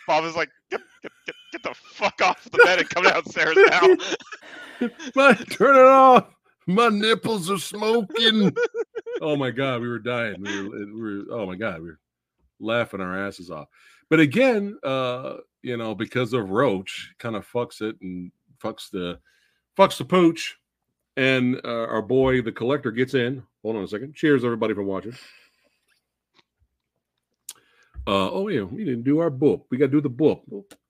Bob 0.07 0.23
is 0.23 0.35
like 0.35 0.49
get, 0.71 0.79
get 1.03 1.11
get 1.27 1.35
get 1.51 1.61
the 1.63 1.73
fuck 1.75 2.19
off 2.23 2.43
the 2.45 2.57
bed 2.65 2.79
and 2.79 2.89
come 2.89 3.03
downstairs 3.03 3.55
now 3.55 4.89
But 5.13 5.47
turn 5.51 5.75
it 5.75 5.81
off. 5.87 6.25
My 6.67 6.89
nipples 6.89 7.51
are 7.51 7.59
smoking. 7.59 8.55
oh 9.21 9.35
my 9.35 9.51
god, 9.51 9.81
we 9.81 9.87
were 9.87 9.99
dying. 9.99 10.41
We 10.41 10.63
were, 10.63 10.69
we 10.69 11.01
were 11.01 11.23
oh 11.31 11.45
my 11.45 11.55
god, 11.55 11.81
we 11.81 11.89
were 11.89 11.99
laughing 12.59 13.01
our 13.01 13.27
asses 13.27 13.51
off. 13.51 13.67
But 14.09 14.19
again, 14.19 14.77
uh, 14.83 15.37
you 15.61 15.77
know, 15.77 15.93
because 15.95 16.33
of 16.33 16.49
Roach, 16.49 17.13
kind 17.19 17.35
of 17.35 17.47
fucks 17.47 17.81
it 17.81 17.95
and 18.01 18.31
fucks 18.61 18.89
the 18.89 19.19
fucks 19.77 19.97
the 19.97 20.05
pooch. 20.05 20.57
And 21.17 21.61
uh, 21.63 21.87
our 21.87 22.01
boy, 22.01 22.41
the 22.41 22.51
collector, 22.51 22.91
gets 22.91 23.13
in. 23.13 23.43
Hold 23.61 23.77
on 23.77 23.83
a 23.83 23.87
second. 23.87 24.15
Cheers, 24.15 24.43
everybody, 24.43 24.73
for 24.73 24.83
watching. 24.83 25.15
Uh, 28.07 28.29
oh 28.31 28.47
yeah, 28.49 28.61
we 28.61 28.83
didn't 28.83 29.03
do 29.03 29.19
our 29.19 29.31
boop. 29.31 29.63
We 29.69 29.77
got 29.77 29.85
to 29.85 29.91
do 29.91 30.01
the 30.01 30.09
boop. 30.09 30.41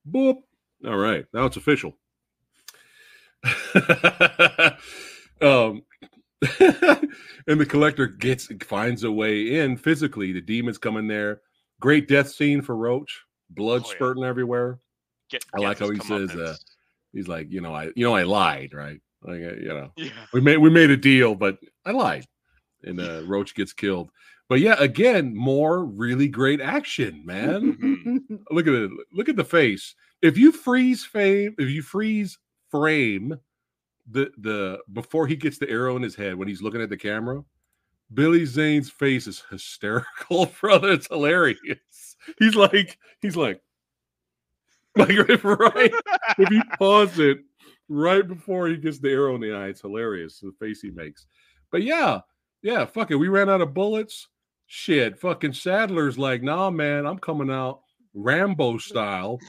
Boop. 0.09 0.41
All 0.85 0.97
right, 0.97 1.25
now 1.33 1.45
it's 1.45 1.57
official. 1.57 1.95
um, 5.41 5.81
and 6.59 7.59
the 7.59 7.65
collector 7.65 8.07
gets 8.07 8.47
finds 8.63 9.03
a 9.03 9.11
way 9.11 9.59
in 9.59 9.77
physically. 9.77 10.31
The 10.31 10.41
demons 10.41 10.77
come 10.77 10.97
in 10.97 11.07
there. 11.07 11.41
Great 11.79 12.07
death 12.07 12.29
scene 12.29 12.61
for 12.61 12.75
Roach. 12.75 13.21
Blood 13.49 13.83
Oh, 13.85 13.89
yeah. 13.89 13.95
spurting 13.95 14.23
everywhere. 14.23 14.79
Get, 15.29 15.43
I 15.55 15.61
like 15.61 15.79
how 15.79 15.89
he 15.89 15.99
says, 15.99 16.29
uh, 16.31 16.55
He's 17.13 17.27
like, 17.27 17.49
you 17.49 17.61
know, 17.61 17.73
I, 17.73 17.85
you 17.95 18.05
know, 18.05 18.13
I 18.15 18.23
lied, 18.23 18.73
right? 18.73 18.99
Like, 19.23 19.41
uh, 19.41 19.55
you 19.55 19.69
know, 19.69 19.91
yeah 19.95 20.09
we 20.33 20.41
made 20.41 20.57
we 20.57 20.69
made 20.69 20.89
a 20.91 20.97
deal, 20.97 21.33
but 21.33 21.57
I 21.85 21.91
lied, 21.91 22.25
and 22.83 22.99
uh, 22.99 23.23
Roach 23.25 23.55
gets 23.55 23.73
killed. 23.73 24.11
But 24.49 24.59
yeah, 24.59 24.75
again, 24.77 25.35
more 25.35 25.83
really 25.83 26.27
great 26.27 26.61
action, 26.61 27.23
man. 27.25 27.73
Mhm. 28.29 28.39
look 28.51 28.67
at 28.67 28.73
it. 28.73 28.91
Look 29.11 29.29
at 29.29 29.35
the 29.35 29.45
face. 29.45 29.95
If 30.21 30.37
you 30.37 30.51
freeze 30.51 31.03
fame, 31.03 31.55
if 31.57 31.69
you 31.69 31.81
freeze 31.81 32.37
frame 32.69 33.39
the 34.09 34.31
the 34.37 34.79
before 34.93 35.27
he 35.27 35.35
gets 35.35 35.57
the 35.57 35.69
arrow 35.69 35.95
in 35.95 36.01
his 36.01 36.15
head 36.15 36.35
when 36.35 36.47
he's 36.47 36.61
looking 36.61 36.81
at 36.81 36.89
the 36.89 36.97
camera, 36.97 37.43
Billy 38.13 38.45
Zane's 38.45 38.89
face 38.89 39.27
is 39.27 39.43
hysterical, 39.49 40.45
brother. 40.61 40.91
It's 40.91 41.07
hilarious. 41.07 42.15
He's 42.39 42.55
like, 42.55 42.97
he's 43.21 43.35
like, 43.35 43.61
like 44.95 45.09
right. 45.43 45.91
If 46.37 46.49
you 46.49 46.61
pause 46.77 47.19
it 47.19 47.39
right 47.89 48.27
before 48.27 48.67
he 48.67 48.77
gets 48.77 48.99
the 48.99 49.11
arrow 49.11 49.35
in 49.35 49.41
the 49.41 49.53
eye, 49.53 49.67
it's 49.67 49.81
hilarious. 49.81 50.39
The 50.39 50.53
face 50.59 50.81
he 50.81 50.91
makes. 50.91 51.25
But 51.71 51.83
yeah, 51.83 52.21
yeah, 52.61 52.85
fuck 52.85 53.11
it. 53.11 53.15
We 53.15 53.27
ran 53.27 53.49
out 53.49 53.61
of 53.61 53.73
bullets. 53.73 54.27
Shit, 54.67 55.19
fucking 55.19 55.53
Sadler's 55.53 56.17
like, 56.17 56.41
nah, 56.41 56.69
man, 56.71 57.05
I'm 57.05 57.19
coming 57.19 57.51
out 57.51 57.81
Rambo 58.15 58.77
style. 58.77 59.39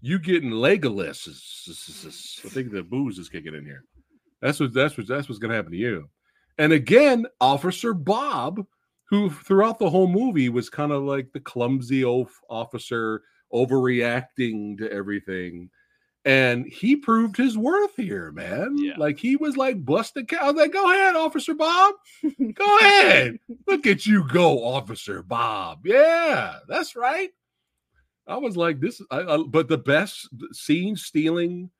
You 0.00 0.18
getting 0.18 0.50
Legolas? 0.50 1.28
I 2.44 2.48
think 2.48 2.72
the 2.72 2.82
booze 2.82 3.18
is 3.18 3.28
kicking 3.28 3.54
in 3.54 3.64
here. 3.64 3.84
That's 4.40 4.58
what 4.58 4.72
that's 4.72 4.96
what 4.96 5.06
that's 5.06 5.28
what's 5.28 5.38
gonna 5.38 5.54
happen 5.54 5.72
to 5.72 5.78
you. 5.78 6.08
And 6.58 6.72
again, 6.72 7.26
Officer 7.40 7.94
Bob, 7.94 8.64
who 9.04 9.30
throughout 9.30 9.78
the 9.78 9.90
whole 9.90 10.08
movie 10.08 10.48
was 10.48 10.70
kind 10.70 10.92
of 10.92 11.02
like 11.02 11.32
the 11.32 11.40
clumsy 11.40 12.04
officer, 12.04 13.22
overreacting 13.52 14.78
to 14.78 14.90
everything. 14.90 15.70
And 16.26 16.66
he 16.66 16.96
proved 16.96 17.36
his 17.36 17.56
worth 17.56 17.96
here, 17.96 18.30
man. 18.32 18.76
Yeah. 18.78 18.92
Like 18.98 19.18
he 19.18 19.36
was 19.36 19.56
like 19.56 19.84
busting 19.84 20.26
cow. 20.26 20.38
I 20.42 20.46
was 20.48 20.56
like, 20.56 20.72
go 20.72 20.90
ahead, 20.90 21.16
Officer 21.16 21.54
Bob. 21.54 21.94
Go 22.22 22.78
ahead. 22.78 23.38
Look 23.66 23.86
at 23.86 24.04
you 24.06 24.28
go, 24.28 24.62
Officer 24.62 25.22
Bob. 25.22 25.86
Yeah, 25.86 26.58
that's 26.68 26.94
right. 26.94 27.30
I 28.26 28.36
was 28.36 28.56
like, 28.56 28.80
this, 28.80 29.00
I, 29.10 29.20
I, 29.20 29.36
but 29.48 29.68
the 29.68 29.78
best 29.78 30.28
scene 30.52 30.94
stealing 30.96 31.70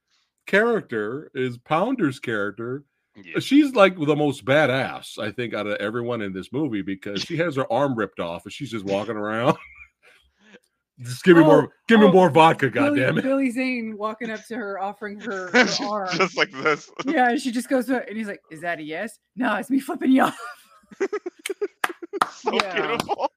character 0.46 1.30
is 1.34 1.58
Pounder's 1.58 2.18
character. 2.18 2.84
yeah. 3.22 3.38
She's 3.38 3.74
like 3.74 3.96
the 3.98 4.16
most 4.16 4.44
badass, 4.44 5.18
I 5.18 5.30
think, 5.30 5.54
out 5.54 5.66
of 5.66 5.76
everyone 5.76 6.22
in 6.22 6.32
this 6.32 6.52
movie 6.52 6.82
because 6.82 7.22
she 7.22 7.36
has 7.36 7.54
her 7.56 7.70
arm 7.72 7.94
ripped 7.94 8.18
off 8.20 8.44
and 8.44 8.52
she's 8.52 8.70
just 8.70 8.84
walking 8.84 9.16
around. 9.16 9.56
just 11.02 11.22
give 11.24 11.36
me 11.36 11.42
Oh, 11.42 11.46
more, 11.46 11.72
give 11.88 12.00
me 12.00 12.06
oh, 12.06 12.12
more 12.12 12.30
vodka, 12.30 12.68
Billy, 12.68 12.98
goddamn 13.00 13.18
it. 13.18 13.22
Billy 13.22 13.50
Zane 13.50 13.96
walking 13.96 14.30
up 14.30 14.44
to 14.48 14.56
her, 14.56 14.80
offering 14.80 15.20
her, 15.20 15.50
her 15.52 15.68
arm. 15.86 16.08
just 16.16 16.36
like 16.36 16.50
this 16.52 16.90
yeah, 17.06 17.30
and 17.30 17.40
she 17.40 17.50
just 17.52 17.68
goes 17.68 17.86
to 17.86 18.06
and 18.08 18.16
he's 18.18 18.26
like, 18.28 18.40
"Is 18.50 18.60
that 18.62 18.80
a 18.80 18.82
yes? 18.82 19.18
No, 19.36 19.54
it's 19.56 19.70
me 19.70 19.78
flipping 19.80 20.10
you 20.12 20.22
off." 20.24 20.38
so 22.32 22.52
Yeah. 22.54 22.74
beautiful 22.88 23.30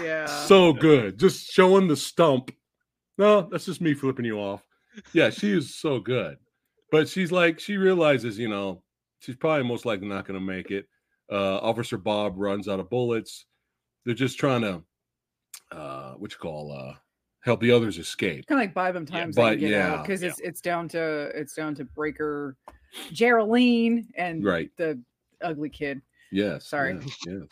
Yeah. 0.00 0.26
So 0.26 0.72
good, 0.72 1.18
just 1.18 1.50
showing 1.50 1.88
the 1.88 1.96
stump. 1.96 2.50
No, 3.18 3.42
that's 3.42 3.66
just 3.66 3.80
me 3.80 3.94
flipping 3.94 4.24
you 4.24 4.38
off. 4.38 4.62
Yeah, 5.12 5.30
she 5.30 5.52
is 5.52 5.76
so 5.76 5.98
good, 6.00 6.36
but 6.90 7.08
she's 7.08 7.30
like, 7.32 7.60
she 7.60 7.76
realizes, 7.76 8.38
you 8.38 8.48
know, 8.48 8.82
she's 9.20 9.36
probably 9.36 9.64
most 9.66 9.84
likely 9.86 10.08
not 10.08 10.26
going 10.26 10.38
to 10.38 10.44
make 10.44 10.70
it. 10.70 10.86
Uh, 11.30 11.58
Officer 11.58 11.96
Bob 11.96 12.34
runs 12.36 12.68
out 12.68 12.80
of 12.80 12.90
bullets. 12.90 13.46
They're 14.04 14.14
just 14.14 14.38
trying 14.38 14.62
to, 14.62 14.82
uh, 15.70 16.14
what 16.14 16.32
you 16.32 16.38
call, 16.38 16.72
uh, 16.72 16.94
help 17.42 17.60
the 17.60 17.70
others 17.70 17.98
escape. 17.98 18.46
kind 18.46 18.60
of 18.60 18.64
like 18.66 18.74
buy 18.74 18.90
them 18.92 19.06
Yeah, 19.08 19.20
time 19.20 19.30
but 19.34 19.54
to 19.56 19.68
yeah, 19.68 20.02
because 20.02 20.22
yeah. 20.22 20.28
it's 20.30 20.40
it's 20.40 20.60
down 20.60 20.88
to 20.88 21.30
it's 21.34 21.54
down 21.54 21.74
to 21.76 21.84
Breaker, 21.84 22.56
Jeryline, 23.12 24.06
and 24.16 24.44
Right. 24.44 24.70
the 24.76 25.00
ugly 25.42 25.68
kid. 25.70 26.02
Yes. 26.32 26.66
Sorry. 26.66 26.94
yes, 27.00 27.16
yes. 27.26 27.42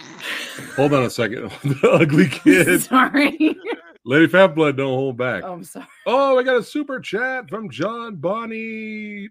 Hold 0.77 0.95
on 0.95 1.05
a 1.05 1.11
second. 1.11 1.51
the 1.65 1.91
ugly 1.91 2.29
kid. 2.29 2.83
Sorry. 2.83 3.57
Lady 4.05 4.27
Phatblood, 4.27 4.77
don't 4.77 4.95
hold 4.95 5.17
back. 5.17 5.43
oh, 5.45 5.53
I'm 5.53 5.65
sorry. 5.65 5.87
Oh, 6.07 6.39
I 6.39 6.43
got 6.43 6.57
a 6.57 6.63
super 6.63 7.01
chat 7.01 7.49
from 7.49 7.71
John 7.71 8.17
Bonnie. 8.17 9.29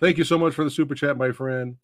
Thank 0.00 0.18
you 0.18 0.24
so 0.24 0.38
much 0.38 0.54
for 0.54 0.64
the 0.64 0.70
super 0.70 0.94
chat, 0.94 1.16
my 1.16 1.32
friend. 1.32 1.76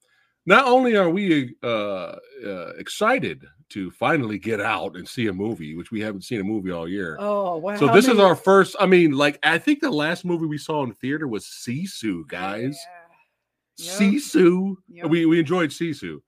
Not 0.46 0.66
only 0.66 0.96
are 0.96 1.10
we 1.10 1.56
uh, 1.62 2.16
uh, 2.46 2.72
excited 2.78 3.44
to 3.70 3.90
finally 3.90 4.38
get 4.38 4.60
out 4.60 4.96
and 4.96 5.06
see 5.06 5.26
a 5.26 5.32
movie, 5.32 5.76
which 5.76 5.90
we 5.90 6.00
haven't 6.00 6.22
seen 6.22 6.40
a 6.40 6.44
movie 6.44 6.70
all 6.70 6.88
year. 6.88 7.16
Oh, 7.18 7.56
wow. 7.56 7.76
so 7.76 7.88
this 7.88 8.08
is 8.08 8.18
our 8.18 8.34
first. 8.34 8.76
I 8.80 8.86
mean, 8.86 9.12
like 9.12 9.38
I 9.42 9.58
think 9.58 9.80
the 9.80 9.90
last 9.90 10.24
movie 10.24 10.46
we 10.46 10.58
saw 10.58 10.82
in 10.84 10.92
theater 10.94 11.28
was 11.28 11.44
Sisu, 11.44 12.26
guys. 12.28 12.78
Yeah. 13.78 13.92
Yep. 14.00 14.14
Sisu. 14.14 14.74
Yep. 14.88 15.06
We 15.10 15.26
we 15.26 15.38
enjoyed 15.38 15.70
Sisu, 15.70 16.20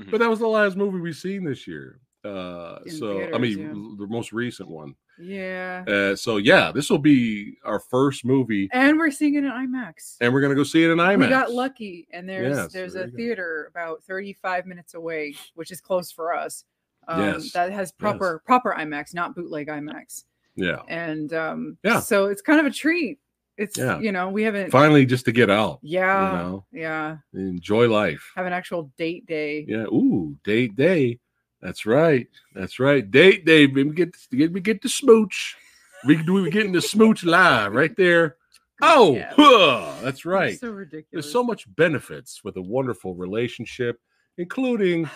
Mhm. 0.00 0.10
but 0.10 0.18
that 0.20 0.28
was 0.30 0.38
the 0.40 0.46
last 0.48 0.76
movie 0.76 0.98
we've 1.00 1.16
seen 1.16 1.44
this 1.44 1.66
year. 1.66 2.00
Uh, 2.24 2.78
so 2.88 3.22
I 3.32 3.38
mean, 3.38 3.58
yeah. 3.58 3.68
the 3.98 4.06
most 4.08 4.32
recent 4.32 4.68
one. 4.68 4.94
Yeah. 5.18 5.84
Uh, 5.88 6.16
so 6.16 6.36
yeah, 6.38 6.72
this 6.72 6.90
will 6.90 6.98
be 6.98 7.56
our 7.64 7.78
first 7.80 8.24
movie, 8.24 8.68
And 8.72 8.98
we're 8.98 9.10
seeing 9.12 9.34
it 9.36 9.44
in 9.44 9.50
IMAX. 9.50 10.16
and 10.20 10.32
we're 10.34 10.40
gonna 10.42 10.54
go 10.56 10.64
see 10.64 10.82
it 10.84 10.90
in 10.90 10.98
IMAX. 10.98 11.18
We 11.20 11.28
got 11.28 11.52
lucky, 11.52 12.08
and 12.12 12.28
there's 12.28 12.56
Yes, 12.56 12.72
there's 12.72 12.92
there 12.94 13.04
a 13.04 13.06
you 13.06 13.12
go. 13.12 13.16
theater 13.16 13.66
about 13.70 14.02
35 14.04 14.66
minutes 14.66 14.94
away, 14.94 15.34
which 15.54 15.70
is 15.70 15.80
close 15.80 16.10
for 16.10 16.34
us. 16.34 16.64
Um, 17.08 17.20
Yes, 17.22 17.52
that 17.52 17.70
has 17.72 17.92
proper 17.92 18.42
proper 18.44 18.74
IMAX, 18.76 19.14
not 19.14 19.34
bootleg 19.36 19.68
IMAX. 19.68 20.24
Yeah, 20.56 20.82
And 20.88 21.32
um, 21.32 21.78
Yeah. 21.84 22.00
so 22.00 22.26
it's 22.26 22.42
kind 22.42 22.58
of 22.60 22.66
a 22.66 22.70
treat. 22.70 23.18
It's 23.58 23.78
Yeah. 23.78 23.98
you 24.00 24.12
know 24.12 24.28
we 24.30 24.42
haven't 24.42 24.70
finally, 24.70 25.06
just 25.06 25.24
to 25.26 25.32
get 25.32 25.48
out, 25.50 25.78
yeah 25.82 26.30
you 26.32 26.36
know, 26.38 26.64
yeah 26.72 27.16
enjoy 27.32 27.88
life. 27.88 28.32
have 28.36 28.46
an 28.46 28.52
actual 28.52 28.90
date 28.98 29.26
day. 29.26 29.64
Yeah. 29.66 29.84
Ooh, 29.84 30.36
date 30.44 30.76
day. 30.76 31.18
That's 31.62 31.86
right. 31.86 32.28
That's 32.54 32.78
right. 32.78 33.08
Date 33.10 33.44
day. 33.46 33.66
We 33.66 33.84
get 33.92 34.14
get 34.30 34.52
we 34.52 34.60
get 34.60 34.82
the 34.82 34.88
smooch. 34.88 35.56
We 36.06 36.22
do 36.22 36.34
we 36.34 36.50
getting 36.50 36.72
the 36.72 36.82
smooch 36.82 37.24
live 37.36 37.72
right 37.72 37.96
there. 37.96 38.36
Oh, 38.82 39.14
Yeah. 39.14 39.32
huh, 39.34 39.94
that's 40.02 40.26
right. 40.26 40.58
So 40.60 40.70
ridiculous. 40.70 41.08
There's 41.24 41.32
so 41.32 41.42
much 41.42 41.64
benefits 41.76 42.44
with 42.44 42.56
a 42.58 42.62
wonderful 42.62 43.14
relationship, 43.14 43.98
including 44.36 45.08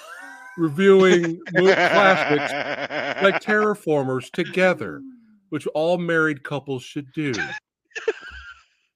reviewing 0.57 1.41
classics 1.55 2.53
like 3.22 3.43
Terraformers 3.43 4.30
together, 4.30 5.03
which 5.51 5.66
all 5.68 5.99
married 5.99 6.43
couples 6.43 6.82
should 6.82 7.12
do. 7.12 7.32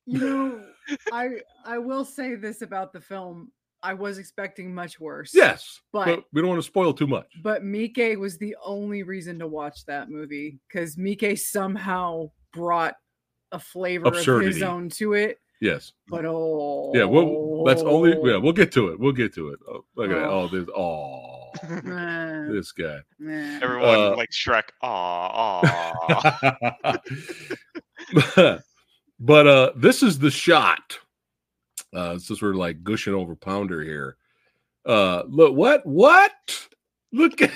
You 0.07 0.19
know, 0.21 0.65
I 1.13 1.41
I 1.65 1.79
will 1.79 2.05
say 2.05 2.35
this 2.35 2.63
about 2.63 2.93
the 2.93 3.01
film. 3.01 3.51
I 3.83 3.93
was 3.93 4.19
expecting 4.19 4.75
much 4.75 4.99
worse. 4.99 5.33
Yes, 5.35 5.81
But- 5.93 6.07
but 6.07 6.25
we 6.33 6.41
don't 6.41 6.49
want 6.51 6.63
to 6.63 6.67
spoil 6.67 6.95
too 6.95 7.07
much. 7.07 7.27
But 7.43 7.65
Mike 7.65 8.17
was 8.19 8.39
the 8.39 8.57
only 8.65 9.03
reason 9.03 9.39
to 9.41 9.47
watch 9.47 9.85
that 9.87 10.09
movie 10.09 10.59
because 10.69 10.97
Mike 10.97 11.37
somehow 11.37 12.31
brought 12.53 12.95
a 13.53 13.59
flavor 13.59 14.07
of 14.09 14.43
his 14.43 14.63
own 14.63 14.89
to 14.91 15.13
it. 15.13 15.39
Yes. 15.61 15.93
But 16.09 16.25
oh, 16.27 16.93
Yeah, 16.95 17.05
well, 17.05 17.65
that's 17.65 17.83
only 17.83 18.11
yeah. 18.23 18.37
We'll 18.37 18.53
get 18.53 18.73
to 18.73 18.89
it. 18.89 18.99
We'll 18.99 19.13
get 19.13 19.35
to 19.35 19.49
it. 19.51 19.61
Oh, 19.69 19.85
look 19.97 20.11
at 20.11 20.15
that. 20.15 20.29
Oh. 20.29 20.41
Oh, 20.43 20.49
there's 20.49 20.69
oh, 20.75 22.53
this 22.53 22.73
guy. 22.73 22.99
Everyone 23.63 23.85
Uh, 23.85 24.17
like 24.17 24.31
Shrek. 24.31 24.65
Aw, 24.83 26.59
aw. 26.85 28.59
but 29.25 29.47
uh 29.47 29.73
this 29.77 30.03
is 30.03 30.19
the 30.19 30.31
shot. 30.31 30.99
Uh 31.95 32.19
since 32.19 32.43
we're 32.43 32.55
like 32.55 32.83
gushing 32.85 33.15
over 33.15 33.35
pounder 33.35 33.83
here. 33.83 34.17
Uh 34.87 35.23
look 35.29 35.55
what 35.55 35.85
what? 35.87 36.33
Look 37.13 37.41
at 37.43 37.51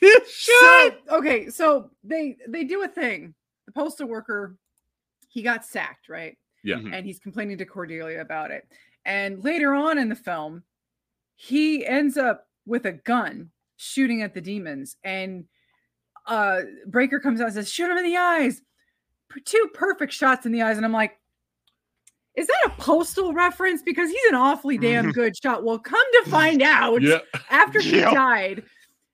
this 0.00 0.30
shot. 0.30 0.92
So 1.08 1.16
okay, 1.18 1.48
so 1.48 1.90
they 2.02 2.36
they 2.48 2.64
do 2.64 2.82
a 2.82 2.88
thing. 2.88 3.34
The 3.66 3.72
postal 3.72 4.06
worker, 4.08 4.56
he 5.28 5.42
got 5.42 5.64
sacked, 5.64 6.08
right? 6.08 6.36
Yeah. 6.62 6.76
Mhm. 6.76 6.92
And 6.92 7.06
he's 7.06 7.18
complaining 7.18 7.58
to 7.58 7.64
Cordelia 7.64 8.20
about 8.20 8.50
it. 8.50 8.66
And 9.04 9.42
later 9.42 9.74
on 9.74 9.98
in 9.98 10.08
the 10.08 10.14
film, 10.14 10.62
he 11.36 11.86
ends 11.86 12.16
up 12.16 12.46
with 12.66 12.86
a 12.86 12.92
gun 12.92 13.50
shooting 13.76 14.22
at 14.22 14.34
the 14.34 14.40
demons. 14.40 14.96
And 15.04 15.44
uh 16.26 16.60
Breaker 16.86 17.20
comes 17.20 17.40
out 17.40 17.46
and 17.46 17.54
says, 17.54 17.70
shoot 17.70 17.90
him 17.90 17.98
in 17.98 18.04
the 18.04 18.16
eyes. 18.16 18.60
Two 19.44 19.68
perfect 19.74 20.12
shots 20.12 20.46
in 20.46 20.52
the 20.52 20.62
eyes. 20.62 20.76
And 20.76 20.86
I'm 20.86 20.92
like, 20.92 21.18
is 22.36 22.46
that 22.46 22.66
a 22.66 22.70
postal 22.82 23.32
reference? 23.32 23.82
Because 23.82 24.10
he's 24.10 24.24
an 24.28 24.34
awfully 24.34 24.76
damn 24.78 25.12
good 25.12 25.34
shot. 25.40 25.64
Well, 25.64 25.78
come 25.78 26.04
to 26.24 26.30
find 26.30 26.62
out 26.62 27.00
Yeah. 27.02 27.18
after 27.50 27.80
he 27.80 27.98
Yep. 27.98 28.12
died, 28.14 28.62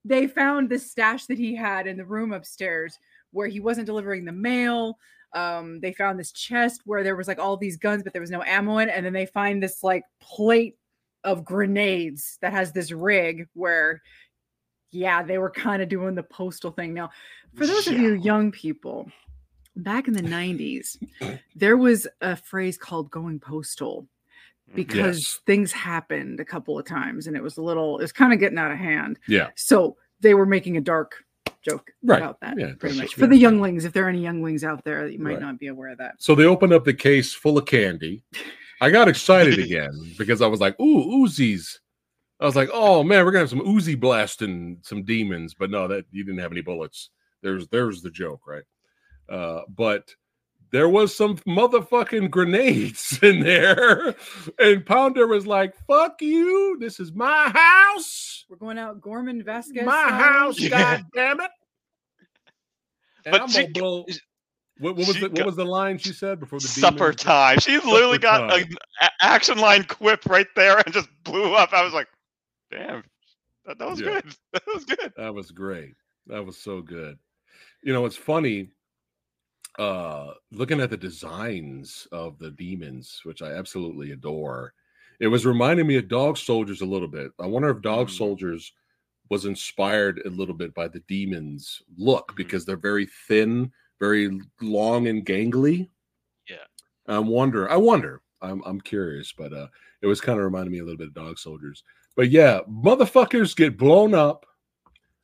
they 0.05 0.27
found 0.27 0.69
the 0.71 0.79
stash 0.79 1.27
that 1.27 1.37
he 1.39 1.55
had 1.55 1.87
in 1.87 1.97
the 1.99 2.05
room 2.05 2.33
upstairs 2.33 2.99
where 3.33 3.47
he 3.49 3.61
wasn't 3.61 3.87
delivering 3.87 4.25
the 4.25 4.33
mail. 4.33 4.99
Um, 5.35 5.81
they 5.81 5.93
found 5.93 6.19
this 6.19 6.33
chest 6.33 6.81
where 6.87 7.03
there 7.05 7.15
was 7.17 7.29
like 7.29 7.39
all 7.39 7.57
these 7.57 7.77
guns, 7.77 8.03
but 8.03 8.13
there 8.13 8.23
was 8.23 8.31
no 8.31 8.43
ammo 8.43 8.79
in. 8.79 8.89
it. 8.89 8.93
And 8.97 9.05
then 9.07 9.13
they 9.13 9.27
find 9.27 9.63
this 9.63 9.83
like 9.85 10.05
plate 10.21 10.77
of 11.23 11.45
grenades 11.45 12.39
that 12.41 12.53
has 12.53 12.73
this 12.73 12.91
rig 12.91 13.47
where, 13.53 14.01
yeah, 14.91 15.23
they 15.23 15.37
were 15.39 15.51
kind 15.51 15.83
of 15.83 15.89
doing 15.91 16.15
the 16.15 16.23
postal 16.23 16.71
thing. 16.71 16.95
Now, 16.95 17.11
for 17.55 17.67
those 17.67 17.87
of 17.87 17.99
you 17.99 18.15
young 18.15 18.51
people, 18.51 19.11
back 19.83 20.09
in 20.09 20.15
the 20.15 20.23
90s, 20.23 20.97
there 21.55 21.77
was 21.77 22.07
a 22.21 22.37
phrase 22.37 22.77
called 22.79 23.11
going 23.11 23.39
postal 23.41 24.07
because 24.75 25.19
Yes. 25.19 25.41
things 25.47 25.73
happened 25.73 26.39
a 26.39 26.45
couple 26.45 26.79
of 26.79 26.87
times 26.87 27.27
and 27.27 27.37
it 27.37 27.43
was 27.43 27.57
a 27.57 27.63
little 27.63 27.99
it 27.99 28.03
was 28.03 28.13
kind 28.13 28.33
of 28.33 28.39
getting 28.39 28.57
out 28.59 28.71
of 28.71 28.79
hand 28.79 29.19
Yeah. 29.27 29.49
so 29.57 29.97
they 30.21 30.35
were 30.35 30.47
making 30.47 30.77
a 30.77 30.81
dark 30.81 31.25
joke 31.63 31.91
Right. 32.05 32.19
about 32.19 32.39
that 32.41 32.57
Yeah, 32.57 32.75
pretty 32.79 32.97
much 32.97 33.17
for 33.17 33.27
the 33.27 33.37
younglings 33.37 33.85
if 33.85 33.93
there 33.93 34.07
are 34.07 34.09
any 34.09 34.23
younglings 34.23 34.63
out 34.63 34.85
there 34.85 35.09
you 35.09 35.19
might 35.19 35.33
Right. 35.33 35.41
not 35.41 35.59
be 35.59 35.67
aware 35.67 35.89
of 35.91 35.99
that 35.99 36.23
So 36.23 36.37
they 36.37 36.45
opened 36.45 36.73
up 36.73 36.85
the 36.85 36.95
case 36.95 37.33
full 37.35 37.59
of 37.59 37.67
candy. 37.67 38.23
I 38.81 38.91
got 38.91 39.09
excited 39.09 39.59
again 39.67 39.91
because 40.17 40.41
I 40.41 40.47
was 40.47 40.61
like, 40.61 40.79
ooh, 40.81 41.25
Uzis. 41.27 41.79
I 42.39 42.47
was 42.47 42.55
like, 42.57 42.71
oh 42.73 43.03
man, 43.03 43.25
we're 43.25 43.33
gonna 43.33 43.41
have 43.41 43.51
some 43.51 43.61
Uzi 43.61 43.99
blasting 43.99 44.79
some 44.83 45.03
demons, 45.03 45.53
but 45.53 45.71
no, 45.71 45.89
that 45.89 46.07
you 46.13 46.23
didn't 46.25 46.41
have 46.41 46.53
any 46.53 46.63
bullets. 46.63 47.11
There's 47.43 47.67
there's 47.69 48.03
the 48.03 48.11
joke, 48.11 48.47
right? 48.47 48.63
Uh, 49.31 49.63
but 49.69 50.15
there 50.73 50.89
was 50.89 51.15
some 51.17 51.37
motherfucking 51.39 52.31
grenades 52.31 53.19
in 53.23 53.41
there, 53.41 54.15
and 54.59 54.85
Pounder 54.85 55.27
was 55.27 55.47
like, 55.47 55.75
"Fuck 55.87 56.21
you! 56.21 56.77
This 56.81 56.99
is 57.01 57.13
my 57.13 57.49
house, 57.55 58.45
we're 58.49 58.57
going 58.57 58.79
out 58.79 59.01
gorman 59.01 59.43
vasquez 59.45 59.85
my 59.85 59.93
style. 59.93 60.11
house, 60.23 60.59
Yeah. 60.61 60.69
god 60.71 61.05
damn 61.15 61.41
it!" 61.41 61.51
And 63.25 63.33
But 63.33 63.43
I'm 63.43 63.49
she- 63.49 63.67
blow. 63.69 64.05
What, 64.79 64.97
what 64.97 65.07
was 65.09 65.17
she 65.17 65.21
the, 65.21 65.29
what 65.29 65.45
was 65.45 65.57
the 65.57 65.65
line 65.67 65.99
she 65.99 66.15
said 66.15 66.41
before 66.41 66.59
the 66.59 66.67
Supper 66.67 66.97
demons- 67.13 67.17
time. 67.23 67.59
She's 67.59 67.85
literally 67.85 68.15
Supper 68.15 68.49
got 68.49 68.59
an 68.59 68.67
action 69.21 69.59
line 69.59 69.85
quip 69.85 70.25
right 70.25 70.47
there 70.57 70.79
and 70.79 70.95
just 70.95 71.09
blew 71.23 71.53
up. 71.55 71.75
I 71.75 71.85
was 71.85 71.93
like, 71.93 72.09
damn, 72.71 73.05
that, 73.67 73.79
that 73.79 73.91
was 73.91 74.01
Yeah. 74.01 74.23
good. 74.23 74.35
That 74.55 74.63
was 74.75 74.85
good. 74.87 75.13
That 75.19 75.35
was 75.35 75.51
great. 75.51 75.93
That 76.29 76.47
was 76.47 76.57
so 76.57 76.81
good. 76.81 77.19
You 77.85 77.93
know, 77.93 78.07
it's 78.07 78.17
funny 78.17 78.71
uh 79.81 80.35
looking 80.53 80.81
at 80.81 80.91
the 80.91 80.97
designs 80.97 82.07
of 82.13 82.39
the 82.39 82.51
demons, 82.51 83.21
which 83.25 83.41
I 83.43 83.53
absolutely 83.55 84.13
adore. 84.13 84.75
It 85.21 85.29
was 85.29 85.47
reminding 85.47 85.87
me 85.87 85.97
of 85.97 86.09
Dog 86.09 86.37
Soldiers 86.37 86.83
a 86.83 86.87
little 86.87 87.09
bit. 87.09 87.33
I 87.41 87.47
wonder 87.47 87.71
if 87.71 87.81
Dog 87.83 88.09
Mm. 88.09 88.17
Soldiers 88.17 88.73
was 89.31 89.47
inspired 89.47 90.21
a 90.27 90.31
little 90.31 90.55
bit 90.55 90.75
by 90.75 90.89
the 90.89 91.01
demons 91.09 91.83
look 91.97 92.33
Mhm. 92.33 92.37
because 92.37 92.65
they're 92.67 92.77
very 92.77 93.07
thin, 93.29 93.73
very 94.01 94.41
long 94.61 95.07
and 95.09 95.25
gangly. 95.25 95.89
Yeah. 96.49 96.67
I 97.07 97.19
wonder. 97.19 97.71
I 97.71 97.77
wonder. 97.77 98.23
I'm 98.43 98.63
I'm 98.67 98.81
curious, 98.81 99.33
but 99.33 99.53
uh 99.53 99.69
it 100.03 100.07
was 100.07 100.21
kind 100.21 100.39
of 100.39 100.45
reminding 100.45 100.73
me 100.73 100.79
a 100.81 100.85
little 100.85 100.99
bit 100.99 101.09
of 101.09 101.15
Dog 101.15 101.39
Soldiers. 101.39 101.85
But 102.17 102.31
yeah, 102.31 102.61
motherfuckers 102.69 103.55
get 103.57 103.79
blown 103.79 104.15
up. 104.15 104.47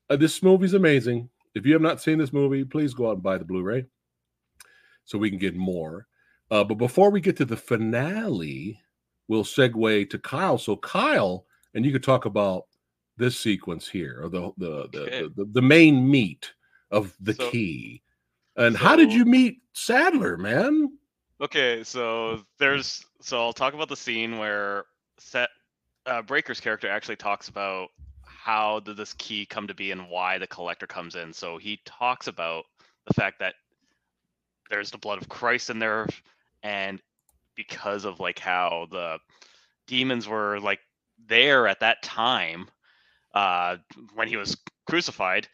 Uh, 0.09 0.17
this 0.17 0.43
movie's 0.43 0.75
amazing. 0.75 1.29
If 1.55 1.67
you 1.67 1.73
have 1.73 1.83
not 1.83 2.01
seen 2.01 2.17
this 2.19 2.33
movie, 2.33 2.65
please 2.65 2.95
go 2.95 3.09
out 3.09 3.15
and 3.15 3.23
buy 3.23 3.39
the 3.39 3.45
Blu-ray 3.45 3.87
so 5.07 5.17
we 5.17 5.31
can 5.31 5.39
get 5.39 5.57
more. 5.57 6.07
Uh, 6.51 6.63
but 6.63 6.75
before 6.75 7.11
we 7.11 7.21
get 7.21 7.37
to 7.39 7.45
the 7.45 7.57
finale, 7.57 8.79
we'll 9.29 9.43
segue 9.45 10.11
to 10.11 10.19
Kyle. 10.19 10.59
So 10.59 10.77
Kyle, 10.77 11.47
and 11.75 11.85
you 11.85 11.93
could 11.93 12.05
talk 12.05 12.27
about 12.27 12.67
this 13.17 13.39
sequence 13.39 13.89
here, 13.89 14.21
or 14.23 14.29
the 14.29 14.53
the 14.59 14.89
the, 14.93 15.01
Okay. 15.07 15.23
the, 15.35 15.47
the 15.53 15.63
main 15.63 16.09
meat 16.09 16.53
of 16.91 17.17
the 17.21 17.33
So- 17.33 17.51
key. 17.51 18.03
And 18.59 18.75
how 18.77 18.97
did 18.97 19.13
you 19.13 19.25
meet 19.27 19.61
Sadler, 19.75 20.39
man? 20.39 20.97
Okay, 21.43 21.85
so 21.85 22.43
there's 22.59 23.05
so 23.21 23.39
I'll 23.39 23.53
talk 23.53 23.75
about 23.75 23.89
the 23.91 23.97
scene 23.97 24.39
where 24.39 24.85
set 25.19 25.51
uh, 26.07 26.23
Breaker's 26.23 26.61
character 26.61 26.89
actually 26.89 27.17
talks 27.17 27.49
about 27.49 27.89
how 28.25 28.81
did 28.81 28.97
this 28.97 29.13
key 29.15 29.45
come 29.45 29.67
to 29.67 29.75
be 29.75 29.91
and 29.91 30.09
why 30.09 30.39
the 30.39 30.47
collector 30.47 30.87
comes 30.87 31.17
in. 31.17 31.33
So 31.35 31.59
he 31.59 31.81
talks 31.85 32.29
about 32.29 32.65
the 33.07 33.13
fact 33.13 33.39
that 33.41 33.57
there's 34.71 34.91
the 34.91 34.99
blood 34.99 35.21
of 35.21 35.29
Christ 35.29 35.71
in 35.71 35.79
there, 35.79 36.07
and 36.63 37.01
because 37.55 38.05
of 38.05 38.21
like 38.21 38.39
how 38.39 38.87
the 38.91 39.19
demons 39.87 40.29
were 40.29 40.61
like 40.61 40.81
there 41.27 41.67
at 41.67 41.81
that 41.81 42.03
time, 42.03 42.69
uh, 43.35 43.77
when 44.15 44.29
he 44.29 44.37
was 44.37 44.57
crucified, 44.89 45.49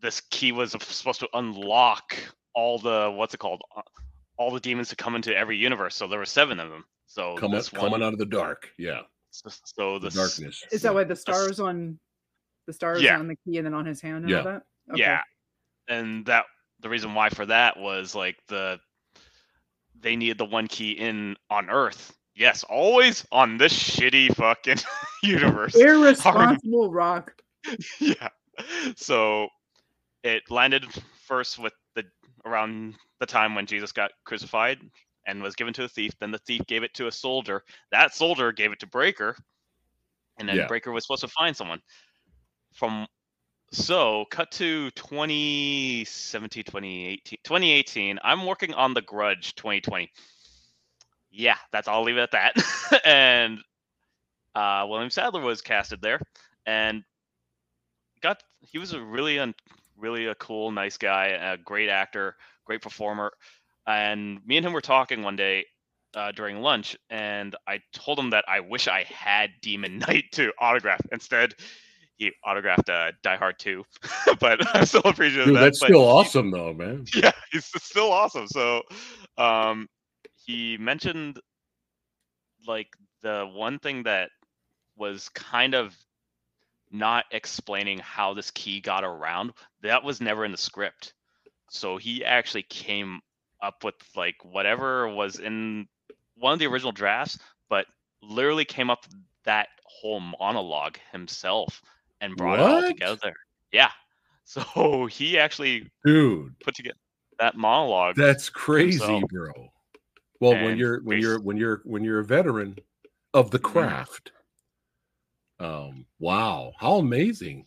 this 0.00 0.20
key 0.30 0.52
was 0.52 0.72
supposed 0.72 1.20
to 1.20 1.28
unlock 1.34 2.16
all 2.54 2.78
the 2.78 3.12
what's 3.14 3.34
it 3.34 3.38
called, 3.38 3.62
Uh, 3.76 3.82
all 4.38 4.50
the 4.50 4.60
demons 4.60 4.88
to 4.90 4.96
come 4.96 5.14
into 5.14 5.34
every 5.36 5.56
universe. 5.56 5.94
So 5.96 6.06
there 6.06 6.18
were 6.18 6.26
seven 6.26 6.60
of 6.60 6.70
them. 6.70 6.84
So 7.06 7.36
Coming, 7.36 7.56
this 7.56 7.68
coming 7.68 7.92
one, 7.92 8.02
out 8.02 8.12
of 8.12 8.18
the 8.18 8.26
dark. 8.26 8.70
Yeah. 8.78 9.02
so, 9.30 9.50
so 9.64 9.98
The 9.98 10.06
this, 10.06 10.14
darkness. 10.14 10.64
Is 10.72 10.82
that 10.82 10.94
why 10.94 11.04
the 11.04 11.16
stars 11.16 11.60
on 11.60 11.98
the 12.66 12.72
stars 12.72 13.02
Yeah. 13.02 13.18
on 13.18 13.28
the 13.28 13.36
key 13.36 13.58
and 13.58 13.66
then 13.66 13.74
on 13.74 13.86
his 13.86 14.00
hand 14.00 14.24
and 14.24 14.28
Yeah. 14.30 14.38
all 14.38 14.44
that? 14.44 14.62
Okay. 14.92 15.00
Yeah, 15.02 15.22
and 15.88 16.26
that 16.26 16.46
the 16.80 16.88
reason 16.88 17.14
why 17.14 17.28
for 17.28 17.46
that 17.46 17.78
was 17.78 18.14
like 18.14 18.36
the 18.48 18.78
they 20.00 20.16
needed 20.16 20.38
the 20.38 20.44
one 20.44 20.66
key 20.66 20.92
in 20.92 21.36
on 21.50 21.70
Earth. 21.70 22.14
Yes, 22.34 22.64
always 22.64 23.26
on 23.32 23.56
this 23.56 23.72
shitty 23.72 24.34
fucking 24.34 24.76
universe. 25.22 25.74
Irresponsible 25.74 26.92
rock. 26.92 27.32
yeah. 28.00 28.28
So 28.96 29.48
it 30.22 30.42
landed 30.50 30.84
first 31.26 31.58
with 31.58 31.72
the 31.94 32.04
around 32.44 32.94
the 33.20 33.26
time 33.26 33.54
when 33.54 33.66
Jesus 33.66 33.92
got 33.92 34.10
crucified 34.24 34.78
and 35.26 35.42
was 35.42 35.56
given 35.56 35.72
to 35.74 35.84
a 35.84 35.88
thief. 35.88 36.12
Then 36.20 36.30
the 36.30 36.38
thief 36.38 36.62
gave 36.66 36.82
it 36.82 36.94
to 36.94 37.06
a 37.06 37.12
soldier. 37.12 37.62
That 37.90 38.14
soldier 38.14 38.52
gave 38.52 38.70
it 38.72 38.80
to 38.80 38.86
Breaker, 38.86 39.34
and 40.38 40.48
then 40.48 40.56
Yeah. 40.56 40.66
Breaker 40.66 40.92
was 40.92 41.04
supposed 41.04 41.22
to 41.22 41.28
find 41.28 41.56
someone. 41.56 41.80
From 42.74 43.06
so 43.72 44.24
cut 44.30 44.50
to 44.52 44.90
2017, 44.92 46.64
2018, 46.64 47.38
2018. 47.42 48.18
I'm 48.22 48.46
working 48.46 48.74
on 48.74 48.94
The 48.94 49.02
Grudge 49.02 49.54
2020. 49.54 50.10
Yeah, 51.30 51.56
that's 51.72 51.88
I'll 51.88 52.02
leave 52.02 52.16
it 52.16 52.30
at 52.32 52.32
that. 52.32 53.02
and 53.04 53.58
uh, 54.54 54.86
William 54.88 55.10
Sadler 55.10 55.42
was 55.42 55.60
casted 55.60 56.00
there, 56.00 56.20
and 56.64 57.04
got 58.22 58.42
he 58.60 58.78
was 58.78 58.92
a 58.94 59.00
really 59.00 59.38
un, 59.38 59.54
really 59.96 60.26
a 60.26 60.34
cool, 60.34 60.70
nice 60.70 60.96
guy, 60.96 61.26
a 61.26 61.56
great 61.58 61.88
actor, 61.88 62.36
great 62.64 62.82
performer. 62.82 63.32
And 63.86 64.44
me 64.46 64.56
and 64.56 64.66
him 64.66 64.72
were 64.72 64.80
talking 64.80 65.22
one 65.22 65.36
day 65.36 65.66
uh, 66.14 66.32
during 66.32 66.60
lunch, 66.60 66.96
and 67.10 67.54
I 67.66 67.80
told 67.92 68.18
him 68.18 68.30
that 68.30 68.44
I 68.48 68.60
wish 68.60 68.88
I 68.88 69.04
had 69.04 69.50
Demon 69.60 69.98
Knight 70.06 70.24
to 70.32 70.52
autograph. 70.58 71.02
Instead, 71.12 71.54
he 72.16 72.32
autographed 72.44 72.88
uh, 72.88 73.12
Die 73.22 73.36
Hard 73.36 73.58
2, 73.58 73.84
but 74.40 74.60
I'm 74.74 74.86
still 74.86 75.02
appreciative 75.04 75.46
Dude, 75.46 75.56
that. 75.56 75.60
that's 75.60 75.80
but 75.80 75.88
still 75.88 76.00
he- 76.00 76.06
awesome 76.06 76.50
though, 76.50 76.72
man. 76.72 77.04
yeah, 77.14 77.32
he's 77.52 77.66
still 77.66 78.12
awesome. 78.12 78.46
So, 78.48 78.82
um, 79.38 79.88
he 80.44 80.76
mentioned 80.78 81.40
like 82.66 82.88
the 83.22 83.48
one 83.52 83.78
thing 83.78 84.04
that 84.04 84.30
was 84.96 85.28
kind 85.30 85.74
of 85.74 85.94
not 86.90 87.24
explaining 87.32 87.98
how 87.98 88.34
this 88.34 88.50
key 88.50 88.80
got 88.80 89.04
around. 89.04 89.52
That 89.82 90.02
was 90.04 90.20
never 90.20 90.44
in 90.44 90.52
the 90.52 90.58
script. 90.58 91.14
So 91.70 91.96
he 91.96 92.24
actually 92.24 92.62
came 92.62 93.20
up 93.62 93.84
with 93.84 93.94
like 94.14 94.36
whatever 94.44 95.08
was 95.08 95.38
in 95.38 95.86
one 96.36 96.52
of 96.52 96.58
the 96.58 96.66
original 96.66 96.92
drafts, 96.92 97.38
but 97.68 97.86
literally 98.22 98.64
came 98.64 98.90
up 98.90 99.04
with 99.04 99.16
that 99.44 99.68
whole 99.84 100.20
monologue 100.20 100.98
himself 101.12 101.82
and 102.20 102.36
brought 102.36 102.58
it 102.58 102.62
all 102.62 102.82
together. 102.82 103.34
Yeah. 103.72 103.90
So 104.48 105.06
he 105.06 105.36
actually 105.40 105.90
Dude, 106.04 106.54
put 106.60 106.76
together 106.76 106.96
that 107.40 107.56
monologue. 107.56 108.14
that's 108.14 108.48
crazy, 108.48 109.00
himself. 109.00 109.24
bro. 109.28 109.52
Well, 110.38 110.52
when 110.62 110.78
you're 110.78 111.02
when 111.02 111.18
you're 111.20 111.40
when 111.40 111.56
you're 111.56 111.80
when 111.84 112.04
you're 112.04 112.20
a 112.20 112.24
veteran 112.24 112.78
of 113.34 113.50
the 113.50 113.58
Mhm. 113.58 113.62
craft. 113.72 114.30
Um, 115.58 116.06
wow, 116.20 116.74
how 116.78 116.96
amazing. 116.98 117.66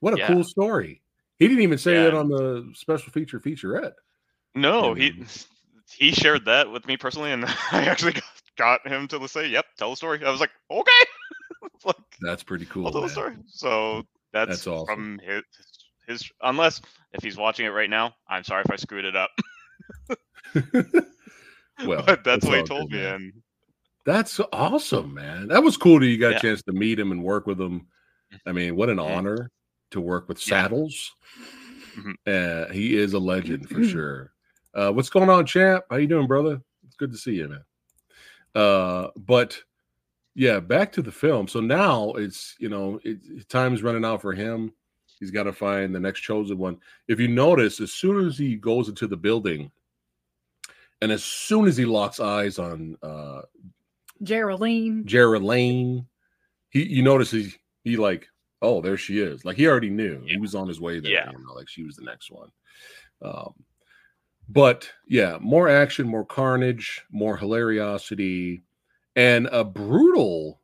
What 0.00 0.14
a 0.14 0.18
Yeah. 0.18 0.26
cool 0.26 0.42
story. 0.42 1.00
He 1.38 1.46
didn't 1.46 1.62
even 1.62 1.78
say 1.78 1.94
Yeah. 1.94 2.02
that 2.04 2.14
on 2.14 2.28
the 2.28 2.72
special 2.74 3.12
feature 3.12 3.38
featurette. 3.38 3.94
no, 4.56 4.94
and- 4.94 5.00
he 5.00 5.12
he 5.96 6.10
shared 6.12 6.46
that 6.46 6.72
with 6.72 6.86
me 6.88 6.96
personally, 6.96 7.30
and 7.30 7.44
I 7.70 7.84
actually 7.86 8.14
got, 8.14 8.24
got 8.56 8.88
him 8.88 9.06
to 9.08 9.28
say, 9.28 9.46
"Yep, 9.46 9.66
tell 9.78 9.90
the 9.90 9.96
story." 9.96 10.24
I 10.24 10.30
was 10.30 10.40
like, 10.40 10.50
"Okay," 10.72 11.04
like 11.84 11.96
That's 12.20 12.42
pretty 12.42 12.66
cool. 12.66 12.86
I'll 12.86 12.92
tell 12.92 13.00
the 13.02 13.06
man. 13.08 13.14
story. 13.14 13.36
So 13.46 14.02
that's, 14.32 14.48
That's 14.50 14.66
awesome. 14.66 14.86
from 14.86 15.18
his, 15.24 15.42
his 16.06 16.30
unless 16.42 16.80
if 17.12 17.22
he's 17.22 17.36
watching 17.36 17.66
it 17.66 17.70
right 17.70 17.90
now, 17.90 18.14
I'm 18.28 18.44
sorry 18.44 18.62
if 18.64 18.70
I 18.70 18.76
screwed 18.76 19.04
it 19.04 19.16
up. 19.16 19.30
Well, 21.86 22.02
but 22.06 22.24
that's 22.24 22.38
it's 22.38 22.46
what 22.46 22.56
he 22.56 22.64
told 22.64 22.90
good, 22.90 22.96
me, 22.96 23.02
man. 23.02 23.14
and 23.14 23.32
That's 24.06 24.40
awesome, 24.50 25.12
man. 25.12 25.48
That 25.48 25.62
was 25.62 25.76
cool 25.76 26.00
that 26.00 26.06
you 26.06 26.16
got 26.16 26.30
Yeah. 26.30 26.36
a 26.38 26.40
chance 26.40 26.62
to 26.62 26.72
meet 26.72 26.98
him 26.98 27.12
and 27.12 27.22
work 27.22 27.46
with 27.46 27.60
him. 27.60 27.88
I 28.46 28.52
mean, 28.52 28.76
what 28.76 28.88
an 28.88 28.96
Mhm. 28.96 29.04
honor 29.04 29.50
to 29.90 30.00
work 30.00 30.26
with 30.26 30.38
Yeah. 30.38 30.62
Saddles. 30.62 31.12
Mhm. 31.94 32.14
Uh, 32.26 32.72
he 32.72 32.96
is 32.96 33.12
a 33.12 33.18
legend 33.18 33.68
for 33.68 33.82
sure. 33.84 34.32
Uh, 34.72 34.90
what's 34.90 35.10
going 35.10 35.28
on, 35.28 35.44
champ? 35.44 35.84
How 35.90 35.96
you 35.96 36.06
doing, 36.06 36.26
brother? 36.26 36.62
It's 36.86 36.96
good 36.96 37.12
to 37.12 37.18
see 37.18 37.34
you, 37.34 37.48
man. 37.48 37.64
Uh, 38.54 39.08
but 39.16 39.62
yeah, 40.36 40.60
back 40.60 40.92
to 40.92 41.02
the 41.02 41.10
film. 41.10 41.48
So 41.48 41.60
now 41.60 42.12
it's 42.12 42.54
you 42.58 42.68
know 42.68 43.00
it, 43.02 43.48
time's 43.48 43.82
running 43.82 44.04
out 44.04 44.20
for 44.22 44.32
him. 44.32 44.72
He's 45.18 45.30
got 45.30 45.44
to 45.44 45.52
find 45.52 45.94
the 45.94 45.98
next 46.00 46.20
chosen 46.20 46.58
one. 46.58 46.76
If 47.08 47.18
you 47.18 47.26
notice, 47.26 47.80
as 47.80 47.90
soon 47.90 48.26
as 48.26 48.36
he 48.36 48.54
goes 48.54 48.90
into 48.90 49.06
the 49.06 49.16
building, 49.16 49.70
and 51.00 51.10
as 51.10 51.24
soon 51.24 51.66
as 51.66 51.76
he 51.76 51.86
locks 51.86 52.20
eyes 52.20 52.58
on 52.58 52.96
uh, 53.02 53.40
Geraldine. 54.22 55.04
Jeryline. 55.04 56.04
He 56.68 56.84
you 56.86 57.02
notice 57.02 57.30
he 57.30 57.54
he 57.84 57.96
like, 57.96 58.28
oh, 58.60 58.80
there 58.82 58.98
she 58.98 59.20
is. 59.20 59.44
Like 59.44 59.56
he 59.56 59.66
already 59.66 59.90
knew. 59.90 60.22
He 60.26 60.36
was 60.36 60.54
on 60.54 60.68
his 60.68 60.80
way 60.80 61.00
there, 61.00 61.12
Yeah. 61.12 61.30
you 61.30 61.38
know, 61.38 61.54
like 61.54 61.68
she 61.68 61.82
was 61.84 61.96
the 61.96 62.04
next 62.04 62.30
one. 62.30 62.50
Um 63.22 63.54
but 64.48 64.88
yeah, 65.08 65.38
more 65.40 65.68
action, 65.68 66.06
more 66.06 66.24
carnage, 66.24 67.02
more 67.10 67.36
hilariosity, 67.38 68.62
and 69.16 69.48
a 69.50 69.64
brutal 69.64 70.60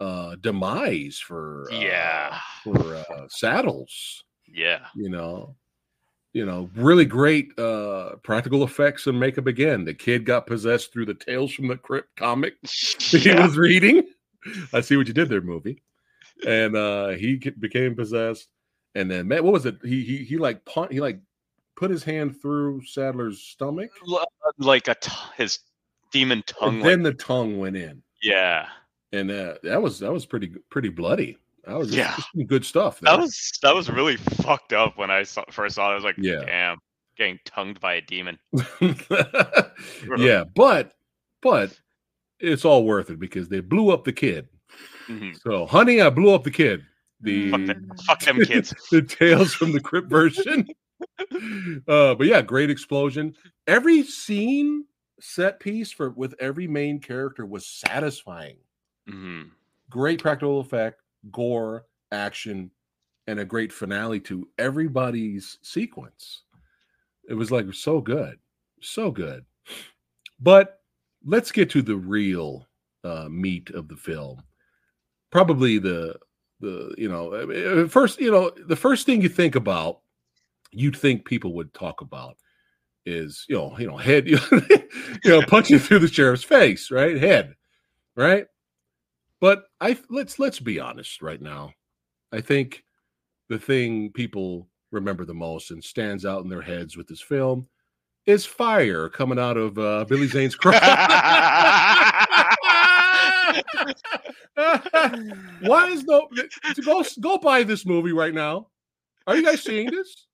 uh 0.00 0.34
demise 0.40 1.18
for 1.18 1.68
uh, 1.72 1.78
yeah, 1.78 2.38
for 2.62 2.96
uh 2.96 3.28
saddles, 3.28 4.24
yeah, 4.46 4.86
you 4.94 5.08
know. 5.08 5.56
You 6.32 6.46
know, 6.46 6.70
really 6.76 7.06
great 7.06 7.58
uh 7.58 8.14
practical 8.22 8.62
effects 8.62 9.08
and 9.08 9.18
makeup 9.18 9.48
again. 9.48 9.84
The 9.84 9.94
kid 9.94 10.24
got 10.24 10.46
possessed 10.46 10.92
through 10.92 11.06
the 11.06 11.14
Tales 11.14 11.52
from 11.52 11.66
the 11.66 11.76
Crypt 11.76 12.14
comic 12.14 12.54
he 12.98 13.34
was 13.34 13.56
reading. 13.56 14.04
I 14.72 14.80
see 14.80 14.96
what 14.96 15.08
you 15.08 15.12
did 15.12 15.28
there, 15.28 15.40
movie. 15.40 15.82
And 16.46 16.76
uh 16.76 17.08
he 17.08 17.34
became 17.34 17.96
possessed. 17.96 18.46
And 18.94 19.10
then 19.10 19.26
man, 19.26 19.42
what 19.42 19.52
was 19.52 19.66
it? 19.66 19.78
He 19.82 20.04
he 20.04 20.18
he 20.18 20.38
like 20.38 20.64
punt 20.64 20.92
he 20.92 21.00
like 21.00 21.18
put 21.74 21.90
his 21.90 22.04
hand 22.04 22.40
through 22.40 22.84
Sadler's 22.84 23.40
stomach. 23.40 23.90
Like 24.58 24.86
a 24.86 24.94
t- 24.94 25.10
his 25.36 25.58
demon 26.12 26.42
tongue. 26.46 26.68
And 26.74 26.80
like- 26.80 26.88
then 26.90 27.02
the 27.02 27.14
tongue 27.14 27.58
went 27.58 27.76
in. 27.76 28.02
yeah, 28.22 28.66
And 29.12 29.30
uh, 29.30 29.54
that 29.62 29.80
was 29.80 29.98
that 30.00 30.12
was 30.12 30.26
pretty 30.26 30.48
pretty 30.70 30.88
bloody. 30.88 31.36
That 31.66 31.76
was 31.78 31.94
Yeah. 31.94 32.16
good 32.46 32.64
stuff. 32.64 33.00
that 33.00 33.18
was 33.18 33.52
that 33.62 33.74
was 33.74 33.90
really 33.90 34.16
fucked 34.16 34.72
up 34.72 34.96
when 34.96 35.10
I 35.10 35.22
saw, 35.24 35.44
first 35.50 35.74
saw 35.76 35.88
it. 35.88 35.92
I 35.92 35.94
was 35.94 36.04
like, 36.04 36.16
Yeah. 36.18 36.44
damn, 36.44 36.78
getting 37.16 37.38
tongued 37.44 37.80
by 37.80 37.94
a 37.94 38.00
demon. 38.00 38.38
yeah, 40.18 40.44
but 40.54 40.92
but 41.42 41.78
it's 42.38 42.64
all 42.64 42.84
worth 42.84 43.10
it 43.10 43.18
because 43.18 43.48
they 43.48 43.60
blew 43.60 43.90
up 43.90 44.04
the 44.04 44.12
kid. 44.12 44.48
Mhm. 45.08 45.36
So, 45.42 45.66
honey, 45.66 46.00
I 46.00 46.10
blew 46.10 46.34
up 46.34 46.44
the 46.44 46.50
kid. 46.50 46.82
The 47.20 47.50
Fuck, 47.50 47.66
them, 47.66 47.90
fuck 48.06 48.20
them 48.20 48.44
kids. 48.44 48.74
the 48.90 49.02
tales 49.02 49.52
from 49.54 49.72
the 49.72 49.80
crypt 49.80 50.08
version. 50.08 50.66
uh, 51.88 52.14
but 52.14 52.26
yeah, 52.26 52.40
great 52.40 52.70
explosion. 52.70 53.34
Every 53.66 54.02
scene 54.04 54.84
set 55.20 55.60
piece 55.60 55.92
for 55.92 56.10
with 56.10 56.34
every 56.40 56.66
main 56.66 57.00
character 57.00 57.46
was 57.46 57.66
satisfying. 57.66 58.56
hmm 59.08 59.42
Great 59.88 60.22
practical 60.22 60.60
effect, 60.60 61.02
gore, 61.32 61.86
action, 62.12 62.70
and 63.26 63.40
a 63.40 63.44
great 63.44 63.72
finale 63.72 64.20
to 64.20 64.48
everybody's 64.58 65.58
sequence. 65.62 66.42
It 67.28 67.34
was 67.34 67.50
like 67.50 67.72
so 67.74 68.00
good, 68.00 68.38
so 68.80 69.10
good. 69.10 69.44
But 70.40 70.80
let's 71.24 71.52
get 71.52 71.70
to 71.70 71.82
the 71.82 71.96
real 71.96 72.68
uh, 73.04 73.28
meat 73.28 73.70
of 73.70 73.88
the 73.88 73.96
film. 73.96 74.42
Probably 75.30 75.78
the 75.78 76.16
the 76.60 76.94
you 76.98 77.08
know 77.08 77.32
uh, 77.32 77.88
first 77.88 78.20
you 78.20 78.30
know 78.30 78.50
the 78.66 78.76
first 78.76 79.06
thing 79.06 79.22
you 79.22 79.28
think 79.28 79.54
about 79.54 80.00
you'd 80.72 80.96
think 80.96 81.24
people 81.24 81.54
would 81.54 81.72
talk 81.72 82.00
about 82.00 82.36
is 83.06 83.44
you 83.48 83.56
know 83.56 83.76
you 83.78 83.86
know 83.86 83.96
head 83.96 84.28
you 84.28 84.38
know 85.24 85.42
punching 85.42 85.78
through 85.78 85.98
the 85.98 86.08
sheriff's 86.08 86.44
face 86.44 86.90
right 86.90 87.16
head 87.16 87.54
right 88.16 88.46
but 89.40 89.64
i 89.80 89.96
let's 90.10 90.38
let's 90.38 90.60
be 90.60 90.78
honest 90.78 91.22
right 91.22 91.40
now 91.40 91.72
i 92.32 92.40
think 92.40 92.84
the 93.48 93.58
thing 93.58 94.10
people 94.12 94.68
remember 94.90 95.24
the 95.24 95.34
most 95.34 95.70
and 95.70 95.82
stands 95.82 96.26
out 96.26 96.42
in 96.42 96.50
their 96.50 96.60
heads 96.62 96.96
with 96.96 97.06
this 97.08 97.22
film 97.22 97.66
is 98.26 98.44
fire 98.44 99.08
coming 99.08 99.38
out 99.38 99.56
of 99.56 99.78
uh, 99.78 100.04
billy 100.04 100.26
zane's 100.26 100.54
crotch 100.56 100.82
Why 105.60 105.88
is 105.88 106.04
no 106.04 106.28
to 106.74 106.82
go 106.82 107.04
go 107.20 107.38
buy 107.38 107.62
this 107.62 107.86
movie 107.86 108.12
right 108.12 108.34
now? 108.34 108.68
Are 109.26 109.36
you 109.36 109.44
guys 109.44 109.62
seeing 109.62 109.90
this? 109.90 110.26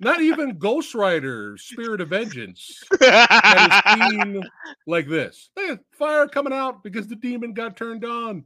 Not 0.00 0.20
even 0.20 0.58
Ghost 0.58 0.94
Rider, 0.94 1.56
Spirit 1.58 2.00
of 2.00 2.08
Vengeance, 2.10 2.82
had 3.00 3.82
a 3.88 4.10
scene 4.10 4.42
like 4.86 5.08
this. 5.08 5.50
Hey, 5.56 5.78
fire 5.92 6.28
coming 6.28 6.52
out 6.52 6.82
because 6.84 7.08
the 7.08 7.16
demon 7.16 7.52
got 7.52 7.76
turned 7.76 8.04
on. 8.04 8.44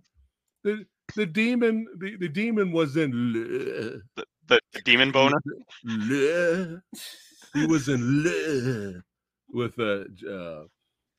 The 0.64 0.86
the 1.14 1.26
demon 1.26 1.86
the, 1.98 2.16
the 2.16 2.28
demon 2.28 2.72
was 2.72 2.96
in 2.96 3.12
le- 3.32 4.24
The 4.48 4.60
demon 4.84 5.12
boner. 5.12 5.40
he 5.84 7.66
was 7.66 7.88
in 7.88 9.02
with 9.48 9.78
uh, 9.78 10.04
uh 10.28 10.64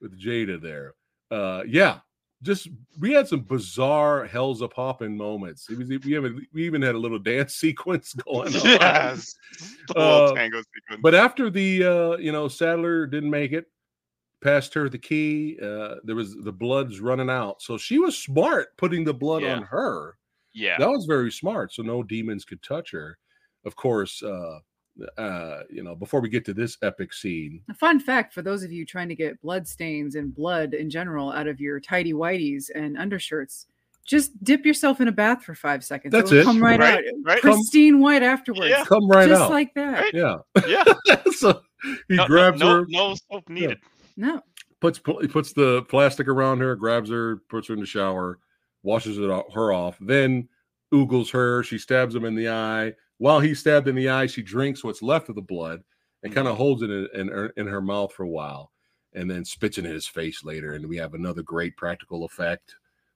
with 0.01 0.19
Jada 0.19 0.61
there. 0.61 0.93
Uh 1.31 1.63
yeah, 1.67 1.99
just 2.43 2.67
we 2.99 3.11
had 3.13 3.27
some 3.27 3.41
bizarre 3.41 4.25
hells 4.25 4.61
a 4.61 4.67
popping 4.67 5.17
moments. 5.17 5.69
It 5.69 5.77
was 5.77 5.87
we 5.89 5.95
even 6.15 6.45
we 6.53 6.65
even 6.65 6.81
had 6.81 6.95
a 6.95 6.99
little 6.99 7.19
dance 7.19 7.55
sequence 7.63 8.13
going 8.13 8.55
on. 8.55 8.61
Yes. 8.63 9.35
Uh, 9.95 10.33
tango 10.33 10.59
sequence. 10.59 11.01
But 11.01 11.15
after 11.15 11.49
the 11.49 11.83
uh, 11.83 12.17
you 12.17 12.31
know, 12.31 12.47
Sadler 12.47 13.07
didn't 13.07 13.29
make 13.31 13.53
it, 13.53 13.65
passed 14.41 14.73
her 14.75 14.87
the 14.87 14.99
key. 14.99 15.57
Uh, 15.61 15.95
there 16.03 16.15
was 16.15 16.35
the 16.43 16.51
blood's 16.53 16.99
running 16.99 17.29
out. 17.29 17.61
So 17.61 17.77
she 17.77 17.97
was 17.97 18.17
smart 18.17 18.75
putting 18.77 19.03
the 19.03 19.13
blood 19.13 19.41
Yeah. 19.43 19.55
on 19.55 19.63
her. 19.63 20.17
yeah. 20.53 20.77
That 20.77 20.89
was 20.89 21.05
very 21.05 21.31
smart. 21.31 21.73
So 21.73 21.81
no 21.83 22.03
demons 22.03 22.45
could 22.45 22.61
touch 22.61 22.91
her. 22.91 23.17
Of 23.65 23.75
course, 23.75 24.21
uh 24.21 24.59
uh, 25.17 25.59
you 25.69 25.83
know, 25.83 25.95
before 25.95 26.21
we 26.21 26.29
get 26.29 26.45
to 26.45 26.53
this 26.53 26.77
epic 26.81 27.13
scene, 27.13 27.61
A 27.69 27.73
fun 27.73 27.99
fact 27.99 28.33
for 28.33 28.41
those 28.41 28.63
of 28.63 28.71
you 28.71 28.85
trying 28.85 29.09
to 29.09 29.15
get 29.15 29.39
blood 29.41 29.67
stains 29.67 30.15
and 30.15 30.33
blood 30.33 30.73
in 30.73 30.89
general 30.89 31.31
out 31.31 31.47
of 31.47 31.59
your 31.59 31.79
tidy 31.79 32.13
whities 32.13 32.69
and 32.73 32.97
undershirts, 32.97 33.67
just 34.05 34.41
dip 34.43 34.65
yourself 34.65 35.01
in 35.01 35.07
a 35.07 35.11
bath 35.11 35.43
for 35.43 35.53
five 35.53 35.83
seconds. 35.83 36.11
That's 36.11 36.31
It'll 36.31 36.41
it. 36.41 36.45
Come 36.45 36.63
right, 36.63 36.79
Right, 36.79 36.97
out, 36.99 37.13
right. 37.23 37.41
Come- 37.41 37.53
pristine 37.55 37.99
white 37.99 38.23
afterwards. 38.23 38.69
Yeah. 38.69 38.85
come 38.85 39.07
right 39.09 39.27
just 39.27 39.41
out. 39.41 39.51
like 39.51 39.73
that. 39.75 39.99
Right. 40.01 40.13
yeah. 40.13 40.37
Yeah. 40.65 40.83
so 41.31 41.61
he 42.07 42.15
No, 42.15 42.23
no, 42.23 42.27
grabs 42.27 42.59
no, 42.61 42.67
her, 42.79 42.85
no 42.87 43.15
soap 43.31 43.49
needed. 43.49 43.77
No, 44.15 44.41
puts 44.79 44.99
he 45.21 45.27
puts 45.27 45.53
the 45.53 45.83
plastic 45.83 46.27
around 46.27 46.59
her, 46.61 46.75
grabs 46.75 47.09
her, 47.09 47.37
puts 47.49 47.67
her 47.67 47.73
in 47.75 47.79
the 47.79 47.85
shower, 47.85 48.39
washes 48.81 49.17
it 49.19 49.29
off, 49.29 49.45
her 49.53 49.71
off, 49.73 49.97
then 50.01 50.47
oogles 50.93 51.29
her. 51.31 51.61
She 51.63 51.77
stabs 51.77 52.15
him 52.15 52.25
in 52.25 52.33
the 52.33 52.49
eye. 52.49 52.93
While 53.17 53.39
he's 53.39 53.59
stabbed 53.59 53.87
in 53.87 53.95
the 53.95 54.09
eye, 54.09 54.27
she 54.27 54.41
drinks 54.43 54.83
what's 54.83 55.01
left 55.01 55.29
of 55.29 55.35
the 55.35 55.41
blood 55.41 55.83
and 56.23 56.33
kind 56.33 56.47
of 56.47 56.57
holds 56.57 56.81
it 56.83 56.89
in, 56.89 57.07
in, 57.13 57.27
her, 57.29 57.47
in 57.57 57.67
her 57.67 57.81
mouth 57.81 58.13
for 58.13 58.23
a 58.23 58.29
while, 58.29 58.71
and 59.13 59.29
then 59.29 59.45
spits 59.45 59.77
it 59.77 59.85
in 59.85 59.91
his 59.93 60.07
face 60.07 60.43
later. 60.43 60.73
And 60.73 60.87
we 60.87 60.97
have 60.97 61.13
another 61.13 61.43
great 61.43 61.77
practical 61.77 62.25
effect, 62.25 62.75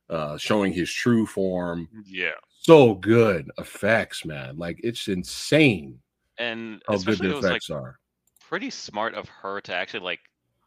uh, 0.09 0.37
showing 0.37 0.73
his 0.73 0.91
true 0.91 1.25
form. 1.25 1.89
Yeah. 2.05 2.31
So 2.49 2.95
good 2.95 3.49
effects, 3.57 4.23
man! 4.25 4.57
Like 4.57 4.79
it's 4.83 5.07
insane 5.07 6.01
And 6.37 6.81
how 6.87 6.97
good 6.99 7.19
the 7.19 7.31
it 7.31 7.35
was 7.35 7.49
like 7.49 7.61
are. 7.71 7.99
pretty 8.39 8.69
smart 8.69 9.13
of 9.15 9.27
her 9.29 9.61
to 9.61 9.73
actually 9.73 10.01
like 10.01 10.19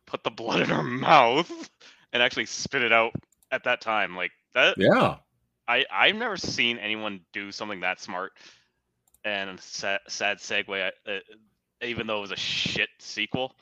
put 0.07 0.25
the 0.25 0.31
blood 0.31 0.61
in 0.63 0.69
her 0.71 0.83
mouth 0.83 1.71
and 2.13 2.23
actually 2.23 2.47
spit 2.47 2.83
it 2.83 2.93
out 2.93 3.13
at 3.51 3.65
that 3.65 3.81
time. 3.81 4.17
Like 4.17 4.33
that 4.55 4.77
Yeah, 4.77 5.19
I 5.69 5.85
I've 5.91 6.17
never 6.17 6.37
seen 6.37 6.79
anyone 6.79 7.21
do 7.33 7.53
something 7.53 7.81
that 7.81 8.01
smart. 8.01 8.33
And 9.25 9.59
sad, 9.61 10.01
sad 10.09 10.39
segue. 10.39 10.91
I- 11.07 11.11
Uh, 11.11 11.19
even 11.83 12.07
though 12.07 12.19
it 12.19 12.23
was 12.23 12.31
a 12.33 12.37
shit 12.37 12.89
sequel, 12.99 13.55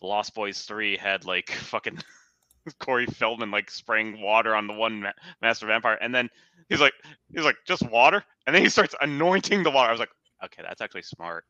Lost 0.00 0.34
Boys 0.34 0.62
Three 0.62 0.96
had 0.96 1.24
like 1.24 1.50
fucking 1.70 1.98
Corey 2.80 3.06
Feldman 3.06 3.50
like 3.50 3.70
spraying 3.70 4.20
water 4.20 4.54
on 4.54 4.66
the 4.66 4.72
one 4.72 5.00
ma- 5.02 5.12
master 5.42 5.66
vampire, 5.66 5.98
and 6.00 6.14
then 6.14 6.28
he's 6.68 6.80
like 6.80 6.94
he's 7.32 7.44
like 7.44 7.56
just 7.66 7.82
water, 7.90 8.24
and 8.46 8.54
then 8.54 8.62
he 8.62 8.68
starts 8.68 8.94
anointing 9.00 9.62
the 9.62 9.70
water. 9.70 9.88
I 9.88 9.92
was 9.92 10.00
like, 10.00 10.10
okay, 10.44 10.62
that's 10.62 10.80
actually 10.80 11.02
smart. 11.02 11.44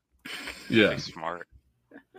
yeah. 0.69 0.97
Smart. 0.97 1.47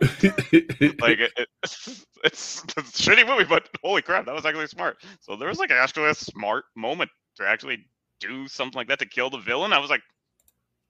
Like 1.00 1.18
it, 1.20 1.32
it, 1.36 1.48
it's, 1.62 2.04
it's 2.24 2.62
a 2.76 2.82
shitty 2.82 3.26
movie, 3.26 3.44
but 3.44 3.68
holy 3.82 4.02
crap, 4.02 4.26
that 4.26 4.34
was 4.34 4.44
actually 4.46 4.66
smart. 4.66 4.96
So 5.20 5.36
there 5.36 5.48
was 5.48 5.58
like 5.58 5.70
actually 5.70 6.08
a 6.10 6.14
smart 6.14 6.64
moment 6.76 7.10
to 7.36 7.46
actually 7.46 7.86
do 8.18 8.48
something 8.48 8.76
like 8.76 8.88
that 8.88 8.98
to 9.00 9.06
kill 9.06 9.30
the 9.30 9.38
villain. 9.38 9.72
I 9.72 9.78
was 9.78 9.90
like, 9.90 10.02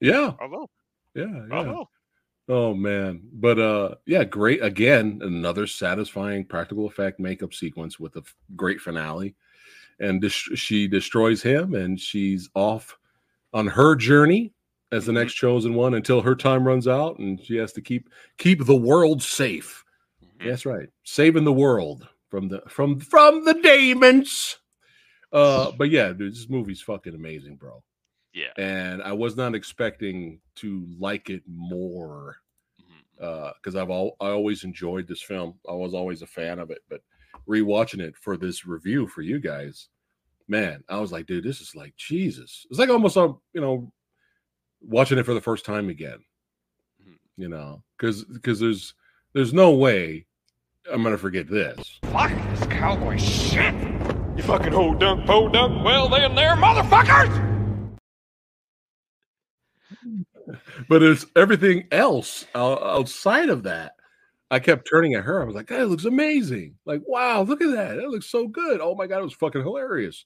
yeah, 0.00 0.32
bravo, 0.38 0.68
yeah, 1.14 1.46
yeah. 1.50 1.74
Oh 2.48 2.74
man, 2.74 3.22
but 3.32 3.58
uh, 3.60 3.94
yeah, 4.06 4.24
great. 4.24 4.62
Again, 4.62 5.20
another 5.22 5.66
satisfying 5.68 6.44
practical 6.44 6.86
effect 6.86 7.20
makeup 7.20 7.54
sequence 7.54 8.00
with 8.00 8.16
a 8.16 8.20
f- 8.20 8.34
great 8.56 8.80
finale, 8.80 9.36
and 10.00 10.20
dis- 10.20 10.32
she 10.32 10.88
destroys 10.88 11.42
him, 11.42 11.74
and 11.76 12.00
she's 12.00 12.48
off 12.54 12.98
on 13.52 13.68
her 13.68 13.94
journey 13.94 14.52
as 14.90 15.06
the 15.06 15.12
Mhm. 15.12 15.16
next 15.16 15.34
chosen 15.34 15.74
one 15.74 15.94
until 15.94 16.20
her 16.22 16.34
time 16.34 16.66
runs 16.66 16.88
out, 16.88 17.18
and 17.20 17.40
she 17.40 17.54
has 17.56 17.72
to 17.74 17.80
keep 17.80 18.08
keep 18.36 18.64
the 18.64 18.74
world 18.76 19.22
safe. 19.22 19.84
Mhm. 20.24 20.48
That's 20.48 20.66
right, 20.66 20.88
saving 21.04 21.44
the 21.44 21.52
world 21.52 22.08
from 22.30 22.48
the 22.48 22.62
from 22.68 22.98
from 22.98 23.44
the 23.44 23.54
demons. 23.54 24.56
Uh, 25.32 25.70
but 25.78 25.90
yeah, 25.90 26.12
dude, 26.12 26.32
this 26.32 26.48
movie's 26.48 26.82
fucking 26.82 27.14
amazing, 27.14 27.54
bro 27.54 27.80
Yeah. 28.32 28.52
and 28.58 29.02
I 29.02 29.12
was 29.12 29.36
not 29.36 29.54
expecting 29.54 30.40
to 30.56 30.86
like 30.98 31.30
it 31.30 31.42
more 31.48 32.36
mm-hmm, 32.80 33.24
mm-hmm. 33.24 33.46
uh, 33.48 33.52
because 33.54 33.74
I've 33.74 33.90
all 33.90 34.16
I 34.20 34.28
always 34.28 34.62
enjoyed 34.64 35.08
this 35.08 35.22
film. 35.22 35.54
I 35.68 35.72
was 35.72 35.94
always 35.94 36.22
a 36.22 36.26
fan 36.26 36.58
of 36.58 36.70
it, 36.70 36.78
but 36.88 37.00
rewatching 37.48 38.00
it 38.00 38.16
for 38.16 38.36
this 38.36 38.64
review 38.66 39.08
for 39.08 39.22
you 39.22 39.40
guys, 39.40 39.88
man, 40.46 40.84
I 40.88 40.98
was 40.98 41.10
like, 41.10 41.26
dude, 41.26 41.44
this 41.44 41.60
is 41.60 41.74
like 41.74 41.96
Jesus. 41.96 42.66
It's 42.70 42.78
like 42.78 42.88
almost 42.88 43.16
a 43.16 43.34
you 43.52 43.60
know 43.60 43.92
watching 44.80 45.18
it 45.18 45.26
for 45.26 45.34
the 45.34 45.40
first 45.40 45.64
time 45.64 45.88
again. 45.88 46.18
Mhm. 47.02 47.18
You 47.36 47.48
know, 47.48 47.82
because 47.98 48.24
because 48.24 48.60
there's 48.60 48.94
there's 49.32 49.52
no 49.52 49.72
way 49.72 50.26
I'm 50.90 51.02
gonna 51.02 51.18
forget 51.18 51.48
this. 51.48 51.98
Fuck 52.04 52.30
this 52.50 52.66
cowboy 52.68 53.16
shit! 53.18 53.74
You 54.36 54.42
fucking 54.42 54.72
ho 54.72 54.94
dunk, 54.94 55.26
po 55.26 55.48
dunk, 55.48 55.84
well 55.84 56.08
then 56.08 56.34
there, 56.34 56.54
motherfuckers! 56.56 57.49
But 60.88 61.02
it's 61.02 61.26
everything 61.36 61.86
else 61.92 62.44
outside 62.54 63.48
of 63.48 63.62
that. 63.64 63.92
I 64.50 64.58
kept 64.58 64.88
turning 64.90 65.14
at 65.14 65.24
her. 65.24 65.40
I 65.40 65.44
was 65.44 65.54
like, 65.54 65.68
"That 65.68 65.88
looks 65.88 66.04
amazing! 66.06 66.74
Like, 66.84 67.02
wow, 67.06 67.42
look 67.42 67.62
at 67.62 67.70
that! 67.70 67.96
That 67.96 68.10
looks 68.10 68.26
so 68.26 68.48
good! 68.48 68.80
Oh 68.80 68.94
my 68.96 69.06
god, 69.06 69.20
it 69.20 69.24
was 69.24 69.34
fucking 69.34 69.62
hilarious! 69.62 70.24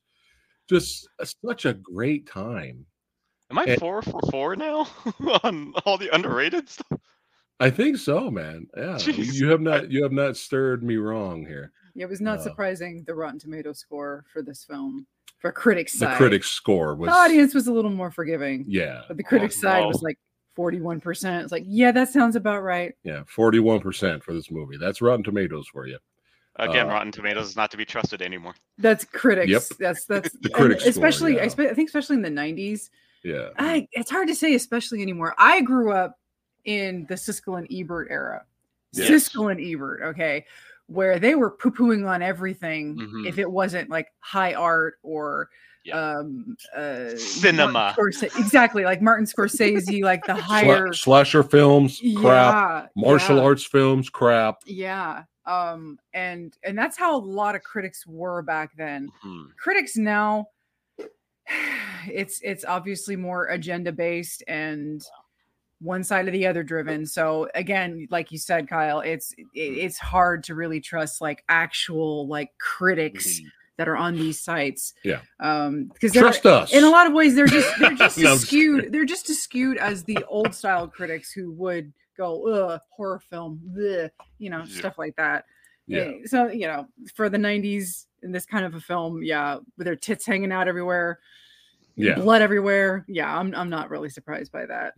Just 0.68 1.08
uh, 1.20 1.26
such 1.46 1.66
a 1.66 1.74
great 1.74 2.26
time." 2.26 2.86
Am 3.50 3.58
I 3.58 3.64
And- 3.64 3.78
four 3.80 4.00
for 4.02 4.20
four 4.30 4.56
now 4.56 4.88
on 5.44 5.74
all 5.84 5.98
the 5.98 6.08
underrated 6.14 6.68
stuff? 6.68 6.98
I 7.60 7.68
think 7.70 7.98
so, 7.98 8.30
man. 8.30 8.66
Yeah, 8.76 8.92
you- 8.98 9.12
Jeez. 9.12 9.34
you 9.34 9.48
have 9.50 9.60
not 9.60 9.90
you 9.90 10.02
have 10.02 10.12
not 10.12 10.36
stirred 10.38 10.82
me 10.82 10.96
wrong 10.96 11.44
here. 11.44 11.70
it 11.94 12.06
was 12.08 12.20
not 12.22 12.38
No. 12.38 12.44
surprising 12.44 13.04
the 13.06 13.14
Rotten 13.14 13.38
Tomato 13.38 13.72
score 13.74 14.24
for 14.32 14.40
this 14.42 14.64
film 14.64 15.06
for 15.44 15.52
critics 15.52 15.98
The 15.98 16.06
critics 16.16 16.48
score 16.48 16.94
was 16.94 17.10
the 17.10 17.14
audience 17.14 17.52
was 17.52 17.66
a 17.66 17.72
little 17.72 17.90
more 17.90 18.10
forgiving, 18.10 18.64
yeah, 18.66 19.02
but 19.06 19.18
the 19.18 19.22
critics 19.22 19.60
side 19.60 19.84
was 19.84 20.00
like 20.00 20.18
forty-one 20.56 21.02
percent. 21.02 21.42
It's 21.42 21.52
like, 21.52 21.64
yeah, 21.66 21.92
that 21.92 22.08
sounds 22.08 22.34
about 22.34 22.62
right. 22.62 22.94
yeah, 23.02 23.24
forty 23.26 23.58
one 23.58 23.80
percent 23.80 24.24
for 24.24 24.32
this 24.32 24.50
movie. 24.50 24.78
That's 24.78 25.02
Rotten 25.02 25.22
Tomatoes 25.22 25.68
for 25.70 25.86
you. 25.86 25.98
Again, 26.56 26.86
Uh, 26.86 26.94
Rotten 26.94 27.12
Tomatoes 27.12 27.46
is 27.46 27.56
not 27.56 27.70
to 27.72 27.76
be 27.76 27.84
trusted 27.84 28.22
anymore. 28.22 28.54
That's 28.78 29.04
critics. 29.04 29.50
Yep. 29.50 29.62
That's 29.78 30.04
that's 30.06 30.30
The 30.40 30.48
critics 30.48 30.80
score, 30.84 30.90
especially 30.92 31.38
I, 31.38 31.42
yeah. 31.42 31.48
spe- 31.50 31.60
I 31.60 31.74
think 31.74 31.90
especially 31.90 32.16
in 32.16 32.22
the 32.22 32.30
nineties. 32.30 32.88
Yeah, 33.22 33.50
I 33.58 33.86
it's 33.92 34.10
hard 34.10 34.28
to 34.28 34.34
say, 34.34 34.54
especially 34.54 35.02
anymore. 35.02 35.34
I 35.36 35.60
grew 35.60 35.92
up 35.92 36.18
in 36.64 37.04
the 37.10 37.16
Siskel 37.16 37.58
and 37.58 37.68
Ebert 37.70 38.08
era. 38.10 38.46
Yes. 38.94 39.10
Siskel 39.10 39.50
and 39.52 39.60
Ebert, 39.60 40.00
okay, 40.14 40.46
where 40.86 41.18
they 41.18 41.34
were 41.34 41.50
poo-pooing 41.50 42.06
on 42.08 42.20
everything 42.22 42.96
Mhm. 42.96 43.26
if 43.26 43.38
it 43.38 43.50
wasn't 43.50 43.88
like 43.90 44.08
high 44.20 44.52
art 44.54 44.94
or 45.02 45.48
Yeah. 45.84 46.18
um 46.18 46.56
uh 46.76 47.10
Cinema. 47.16 47.92
Scorse- 47.94 48.22
exactly 48.38 48.84
like 48.84 49.00
Martin 49.02 49.26
Scorsese, 49.32 50.02
like 50.02 50.24
the 50.26 50.34
higher 50.34 50.92
slasher 50.92 51.42
films, 51.42 52.00
crap. 52.16 52.54
yeah, 52.54 52.86
Martial 52.96 53.36
yeah. 53.36 53.42
arts 53.44 53.64
films, 53.64 54.08
crap. 54.10 54.56
Yeah. 54.66 55.24
Um 55.46 55.98
and 56.14 56.56
and 56.62 56.76
that's 56.76 56.96
how 56.98 57.16
a 57.16 57.20
lot 57.20 57.54
of 57.54 57.62
critics 57.62 58.06
were 58.06 58.40
back 58.42 58.70
then. 58.76 59.08
Mhm. 59.24 59.48
Critics 59.58 59.96
now 59.96 60.46
it's 62.08 62.40
it's 62.42 62.64
obviously 62.64 63.16
more 63.16 63.46
agenda 63.48 63.92
based 63.92 64.42
and 64.48 65.02
one 65.84 66.02
side 66.02 66.26
or 66.26 66.30
the 66.30 66.46
other 66.46 66.62
driven. 66.62 67.06
So 67.06 67.48
again, 67.54 68.08
like 68.10 68.32
you 68.32 68.38
said 68.38 68.68
Kyle, 68.68 69.00
it's 69.00 69.32
it, 69.32 69.46
it's 69.54 69.98
hard 69.98 70.42
to 70.44 70.54
really 70.54 70.80
trust 70.80 71.20
like 71.20 71.44
actual 71.48 72.26
like 72.26 72.50
critics 72.58 73.40
Mhm. 73.40 73.46
that 73.76 73.88
are 73.88 73.96
on 73.96 74.14
these 74.16 74.40
sites. 74.40 74.94
Yeah. 75.04 75.20
Um 75.40 75.84
because 75.92 76.12
Trust 76.12 76.46
us. 76.46 76.72
in 76.72 76.84
a 76.84 76.90
lot 76.90 77.06
of 77.06 77.12
ways 77.12 77.34
they're 77.34 77.46
just 77.46 77.68
they're 77.78 77.90
just 77.94 78.18
No, 78.18 78.28
I'm 78.30 78.32
as 78.34 78.38
just 78.40 78.46
skewed 78.46 78.92
they're 78.92 79.04
just 79.04 79.28
as 79.30 79.38
skewed 79.40 79.78
as 79.78 80.02
the 80.04 80.18
old 80.28 80.54
style 80.54 80.88
critics 80.88 81.30
who 81.32 81.52
would 81.52 81.92
go 82.16 82.46
Ugh, 82.48 82.80
horror 82.90 83.20
film 83.30 83.60
bleh," 83.76 84.10
you 84.38 84.50
know 84.50 84.64
Yeah. 84.66 84.78
stuff 84.78 84.96
like 84.98 85.16
that 85.16 85.44
Yeah. 85.86 85.98
Eh, 86.00 86.12
So 86.26 86.46
you 86.48 86.66
know, 86.66 86.88
for 87.14 87.28
the 87.28 87.38
'90s 87.38 88.06
in 88.22 88.32
this 88.32 88.46
kind 88.46 88.64
of 88.64 88.74
a 88.74 88.80
film, 88.80 89.22
yeah, 89.22 89.58
with 89.76 89.84
their 89.84 89.96
tits 89.96 90.24
hanging 90.24 90.50
out 90.50 90.66
everywhere, 90.66 91.18
Yeah. 91.96 92.14
blood 92.14 92.40
everywhere. 92.40 93.04
Yeah, 93.06 93.28
I'm 93.38 93.54
I'm 93.54 93.68
not 93.68 93.90
really 93.90 94.08
surprised 94.08 94.50
by 94.50 94.64
that. 94.66 94.94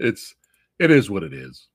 It's 0.00 0.34
it 0.78 0.90
is 0.90 1.08
what 1.10 1.22
it 1.22 1.32
is. 1.32 1.68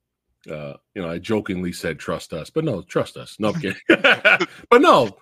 Uh, 0.49 0.73
you 0.93 1.01
know, 1.01 1.09
I 1.09 1.17
jokingly 1.19 1.71
said 1.71 1.97
trust 1.97 2.33
us, 2.33 2.49
but 2.49 2.63
no, 2.63 2.81
trust 2.81 3.17
us. 3.17 3.37
No 3.39 3.53
kidding. 3.53 3.75
but 3.87 4.81
no, 4.81 5.17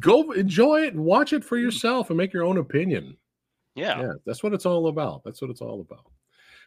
go 0.00 0.32
enjoy 0.32 0.82
it 0.82 0.94
and 0.94 1.04
watch 1.04 1.32
it 1.32 1.44
for 1.44 1.58
yourself 1.58 2.10
and 2.10 2.16
make 2.16 2.32
your 2.32 2.44
own 2.44 2.58
opinion. 2.58 3.16
Yeah. 3.74 4.00
Yeah, 4.00 4.12
that's 4.26 4.42
what 4.42 4.52
it's 4.52 4.66
all 4.66 4.88
about. 4.88 5.22
That's 5.24 5.40
what 5.40 5.50
it's 5.50 5.60
all 5.60 5.80
about. 5.80 6.06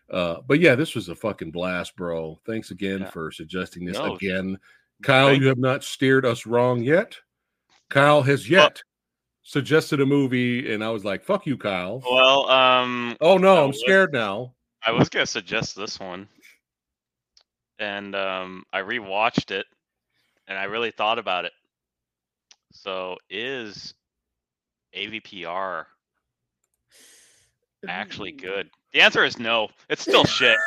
Uh, 0.09 0.41
but 0.47 0.59
yeah, 0.59 0.75
this 0.75 0.95
was 0.95 1.09
a 1.09 1.15
fucking 1.15 1.51
blast, 1.51 1.95
bro. 1.95 2.39
Thanks 2.45 2.71
again 2.71 3.01
Yeah. 3.01 3.09
for 3.09 3.31
suggesting 3.31 3.85
this 3.85 3.97
No, 3.97 4.15
again. 4.15 4.57
Kyle, 5.01 5.33
you 5.33 5.47
have 5.47 5.57
not 5.57 5.83
steered 5.83 6.25
us 6.25 6.45
wrong 6.45 6.81
yet. 6.81 7.17
Kyle 7.89 8.21
has 8.21 8.49
yet 8.49 8.81
suggested 9.43 9.99
a 9.99 10.05
movie, 10.05 10.73
and 10.73 10.83
I 10.83 10.89
was 10.89 11.03
like, 11.03 11.23
fuck 11.25 11.45
you, 11.45 11.57
Kyle. 11.57 12.01
Well, 12.09 12.49
um, 12.49 13.17
oh 13.19 13.37
no, 13.37 13.57
I 13.57 13.63
I'm 13.63 13.73
scared 13.73 14.13
now. 14.13 14.53
I 14.85 14.91
was 14.91 15.09
gonna 15.09 15.25
suggest 15.25 15.75
this 15.75 15.99
one, 15.99 16.27
and 17.79 18.15
um, 18.15 18.63
I 18.73 18.81
rewatched 18.81 19.51
it, 19.51 19.65
and 20.47 20.57
I 20.57 20.65
really 20.65 20.91
thought 20.91 21.19
about 21.19 21.45
it. 21.45 21.53
So, 22.71 23.17
is 23.29 23.93
AVPR 24.95 25.85
actually 27.87 28.31
good? 28.31 28.69
The 28.93 29.01
answer 29.01 29.23
is 29.23 29.39
no. 29.39 29.69
It's 29.89 30.01
still 30.01 30.25
shit. 30.25 30.57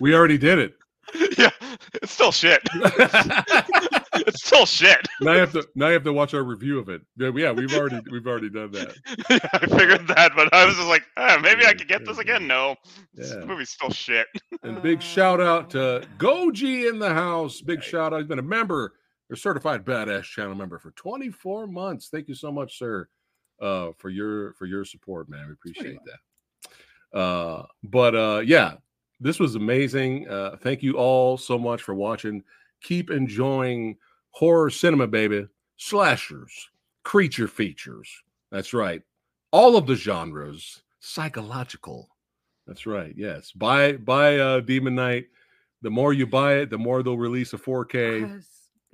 We 0.00 0.14
already 0.14 0.38
did 0.38 0.58
it. 0.58 0.74
yeah, 1.38 1.50
it's 1.94 2.12
still 2.12 2.32
shit. 2.32 2.62
it's 4.14 4.44
still 4.44 4.66
shit. 4.66 4.98
now 5.20 5.32
you 5.34 5.38
have 5.40 5.52
to 5.52 5.66
now 5.74 5.86
you 5.88 5.92
have 5.94 6.04
to 6.04 6.12
watch 6.12 6.34
our 6.34 6.42
review 6.42 6.78
of 6.78 6.88
it. 6.88 7.02
Yeah, 7.16 7.30
yeah, 7.34 7.52
we've 7.52 7.72
already 7.74 8.00
we've 8.10 8.26
already 8.26 8.50
done 8.50 8.70
that. 8.72 8.94
yeah, 9.30 9.38
I 9.52 9.66
figured 9.66 10.06
that, 10.08 10.32
but 10.34 10.52
I 10.52 10.64
was 10.66 10.76
just 10.76 10.88
like, 10.88 11.04
ah, 11.16 11.38
maybe 11.42 11.64
I 11.66 11.74
could 11.74 11.88
get 11.88 12.04
this 12.04 12.18
again. 12.18 12.46
No, 12.46 12.76
this 13.14 13.30
Yeah. 13.32 13.44
movie's 13.44 13.70
still 13.70 13.90
shit. 13.90 14.26
And 14.62 14.82
big 14.82 15.02
shout 15.02 15.40
out 15.40 15.70
to 15.70 16.06
Goji 16.18 16.88
in 16.88 16.98
the 16.98 17.12
house. 17.12 17.60
Big 17.60 17.82
shout 17.82 18.12
out. 18.12 18.18
He's 18.18 18.26
been 18.28 18.38
a 18.38 18.42
member, 18.42 18.94
a 19.30 19.36
certified 19.36 19.84
badass 19.84 20.24
channel 20.24 20.54
member 20.54 20.78
for 20.78 20.90
24 20.92 21.66
months. 21.66 22.08
Thank 22.08 22.28
you 22.28 22.34
so 22.34 22.50
much, 22.52 22.78
sir, 22.78 23.08
uh, 23.60 23.90
for 23.98 24.10
your 24.10 24.52
for 24.54 24.66
your 24.66 24.84
support, 24.84 25.28
man. 25.28 25.46
We 25.46 25.52
appreciate 25.52 25.98
that. 26.04 27.18
Uh, 27.18 27.66
but 27.82 28.14
uh, 28.14 28.42
yeah, 28.44 28.74
this 29.20 29.38
was 29.38 29.54
amazing. 29.54 30.28
Uh, 30.28 30.56
thank 30.60 30.82
you 30.82 30.94
all 30.96 31.36
so 31.36 31.58
much 31.58 31.82
for 31.82 31.94
watching. 31.94 32.42
Keep 32.82 33.10
enjoying 33.10 33.96
horror 34.30 34.70
cinema, 34.70 35.06
baby. 35.06 35.46
Slashers, 35.76 36.52
creature 37.04 37.48
features. 37.48 38.10
That's 38.50 38.72
right. 38.74 39.02
All 39.52 39.76
of 39.76 39.86
the 39.86 39.94
genres, 39.96 40.82
psychological. 41.00 42.08
That's 42.66 42.86
right. 42.86 43.14
Yes. 43.16 43.50
Buy 43.52 43.92
buy 43.94 44.38
uh 44.38 44.60
Demon 44.60 44.94
Knight. 44.94 45.26
The 45.82 45.90
more 45.90 46.12
you 46.12 46.26
buy 46.26 46.56
it, 46.58 46.70
the 46.70 46.78
more 46.78 47.02
they'll 47.02 47.16
release 47.18 47.52
a 47.54 47.58
4K. 47.58 48.28
Has 48.28 48.46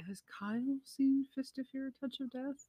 has 0.07 0.23
Kyle 0.39 0.79
seen 0.85 1.27
Fist 1.35 1.59
of 1.59 1.67
Fear, 1.69 1.93
Touch 2.01 2.21
of 2.21 2.31
Death? 2.31 2.65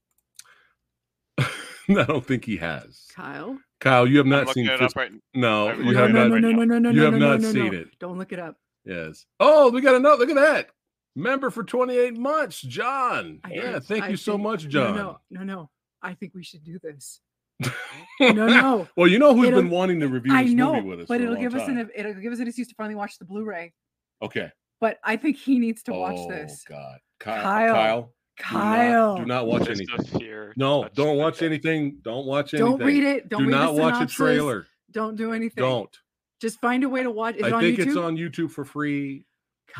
I 1.89 2.03
don't 2.03 2.25
think 2.25 2.43
he 2.45 2.57
has. 2.57 3.05
Kyle? 3.15 3.57
Kyle, 3.79 4.07
you 4.07 4.17
have 4.17 4.25
I'm 4.25 4.31
not 4.31 4.47
looking 4.47 4.65
seen 4.65 4.73
it 4.73 4.79
Fist- 4.79 4.95
up 4.95 4.97
right. 4.97 5.11
No, 5.35 5.69
I'm 5.69 5.79
you 5.79 5.85
looking 5.91 5.99
have 5.99 6.09
it 6.09 6.13
no, 6.13 6.21
up 6.23 6.27
not. 6.29 6.33
right 6.33 6.41
no, 6.41 6.49
no, 6.51 6.63
now. 6.63 6.65
no, 6.65 6.79
no, 6.79 6.89
You 6.89 6.95
no, 6.97 7.03
have 7.05 7.13
no, 7.13 7.31
not 7.31 7.41
no, 7.41 7.51
seen 7.51 7.71
no. 7.73 7.79
it. 7.79 7.87
Don't 7.99 8.17
look 8.17 8.33
it 8.33 8.39
up. 8.39 8.57
Yes. 8.85 9.25
Oh, 9.39 9.69
we 9.69 9.81
got 9.81 9.95
another. 9.95 10.17
Look 10.25 10.29
at 10.29 10.35
that. 10.35 10.69
Member 11.17 11.49
for 11.49 11.63
28 11.63 12.17
months, 12.17 12.61
John. 12.61 13.39
I 13.43 13.51
yeah, 13.53 13.71
think- 13.73 13.83
thank 13.85 14.03
I 14.05 14.07
you 14.09 14.17
so 14.17 14.37
much, 14.37 14.67
John. 14.67 14.95
No, 14.95 15.19
no, 15.31 15.43
no, 15.43 15.43
no. 15.55 15.69
I 16.01 16.13
think 16.13 16.33
we 16.35 16.43
should 16.43 16.63
do 16.63 16.77
this. 16.79 17.19
No, 18.19 18.33
no. 18.47 18.87
well, 18.95 19.07
you 19.07 19.17
know 19.19 19.33
who's 19.35 19.47
It'll- 19.49 19.61
been 19.61 19.69
wanting 19.71 19.99
to 19.99 20.07
review 20.07 20.33
I 20.33 20.43
this 20.43 20.53
know, 20.53 20.75
movie 20.75 20.87
with 20.89 20.99
us. 21.01 21.07
but 21.07 21.15
for 21.17 21.21
a 21.21 21.23
it'll 21.23 21.33
long 21.35 21.43
give 21.43 21.55
us 21.55 21.67
time. 21.67 21.77
an 21.79 21.89
it'll 21.95 22.13
give 22.13 22.31
us 22.33 22.39
an 22.39 22.47
excuse 22.47 22.67
to 22.67 22.75
finally 22.75 22.95
watch 22.95 23.17
the 23.19 23.25
Blu-ray. 23.25 23.73
Okay. 24.21 24.51
But 24.79 24.97
I 25.03 25.17
think 25.17 25.37
he 25.37 25.57
needs 25.59 25.81
to 25.83 25.93
watch 25.93 26.15
this. 26.15 26.23
oh, 26.27 26.29
this. 26.29 26.63
God. 26.67 26.97
Kyle. 27.19 27.41
Kyle. 27.43 27.69
Uh, 27.71 27.73
Kyle. 27.73 28.13
Kyle, 28.39 29.15
Do 29.17 29.19
not, 29.19 29.19
do 29.19 29.25
not 29.25 29.47
watch 29.47 29.67
Fist 29.67 29.81
anything. 29.81 29.99
of 30.15 30.21
Fear, 30.21 30.53
No, 30.57 30.87
don't 30.93 31.17
watch 31.17 31.35
Death. 31.35 31.43
anything. 31.43 31.97
Don't 32.03 32.27
watch 32.27 32.53
anything. 32.53 32.77
don't 32.77 32.85
read 32.85 33.03
it. 33.03 33.29
Don't 33.29 33.39
do 33.43 33.45
read 33.49 33.51
not 33.55 33.73
the 33.75 33.81
watch 33.81 34.03
a 34.03 34.05
trailer. 34.05 34.67
Don't 34.91 35.15
do 35.15 35.31
anything. 35.33 35.63
Don't. 35.63 35.97
Just 36.39 36.59
find 36.61 36.83
a 36.83 36.89
way 36.89 37.01
to 37.01 37.09
watch. 37.09 37.35
Is 37.37 37.41
it 37.47 37.53
I 37.53 37.55
on 37.55 37.61
think 37.63 37.79
YouTube? 37.79 37.87
it's 37.87 37.97
on 37.97 38.15
YouTube 38.17 38.51
for 38.51 38.63
free. 38.63 39.25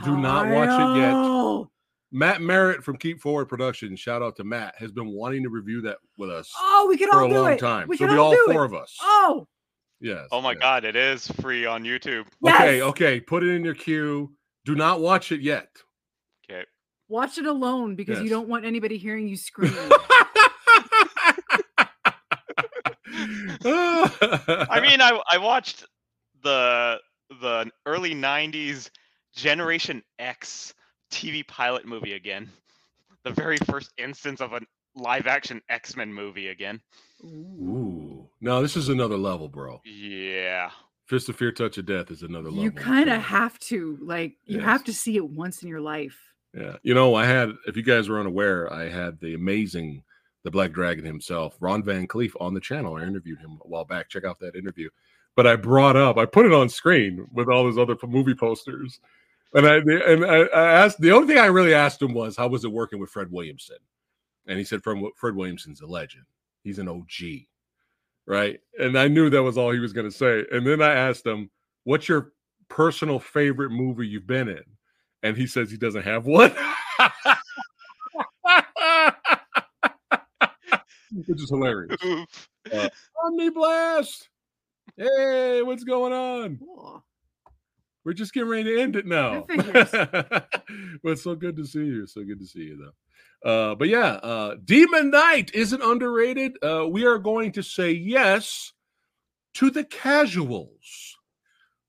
Do 0.04 0.18
not 0.18 0.48
watch 0.50 0.70
it 0.70 1.00
yet. 1.00 1.68
Matt 2.12 2.42
Merritt 2.42 2.84
from 2.84 2.98
Keep 2.98 3.20
Forward 3.20 3.48
Productions, 3.48 4.00
shout 4.00 4.22
out 4.22 4.36
to 4.38 4.44
Matt, 4.46 4.76
has 4.78 4.92
been 4.94 5.10
wanting 5.10 5.44
to 5.44 5.50
review 5.50 5.82
that 5.82 5.98
with 6.18 6.30
us 6.30 6.50
Oh, 6.58 6.86
we 6.88 6.96
can 6.98 7.10
for 7.10 7.18
all 7.20 7.26
a 7.26 7.30
do 7.30 7.36
long 7.36 7.52
it. 7.54 7.60
time. 7.60 7.88
We 7.88 7.98
so 7.98 8.06
can 8.06 8.14
we 8.14 8.20
all 8.20 8.28
all 8.28 8.32
do 8.34 8.46
four 8.54 8.64
it. 8.64 8.66
of 8.68 8.74
us. 8.74 8.96
Oh, 9.02 9.46
Yes. 10.00 10.28
Oh 10.32 10.42
my 10.42 10.52
yes. 10.52 10.60
god, 10.62 10.86
it 10.86 10.96
is 10.96 11.28
free 11.42 11.66
on 11.66 11.84
YouTube. 11.84 12.28
Okay, 12.48 12.78
yes. 12.78 12.84
okay. 12.86 13.20
Put 13.20 13.44
it 13.44 13.50
in 13.50 13.66
your 13.66 13.74
queue. 13.74 14.32
Do 14.64 14.76
not 14.76 15.02
watch 15.02 15.32
it 15.32 15.42
yet. 15.42 15.70
Okay. 16.50 16.64
Watch 17.10 17.38
it 17.40 17.46
alone 17.48 17.96
because 17.96 18.22
you 18.22 18.30
don't 18.30 18.48
want 18.48 18.64
anybody 18.64 18.98
hearing 18.98 19.28
you 19.28 19.36
scream. 19.36 19.74
I 23.66 24.80
mean, 24.82 25.02
I 25.02 25.20
I 25.32 25.38
watched 25.38 25.86
the 26.44 27.00
the 27.42 27.70
early 27.86 28.14
'90s 28.14 28.90
Generation 29.38 30.04
X 30.20 30.74
TV 31.12 31.48
pilot 31.48 31.86
movie 31.86 32.14
again. 32.14 32.50
The 33.24 33.34
very 33.34 33.58
first 33.58 33.92
instance 33.98 34.40
of 34.40 34.54
a 34.54 34.62
live 34.96 35.28
action 35.28 35.62
X 35.68 35.98
Men 35.98 36.14
movie 36.14 36.48
again. 36.48 36.80
Ooh. 37.26 37.28
Ooh. 37.62 38.30
No, 38.40 38.62
this 38.62 38.78
is 38.78 38.88
another 38.88 39.18
level, 39.18 39.50
bro. 39.50 39.82
Yeah. 39.84 40.70
Fist 41.08 41.28
of 41.28 41.36
Fear, 41.36 41.52
Touch 41.52 41.78
of 41.78 41.86
Death 41.88 42.10
is 42.10 42.24
another 42.24 42.50
level. 42.50 42.64
You 42.64 42.72
kind 42.72 43.10
of 43.10 43.22
have 43.22 43.60
to 43.60 43.98
like 44.02 44.38
you 44.46 44.62
have 44.62 44.86
to 44.86 44.94
see 44.94 45.18
it 45.18 45.30
once 45.30 45.62
in 45.62 45.68
your 45.68 45.82
life. 45.82 46.18
Yeah. 46.54 46.78
You 46.84 46.94
know, 46.94 47.16
I 47.16 47.26
had, 47.26 47.52
if 47.66 47.76
you 47.76 47.84
guys 47.84 48.08
were 48.08 48.20
unaware, 48.20 48.72
I 48.72 48.88
had 48.88 49.20
the 49.20 49.34
amazing, 49.34 50.04
the 50.44 50.52
Black 50.52 50.72
Dragon 50.72 51.04
himself, 51.04 51.58
Ron 51.60 51.84
Van 51.84 52.08
Clief, 52.08 52.34
on 52.40 52.54
the 52.54 52.62
channel. 52.62 52.96
I 52.96 53.04
interviewed 53.04 53.40
him 53.40 53.60
a 53.64 53.68
while 53.68 53.84
back. 53.84 54.08
Check 54.08 54.24
out 54.24 54.40
that 54.40 54.56
interview. 54.56 54.90
But 55.36 55.48
I 55.48 55.58
brought 55.58 55.98
up, 55.98 56.18
I 56.18 56.26
put 56.26 56.46
it 56.46 56.54
on 56.54 56.70
screen 56.70 57.28
with 57.32 57.50
all 57.50 57.64
those 57.64 57.78
other 57.78 57.98
movie 58.08 58.36
posters. 58.36 59.00
And 59.54 59.66
I 59.66 59.78
and 59.78 60.26
I, 60.26 60.48
asked 60.54 61.00
the 61.00 61.12
only 61.12 61.28
thing 61.28 61.38
I 61.41 61.45
really 61.48 61.74
asked 61.74 62.02
him 62.02 62.14
was 62.14 62.36
how 62.36 62.48
was 62.48 62.66
it 62.66 62.72
working 62.72 63.00
with 63.00 63.10
Fred 63.10 63.32
Williamson? 63.32 63.78
And 64.48 64.58
he 64.58 64.64
said 64.64 64.84
Fred, 64.84 64.98
Fred 65.16 65.36
Williamson's 65.36 65.82
a 65.82 65.88
legend. 65.88 66.26
He's 66.64 66.80
an 66.80 66.88
OG. 66.88 67.45
Right. 68.26 68.60
And 68.80 68.98
I 68.98 69.08
knew 69.08 69.30
that 69.30 69.43
was 69.43 69.58
all 69.58 69.72
he 69.72 69.80
was 69.80 69.93
going 69.93 70.10
to 70.10 70.16
say. 70.16 70.45
And 70.52 70.68
then 70.68 70.82
I 70.82 70.93
asked 70.93 71.26
him, 71.26 71.50
What's 71.86 72.10
your 72.10 72.34
personal 72.70 73.20
favorite 73.20 73.72
movie 73.72 74.08
you've 74.08 74.28
been 74.28 74.50
in? 74.50 74.64
And 75.24 75.38
he 75.38 75.48
says 75.48 75.72
he 75.72 75.78
doesn't 75.78 76.04
have 76.04 76.26
one. 76.26 76.54
Which 81.14 81.41
is 81.41 81.50
hilarious. 81.50 81.98
Uh, 82.74 82.84
Oof. 82.84 83.10
Omni 83.24 83.50
Blast. 83.52 84.28
Hey, 84.98 85.62
what's 85.62 85.86
going 85.86 86.12
on? 86.12 86.58
Cool. 86.58 87.02
We're 88.08 88.14
just 88.14 88.34
getting 88.34 88.47
ready 88.47 88.64
to 88.64 88.82
end 88.82 88.95
it 88.95 89.05
now. 89.05 89.45
but 89.49 90.47
it's 91.03 91.24
so 91.24 91.36
good 91.36 91.58
to 91.58 91.66
see 91.66 91.84
you. 91.84 92.08
So 92.08 92.24
good 92.24 92.39
to 92.39 92.45
see 92.45 92.62
you, 92.62 92.78
though. 92.78 92.93
Uh, 93.51 93.76
but 93.76 93.89
yeah, 93.89 94.12
uh, 94.24 94.55
Demon 94.64 95.12
Knight 95.12 95.51
isn't 95.53 95.84
underrated. 95.84 96.53
Uh, 96.64 96.88
we 96.88 97.05
are 97.05 97.18
going 97.18 97.51
to 97.51 97.62
say 97.62 97.91
yes 97.91 98.72
to 99.55 99.70
the 99.70 99.84
casuals, 99.84 101.18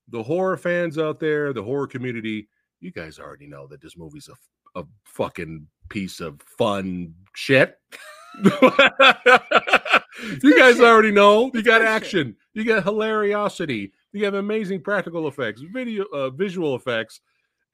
the 0.08 0.24
horror 0.24 0.56
fans 0.56 0.98
out 0.98 1.20
there, 1.20 1.52
the 1.52 1.62
horror 1.62 1.86
community. 1.86 2.48
You 2.80 2.90
guys 2.90 3.20
already 3.20 3.46
know 3.46 3.68
that 3.68 3.80
this 3.80 3.96
movie's 3.96 4.28
a, 4.28 4.80
a 4.80 4.84
fucking 5.04 5.68
piece 5.88 6.18
of 6.18 6.42
fun 6.42 7.14
shit. 7.36 7.78
you 8.42 8.50
guys 10.58 10.80
already 10.80 11.12
know. 11.12 11.52
You 11.54 11.62
got 11.62 11.82
action. 11.82 12.34
You 12.54 12.64
got 12.64 12.84
hilariosity. 12.84 13.92
You 14.12 14.24
have 14.24 14.34
amazing 14.34 14.82
practical 14.82 15.28
effects, 15.28 15.60
video, 15.72 16.04
uh, 16.12 16.30
visual 16.30 16.74
effects, 16.74 17.20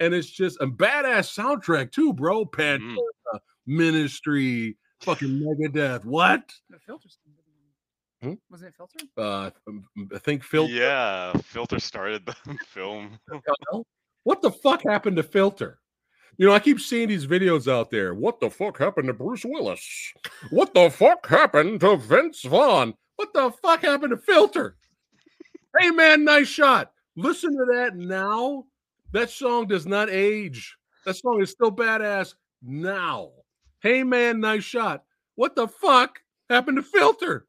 and 0.01 0.12
it's 0.12 0.28
just 0.30 0.61
a 0.61 0.66
badass 0.66 1.32
soundtrack 1.39 1.93
too, 1.93 2.12
bro. 2.12 2.45
Pantera, 2.45 2.80
Mm. 2.97 3.39
Ministry, 3.66 4.76
fucking 5.01 5.28
Megadeth. 5.41 6.05
What? 6.05 6.53
The 6.70 6.78
filter's 6.78 7.18
Hmm? 8.22 8.35
wasn't 8.51 8.70
it 8.70 8.74
filter? 8.76 8.99
Uh, 9.18 9.51
um, 9.68 9.85
I 10.14 10.18
think 10.18 10.43
Filter. 10.43 10.72
Yeah, 10.72 11.32
Filter 11.35 11.78
started 11.78 12.24
the 12.24 12.35
film. 12.68 13.18
What 14.22 14.41
the 14.41 14.51
fuck 14.51 14.82
happened 14.82 15.16
to 15.18 15.22
Filter? 15.22 15.78
You 16.39 16.47
know, 16.47 16.53
I 16.55 16.59
keep 16.59 16.80
seeing 16.80 17.09
these 17.09 17.26
videos 17.26 17.70
out 17.70 17.91
there. 17.91 18.14
What 18.14 18.41
the 18.41 18.49
fuck 18.51 18.78
happened 18.78 19.09
to 19.09 19.12
Bruce 19.12 19.45
Willis? 19.45 20.12
What 20.51 20.72
the 20.74 20.89
fuck 20.91 21.26
happened 21.26 21.80
to 21.80 21.97
Vince 21.97 22.43
Vaughn? 22.43 22.95
What 23.16 23.32
the 23.35 23.51
fuck 23.62 23.82
happened 23.82 24.11
to 24.11 24.16
Filter? 24.16 24.76
Hey 25.79 25.91
man, 25.91 26.25
nice 26.25 26.49
shot. 26.49 26.93
Listen 27.16 27.53
to 27.53 27.64
that 27.72 27.97
now. 27.97 28.64
That 29.12 29.31
song 29.31 29.66
does 29.66 29.87
not 29.87 30.11
age. 30.11 30.77
That 31.05 31.14
song 31.14 31.41
is 31.41 31.51
still 31.51 31.72
badass 31.72 32.35
now. 32.62 33.31
Hey 33.81 34.03
man, 34.03 34.41
nice 34.41 34.64
shot. 34.64 35.05
What 35.35 35.57
the 35.57 35.68
fuck 35.68 36.20
happened 36.49 36.77
to 36.77 36.83
Filter? 36.83 37.47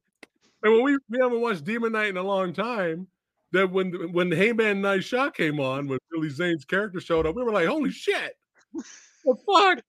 And 0.63 0.73
when 0.73 0.83
we, 0.83 0.97
we 1.09 1.19
haven't 1.19 1.41
watched 1.41 1.63
Demon 1.63 1.91
Knight 1.91 2.09
in 2.09 2.17
a 2.17 2.23
long 2.23 2.51
time, 2.51 3.07
that 3.51 3.71
when 3.71 3.91
when 4.11 4.31
Hey 4.31 4.51
Man, 4.51 4.81
nice 4.81 5.05
shot 5.05 5.35
came 5.35 5.59
on, 5.59 5.87
when 5.87 5.99
Billy 6.11 6.29
Zane's 6.29 6.65
character 6.65 6.99
showed 6.99 7.25
up, 7.25 7.35
we 7.35 7.43
were 7.43 7.51
like, 7.51 7.67
holy 7.67 7.91
shit, 7.91 8.35
the 8.73 9.35
fuck? 9.45 9.79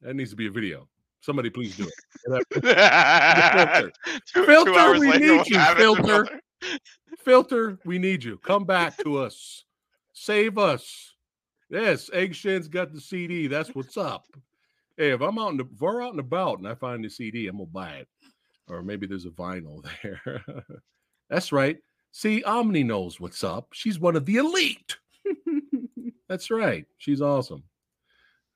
That 0.00 0.14
needs 0.14 0.30
to 0.30 0.36
be 0.36 0.46
a 0.46 0.50
video. 0.50 0.88
Somebody 1.20 1.50
please 1.50 1.76
do 1.76 1.84
it. 1.84 2.46
Filter. 2.62 3.92
Two- 4.32 4.44
Filter, 4.46 4.92
we 4.98 5.10
later, 5.10 5.36
need 5.36 5.48
you, 5.48 5.60
Filter. 5.76 6.28
Filter, 7.18 7.78
we 7.84 7.98
need 7.98 8.24
you. 8.24 8.38
Come 8.38 8.64
back 8.64 8.96
to 8.98 9.18
us. 9.18 9.64
Save 10.12 10.58
us. 10.58 11.14
Yes, 11.70 12.10
Egg 12.12 12.34
Shen's 12.34 12.68
got 12.68 12.92
the 12.92 13.00
CD. 13.00 13.46
That's 13.46 13.74
what's 13.74 13.96
up. 13.96 14.26
Hey, 14.96 15.10
if 15.10 15.22
I'm 15.22 15.38
out 15.38 15.52
in 15.52 15.56
the, 15.56 15.64
if 15.64 15.80
we're 15.80 16.02
out 16.02 16.10
and 16.10 16.20
about 16.20 16.58
and 16.58 16.68
I 16.68 16.74
find 16.74 17.02
the 17.02 17.08
CD, 17.08 17.48
I'm 17.48 17.56
gonna 17.56 17.66
buy 17.66 17.92
it. 17.92 18.08
Or 18.68 18.82
maybe 18.82 19.06
there's 19.06 19.24
a 19.24 19.30
vinyl 19.30 19.84
there. 20.02 20.44
That's 21.30 21.50
right. 21.50 21.78
See, 22.12 22.42
Omni 22.42 22.84
knows 22.84 23.18
what's 23.18 23.42
up. 23.42 23.68
She's 23.72 23.98
one 23.98 24.16
of 24.16 24.26
the 24.26 24.36
elite. 24.36 24.96
That's 26.28 26.50
right. 26.50 26.84
She's 26.98 27.22
awesome. 27.22 27.62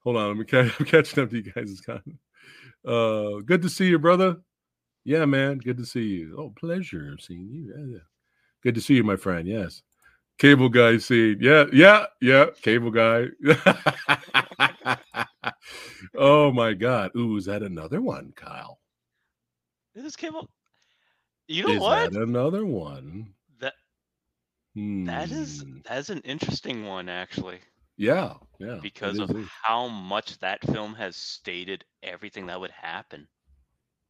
Hold 0.00 0.16
on, 0.18 0.28
let 0.28 0.36
me 0.36 0.44
catch, 0.44 0.72
I'm 0.80 0.86
catching 0.86 1.22
up 1.24 1.30
to 1.30 1.36
you 1.36 1.52
guys. 1.52 1.80
Uh, 2.86 3.40
good 3.44 3.62
to 3.62 3.68
see 3.68 3.88
you, 3.88 3.98
brother. 3.98 4.36
Yeah, 5.07 5.24
man. 5.24 5.59
Good 5.59 5.78
to 5.78 5.86
see 5.86 6.02
you. 6.02 6.34
Oh, 6.36 6.52
pleasure 6.59 7.16
seeing 7.20 7.48
you. 7.48 7.72
Yeah, 7.72 7.84
yeah. 7.94 8.04
Good 8.61 8.74
to 8.74 8.80
see 8.80 8.94
you, 8.94 9.04
my 9.04 9.14
friend. 9.14 9.46
Yes. 9.46 9.82
Cable 10.38 10.68
guy 10.68 10.98
scene. 10.98 11.38
Yeah, 11.40 11.66
yeah, 11.72 12.07
yeah. 12.20 12.46
Cable 12.61 12.90
guy. 12.90 13.26
oh 16.16 16.50
my 16.50 16.74
god. 16.74 17.12
Ooh, 17.16 17.36
is 17.36 17.44
that 17.44 17.62
another 17.62 18.02
one, 18.02 18.32
Kyle? 18.34 18.80
Is 19.94 20.16
came 20.16 20.34
up. 20.34 20.50
You 21.46 21.62
know 21.62 21.74
is 21.74 21.80
what? 21.80 22.12
that 22.12 22.20
another 22.20 22.66
one? 22.66 23.32
That 23.61 23.74
that 25.04 25.30
is 25.30 25.62
Hmm. 25.62 25.78
that 25.84 25.98
is 25.98 26.11
an 26.11 26.20
interesting 26.22 26.84
one 26.84 27.09
actually, 27.09 27.61
Yeah, 27.96 28.34
yeah. 28.59 28.80
because 28.82 29.20
of 29.20 29.30
is, 29.30 29.46
how 29.62 29.86
much 29.88 30.38
that 30.40 30.62
film 30.64 30.94
has 30.94 31.16
stated 31.16 31.84
everything 32.02 32.46
that 32.46 32.61
would 32.61 32.72
happen. 32.72 33.28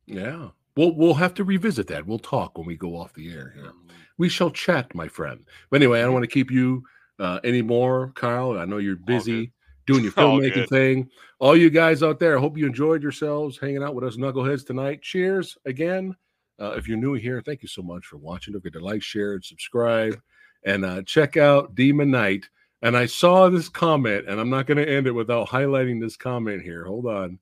yeah. 0.07 0.49
We'll 0.77 0.95
we'll 0.95 1.14
have 1.14 1.35
to 1.35 1.45
revisit 1.45 1.87
that. 1.89 2.07
We'll 2.07 2.18
talk 2.18 2.59
when 2.59 2.66
we 2.66 2.77
go 2.77 2.97
off 2.97 3.14
the 3.14 3.33
air. 3.33 3.53
here. 3.55 3.72
we 4.18 4.29
shall 4.29 4.51
chat, 4.51 4.95
my 4.95 5.09
friend. 5.09 5.45
But 5.70 5.77
anyway, 5.77 6.01
I 6.01 6.03
don't 6.03 6.12
want 6.12 6.24
to 6.24 6.31
keep 6.31 6.51
you 6.51 6.83
uh, 7.18 7.41
anymore, 7.45 8.12
Kyle. 8.14 8.59
I 8.59 8.64
know 8.64 8.79
you're 8.79 8.97
busy 8.97 9.53
doing 9.87 10.05
your 10.05 10.12
filmmaking 10.14 10.68
thing. 10.68 11.09
All 11.39 11.57
you 11.57 11.70
guys 11.70 12.03
out 12.03 12.18
there, 12.18 12.37
I 12.37 12.41
hope 12.41 12.59
you 12.59 12.66
enjoyed 12.66 13.03
yourselves 13.03 13.59
hanging 13.59 13.83
out 13.83 13.95
with 13.95 14.05
us 14.05 14.16
knuckleheads 14.16 14.66
tonight. 14.66 15.03
Cheers 15.03 15.57
again. 15.64 16.14
Uh, 16.59 16.72
if 16.72 16.89
you're 16.89 16.97
new 16.97 17.14
here, 17.14 17.43
thank 17.45 17.62
you 17.62 17.68
so 17.68 17.83
much 17.83 18.07
for 18.07 18.16
watching. 18.16 18.53
Don't 18.53 18.62
forget 18.62 18.81
to 18.81 18.85
like, 18.85 19.03
share, 19.03 19.35
and 19.35 19.45
subscribe, 19.45 20.18
and 20.64 20.85
uh, 20.85 21.03
check 21.03 21.37
out 21.37 21.74
Demon 21.74 22.11
Knight. 22.11 22.49
And 22.83 22.97
I 22.97 23.07
saw 23.07 23.49
this 23.49 23.68
comment, 23.68 24.27
and 24.29 24.41
I'm 24.41 24.51
not 24.51 24.66
going 24.66 24.79
to 24.79 24.89
end 24.89 25.07
it 25.07 25.12
without 25.12 25.49
highlighting 25.49 26.01
this 26.01 26.16
comment 26.16 26.62
here. 26.62 26.85
Hold 26.85 27.07
on. 27.07 27.39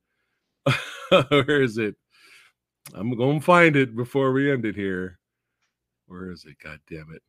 Where 1.28 1.62
is 1.62 1.78
it? 1.78 1.96
I'm 2.92 3.16
going 3.16 3.40
to 3.40 3.44
find 3.44 3.76
it 3.76 3.96
before 3.96 4.32
we 4.32 4.52
end 4.52 4.64
it 4.64 4.76
here. 4.76 5.18
Where 6.06 6.30
is 6.30 6.44
it? 6.44 6.56
God 6.62 6.80
damn 6.90 7.12
it. 7.12 7.22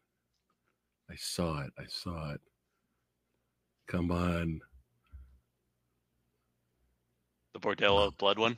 I 1.09 1.15
saw 1.15 1.61
it. 1.61 1.71
I 1.79 1.85
saw 1.87 2.33
it. 2.33 2.41
Come 3.87 4.11
on. 4.11 4.59
The 7.53 7.59
Bordello 7.59 8.15
blood 8.17 8.37
one. 8.37 8.57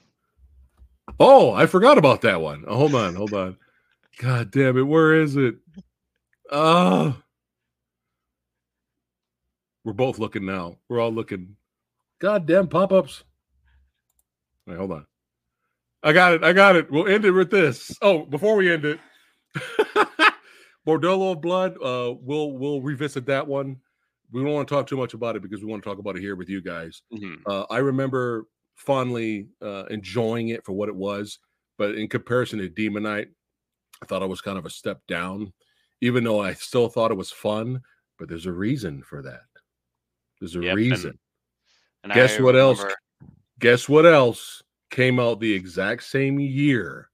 Oh, 1.19 1.53
I 1.53 1.67
forgot 1.67 1.97
about 1.97 2.21
that 2.21 2.41
one. 2.41 2.63
Oh, 2.67 2.77
hold 2.77 2.95
on. 2.95 3.15
Hold 3.15 3.33
on. 3.33 3.57
God 4.19 4.51
damn 4.51 4.77
it. 4.77 4.81
Where 4.81 5.13
is 5.13 5.35
it? 5.35 5.55
Oh. 6.51 7.15
We're 9.83 9.93
both 9.93 10.19
looking 10.19 10.45
now. 10.45 10.77
We're 10.89 10.99
all 10.99 11.13
looking. 11.13 11.55
God 12.19 12.45
damn 12.45 12.67
pop 12.67 12.91
ups. 12.91 13.23
Wait, 14.65 14.77
hold 14.77 14.91
on. 14.91 15.05
I 16.03 16.13
got 16.13 16.33
it. 16.33 16.43
I 16.43 16.53
got 16.53 16.75
it. 16.75 16.91
We'll 16.91 17.07
end 17.07 17.25
it 17.25 17.31
with 17.31 17.49
this. 17.51 17.91
Oh, 18.01 18.25
before 18.25 18.55
we 18.55 18.71
end 18.71 18.85
it, 18.85 18.99
Bordello 20.87 21.33
of 21.33 21.41
Blood. 21.41 21.73
Uh, 21.81 22.13
we'll 22.21 22.51
we'll 22.51 22.81
revisit 22.81 23.25
that 23.25 23.47
one. 23.47 23.77
We 24.31 24.43
don't 24.43 24.53
want 24.53 24.67
to 24.67 24.73
talk 24.73 24.87
too 24.87 24.97
much 24.97 25.13
about 25.13 25.35
it 25.35 25.41
because 25.41 25.61
we 25.61 25.67
want 25.69 25.83
to 25.83 25.89
talk 25.89 25.99
about 25.99 26.15
it 26.17 26.21
here 26.21 26.35
with 26.35 26.49
you 26.49 26.61
guys. 26.61 27.01
Mhm. 27.13 27.41
Uh, 27.45 27.65
I 27.69 27.79
remember 27.79 28.45
fondly 28.75 29.47
uh, 29.61 29.85
enjoying 29.85 30.49
it 30.49 30.63
for 30.65 30.73
what 30.73 30.89
it 30.89 30.95
was, 30.95 31.39
but 31.77 31.95
in 31.95 32.07
comparison 32.07 32.59
to 32.59 32.69
Demon 32.69 33.03
Knight, 33.03 33.29
I 34.01 34.05
thought 34.05 34.21
it 34.21 34.29
was 34.29 34.41
kind 34.41 34.57
of 34.57 34.65
a 34.65 34.69
step 34.69 35.01
down. 35.07 35.53
Even 36.01 36.23
though 36.23 36.39
I 36.39 36.53
still 36.53 36.89
thought 36.89 37.09
it 37.09 37.17
was 37.17 37.31
fun, 37.31 37.81
but 38.19 38.29
there's 38.29 38.45
a 38.45 38.51
reason 38.51 39.01
for 39.01 39.23
that. 39.23 39.41
There's 40.39 40.55
a 40.55 40.61
Yep, 40.61 40.75
reason. 40.75 41.17
And 42.03 42.13
Guess 42.13 42.39
I 42.39 42.43
what 42.43 42.55
else? 42.55 42.85
Guess 43.59 43.89
what 43.89 44.05
else 44.05 44.61
came 44.89 45.19
out 45.19 45.39
the 45.39 45.53
exact 45.53 46.03
same 46.03 46.39
year 46.39 47.09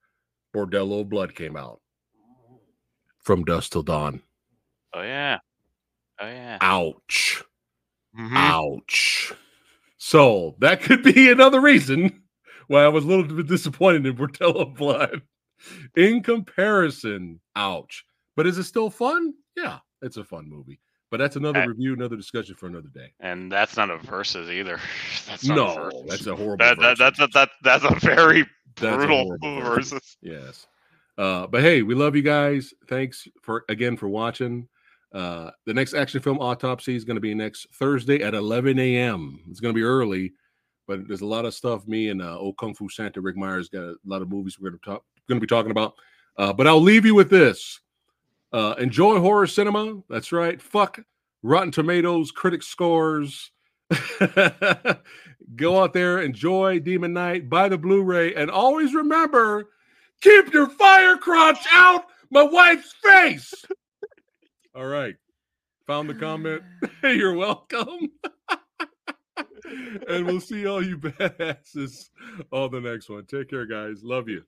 Bordello 0.55 1.01
of 1.01 1.09
Blood 1.09 1.35
came 1.35 1.55
out? 1.55 1.79
From 3.19 3.43
Dusk 3.43 3.71
Till 3.71 3.83
Dawn. 3.83 4.21
Oh 4.93 5.01
yeah. 5.01 5.39
Oh 6.19 6.27
yeah. 6.27 6.57
Ouch. 6.61 7.43
Mhm. 8.17 8.35
Ouch. 8.35 9.33
So 9.97 10.55
that 10.59 10.81
could 10.81 11.03
be 11.03 11.29
another 11.31 11.61
reason 11.61 12.23
why 12.67 12.83
I 12.83 12.89
was 12.89 13.05
a 13.05 13.07
little 13.07 13.23
bit 13.23 13.47
disappointed 13.47 14.05
in 14.05 14.15
Bordello 14.15 14.75
Blood. 14.75 15.21
In 15.95 16.21
comparison, 16.21 17.39
ouch. 17.55 18.05
But 18.35 18.47
is 18.47 18.57
it 18.57 18.63
still 18.63 18.89
fun? 18.89 19.33
Yeah, 19.55 19.79
it's 20.01 20.17
a 20.17 20.23
fun 20.23 20.49
movie. 20.49 20.79
But 21.13 21.19
that's 21.19 21.35
another 21.35 21.67
review, 21.67 21.93
another 21.93 22.15
discussion 22.15 22.55
for 22.55 22.65
another 22.65 22.89
day. 22.91 23.13
And 23.19 23.51
that's 23.51 23.77
not 23.77 23.91
a 23.91 23.97
versus 23.99 24.49
either. 24.49 24.79
That's 25.27 25.45
not 25.45 25.53
a 25.59 25.61
No, 25.61 25.75
versus. 25.75 26.03
that's 26.07 26.25
a 26.25 26.35
horrible. 26.35 26.57
that, 26.65 26.79
that, 26.79 26.97
that's 26.97 27.19
a, 27.19 27.27
that, 27.35 27.49
that's 27.61 27.83
a 27.83 27.93
very 27.99 28.41
a 28.41 28.45
brutal 28.77 29.25
horrible 29.25 29.55
version. 29.61 29.99
versus. 29.99 30.17
Yes. 30.23 30.65
Uh, 31.19 31.45
but 31.45 31.61
hey, 31.61 31.83
we 31.83 31.93
love 31.93 32.15
you 32.15 32.23
guys. 32.23 32.73
Thanks 32.87 33.27
for 33.43 33.63
again 33.69 33.95
for 33.95 34.07
watching. 34.09 34.67
Uh, 35.13 35.51
the 35.67 35.73
next 35.75 35.93
action 35.93 36.19
film 36.19 36.39
autopsy 36.39 36.95
is 36.95 37.05
going 37.05 37.13
to 37.17 37.21
be 37.21 37.35
next 37.35 37.67
Thursday 37.75 38.23
at 38.23 38.33
11 38.33 38.79
a.m. 38.79 39.39
It's 39.51 39.59
going 39.59 39.71
to 39.71 39.77
be 39.79 39.83
early, 39.83 40.33
but 40.87 41.07
there's 41.07 41.21
a 41.21 41.27
lot 41.27 41.45
of 41.45 41.53
stuff. 41.53 41.87
Me 41.87 42.09
and 42.09 42.23
uh, 42.23 42.39
old 42.39 42.57
Kung 42.57 42.73
Fu 42.73 42.89
Santa 42.89 43.21
Rick 43.21 43.37
Myers 43.37 43.69
got 43.69 43.83
a 43.83 43.95
lot 44.03 44.23
of 44.23 44.29
movies 44.31 44.57
we're 44.59 44.71
going 44.71 44.79
to 44.79 44.85
talk 44.89 45.03
going 45.29 45.39
to 45.39 45.45
be 45.45 45.47
talking 45.47 45.69
about. 45.69 45.93
Uh, 46.39 46.51
but 46.53 46.65
I'll 46.65 46.81
leave 46.81 47.05
you 47.05 47.13
with 47.13 47.29
this: 47.29 47.81
uh, 48.53 48.75
enjoy 48.77 49.19
horror 49.19 49.47
cinema. 49.47 50.01
That's 50.09 50.31
right. 50.31 50.61
Fuck 50.61 50.99
Rotten 51.41 51.71
Tomatoes 51.71 52.31
critic 52.31 52.63
scores. 52.63 53.51
Go 55.55 55.83
out 55.83 55.93
there, 55.93 56.21
enjoy 56.21 56.79
Demon 56.79 57.13
Knight, 57.13 57.49
buy 57.49 57.67
the 57.67 57.77
Blu-ray, 57.77 58.33
and 58.33 58.49
always 58.49 58.93
remember 58.93 59.69
keep 60.21 60.53
your 60.53 60.67
fire 60.67 61.17
crotch 61.17 61.65
out 61.73 62.05
my 62.31 62.43
wife's 62.43 62.93
face. 63.03 63.53
All 64.75 64.85
right. 64.85 65.15
Found 65.87 66.09
the 66.09 66.15
comment. 66.15 66.63
You're 67.03 67.35
welcome. 67.35 68.09
and 70.07 70.25
we'll 70.25 70.39
see 70.39 70.65
all 70.65 70.83
you 70.83 70.97
badasses 70.97 72.09
on 72.51 72.71
the 72.71 72.81
next 72.81 73.09
one. 73.09 73.25
Take 73.25 73.49
care, 73.49 73.65
guys. 73.65 74.03
Love 74.03 74.29
you. 74.29 74.43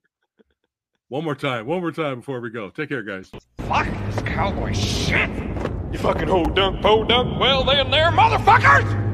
One 1.08 1.24
more 1.24 1.36
time. 1.36 1.68
One 1.68 1.82
more 1.82 1.91
time 1.91 2.22
before 2.22 2.39
we 2.41 2.49
go. 2.49 2.72
Take 2.72 2.89
care, 2.89 3.03
guys. 3.03 3.30
Fuck 3.60 3.88
this 4.08 4.22
cowboy 4.24 4.74
shit! 4.74 5.30
You 5.91 5.99
fucking 5.99 6.28
ho 6.28 6.45
dunk, 6.45 6.82
po 6.82 7.03
dunk, 7.03 7.39
well 7.39 7.64
then 7.64 7.91
there, 7.91 8.10
motherfuckers! 8.10 9.05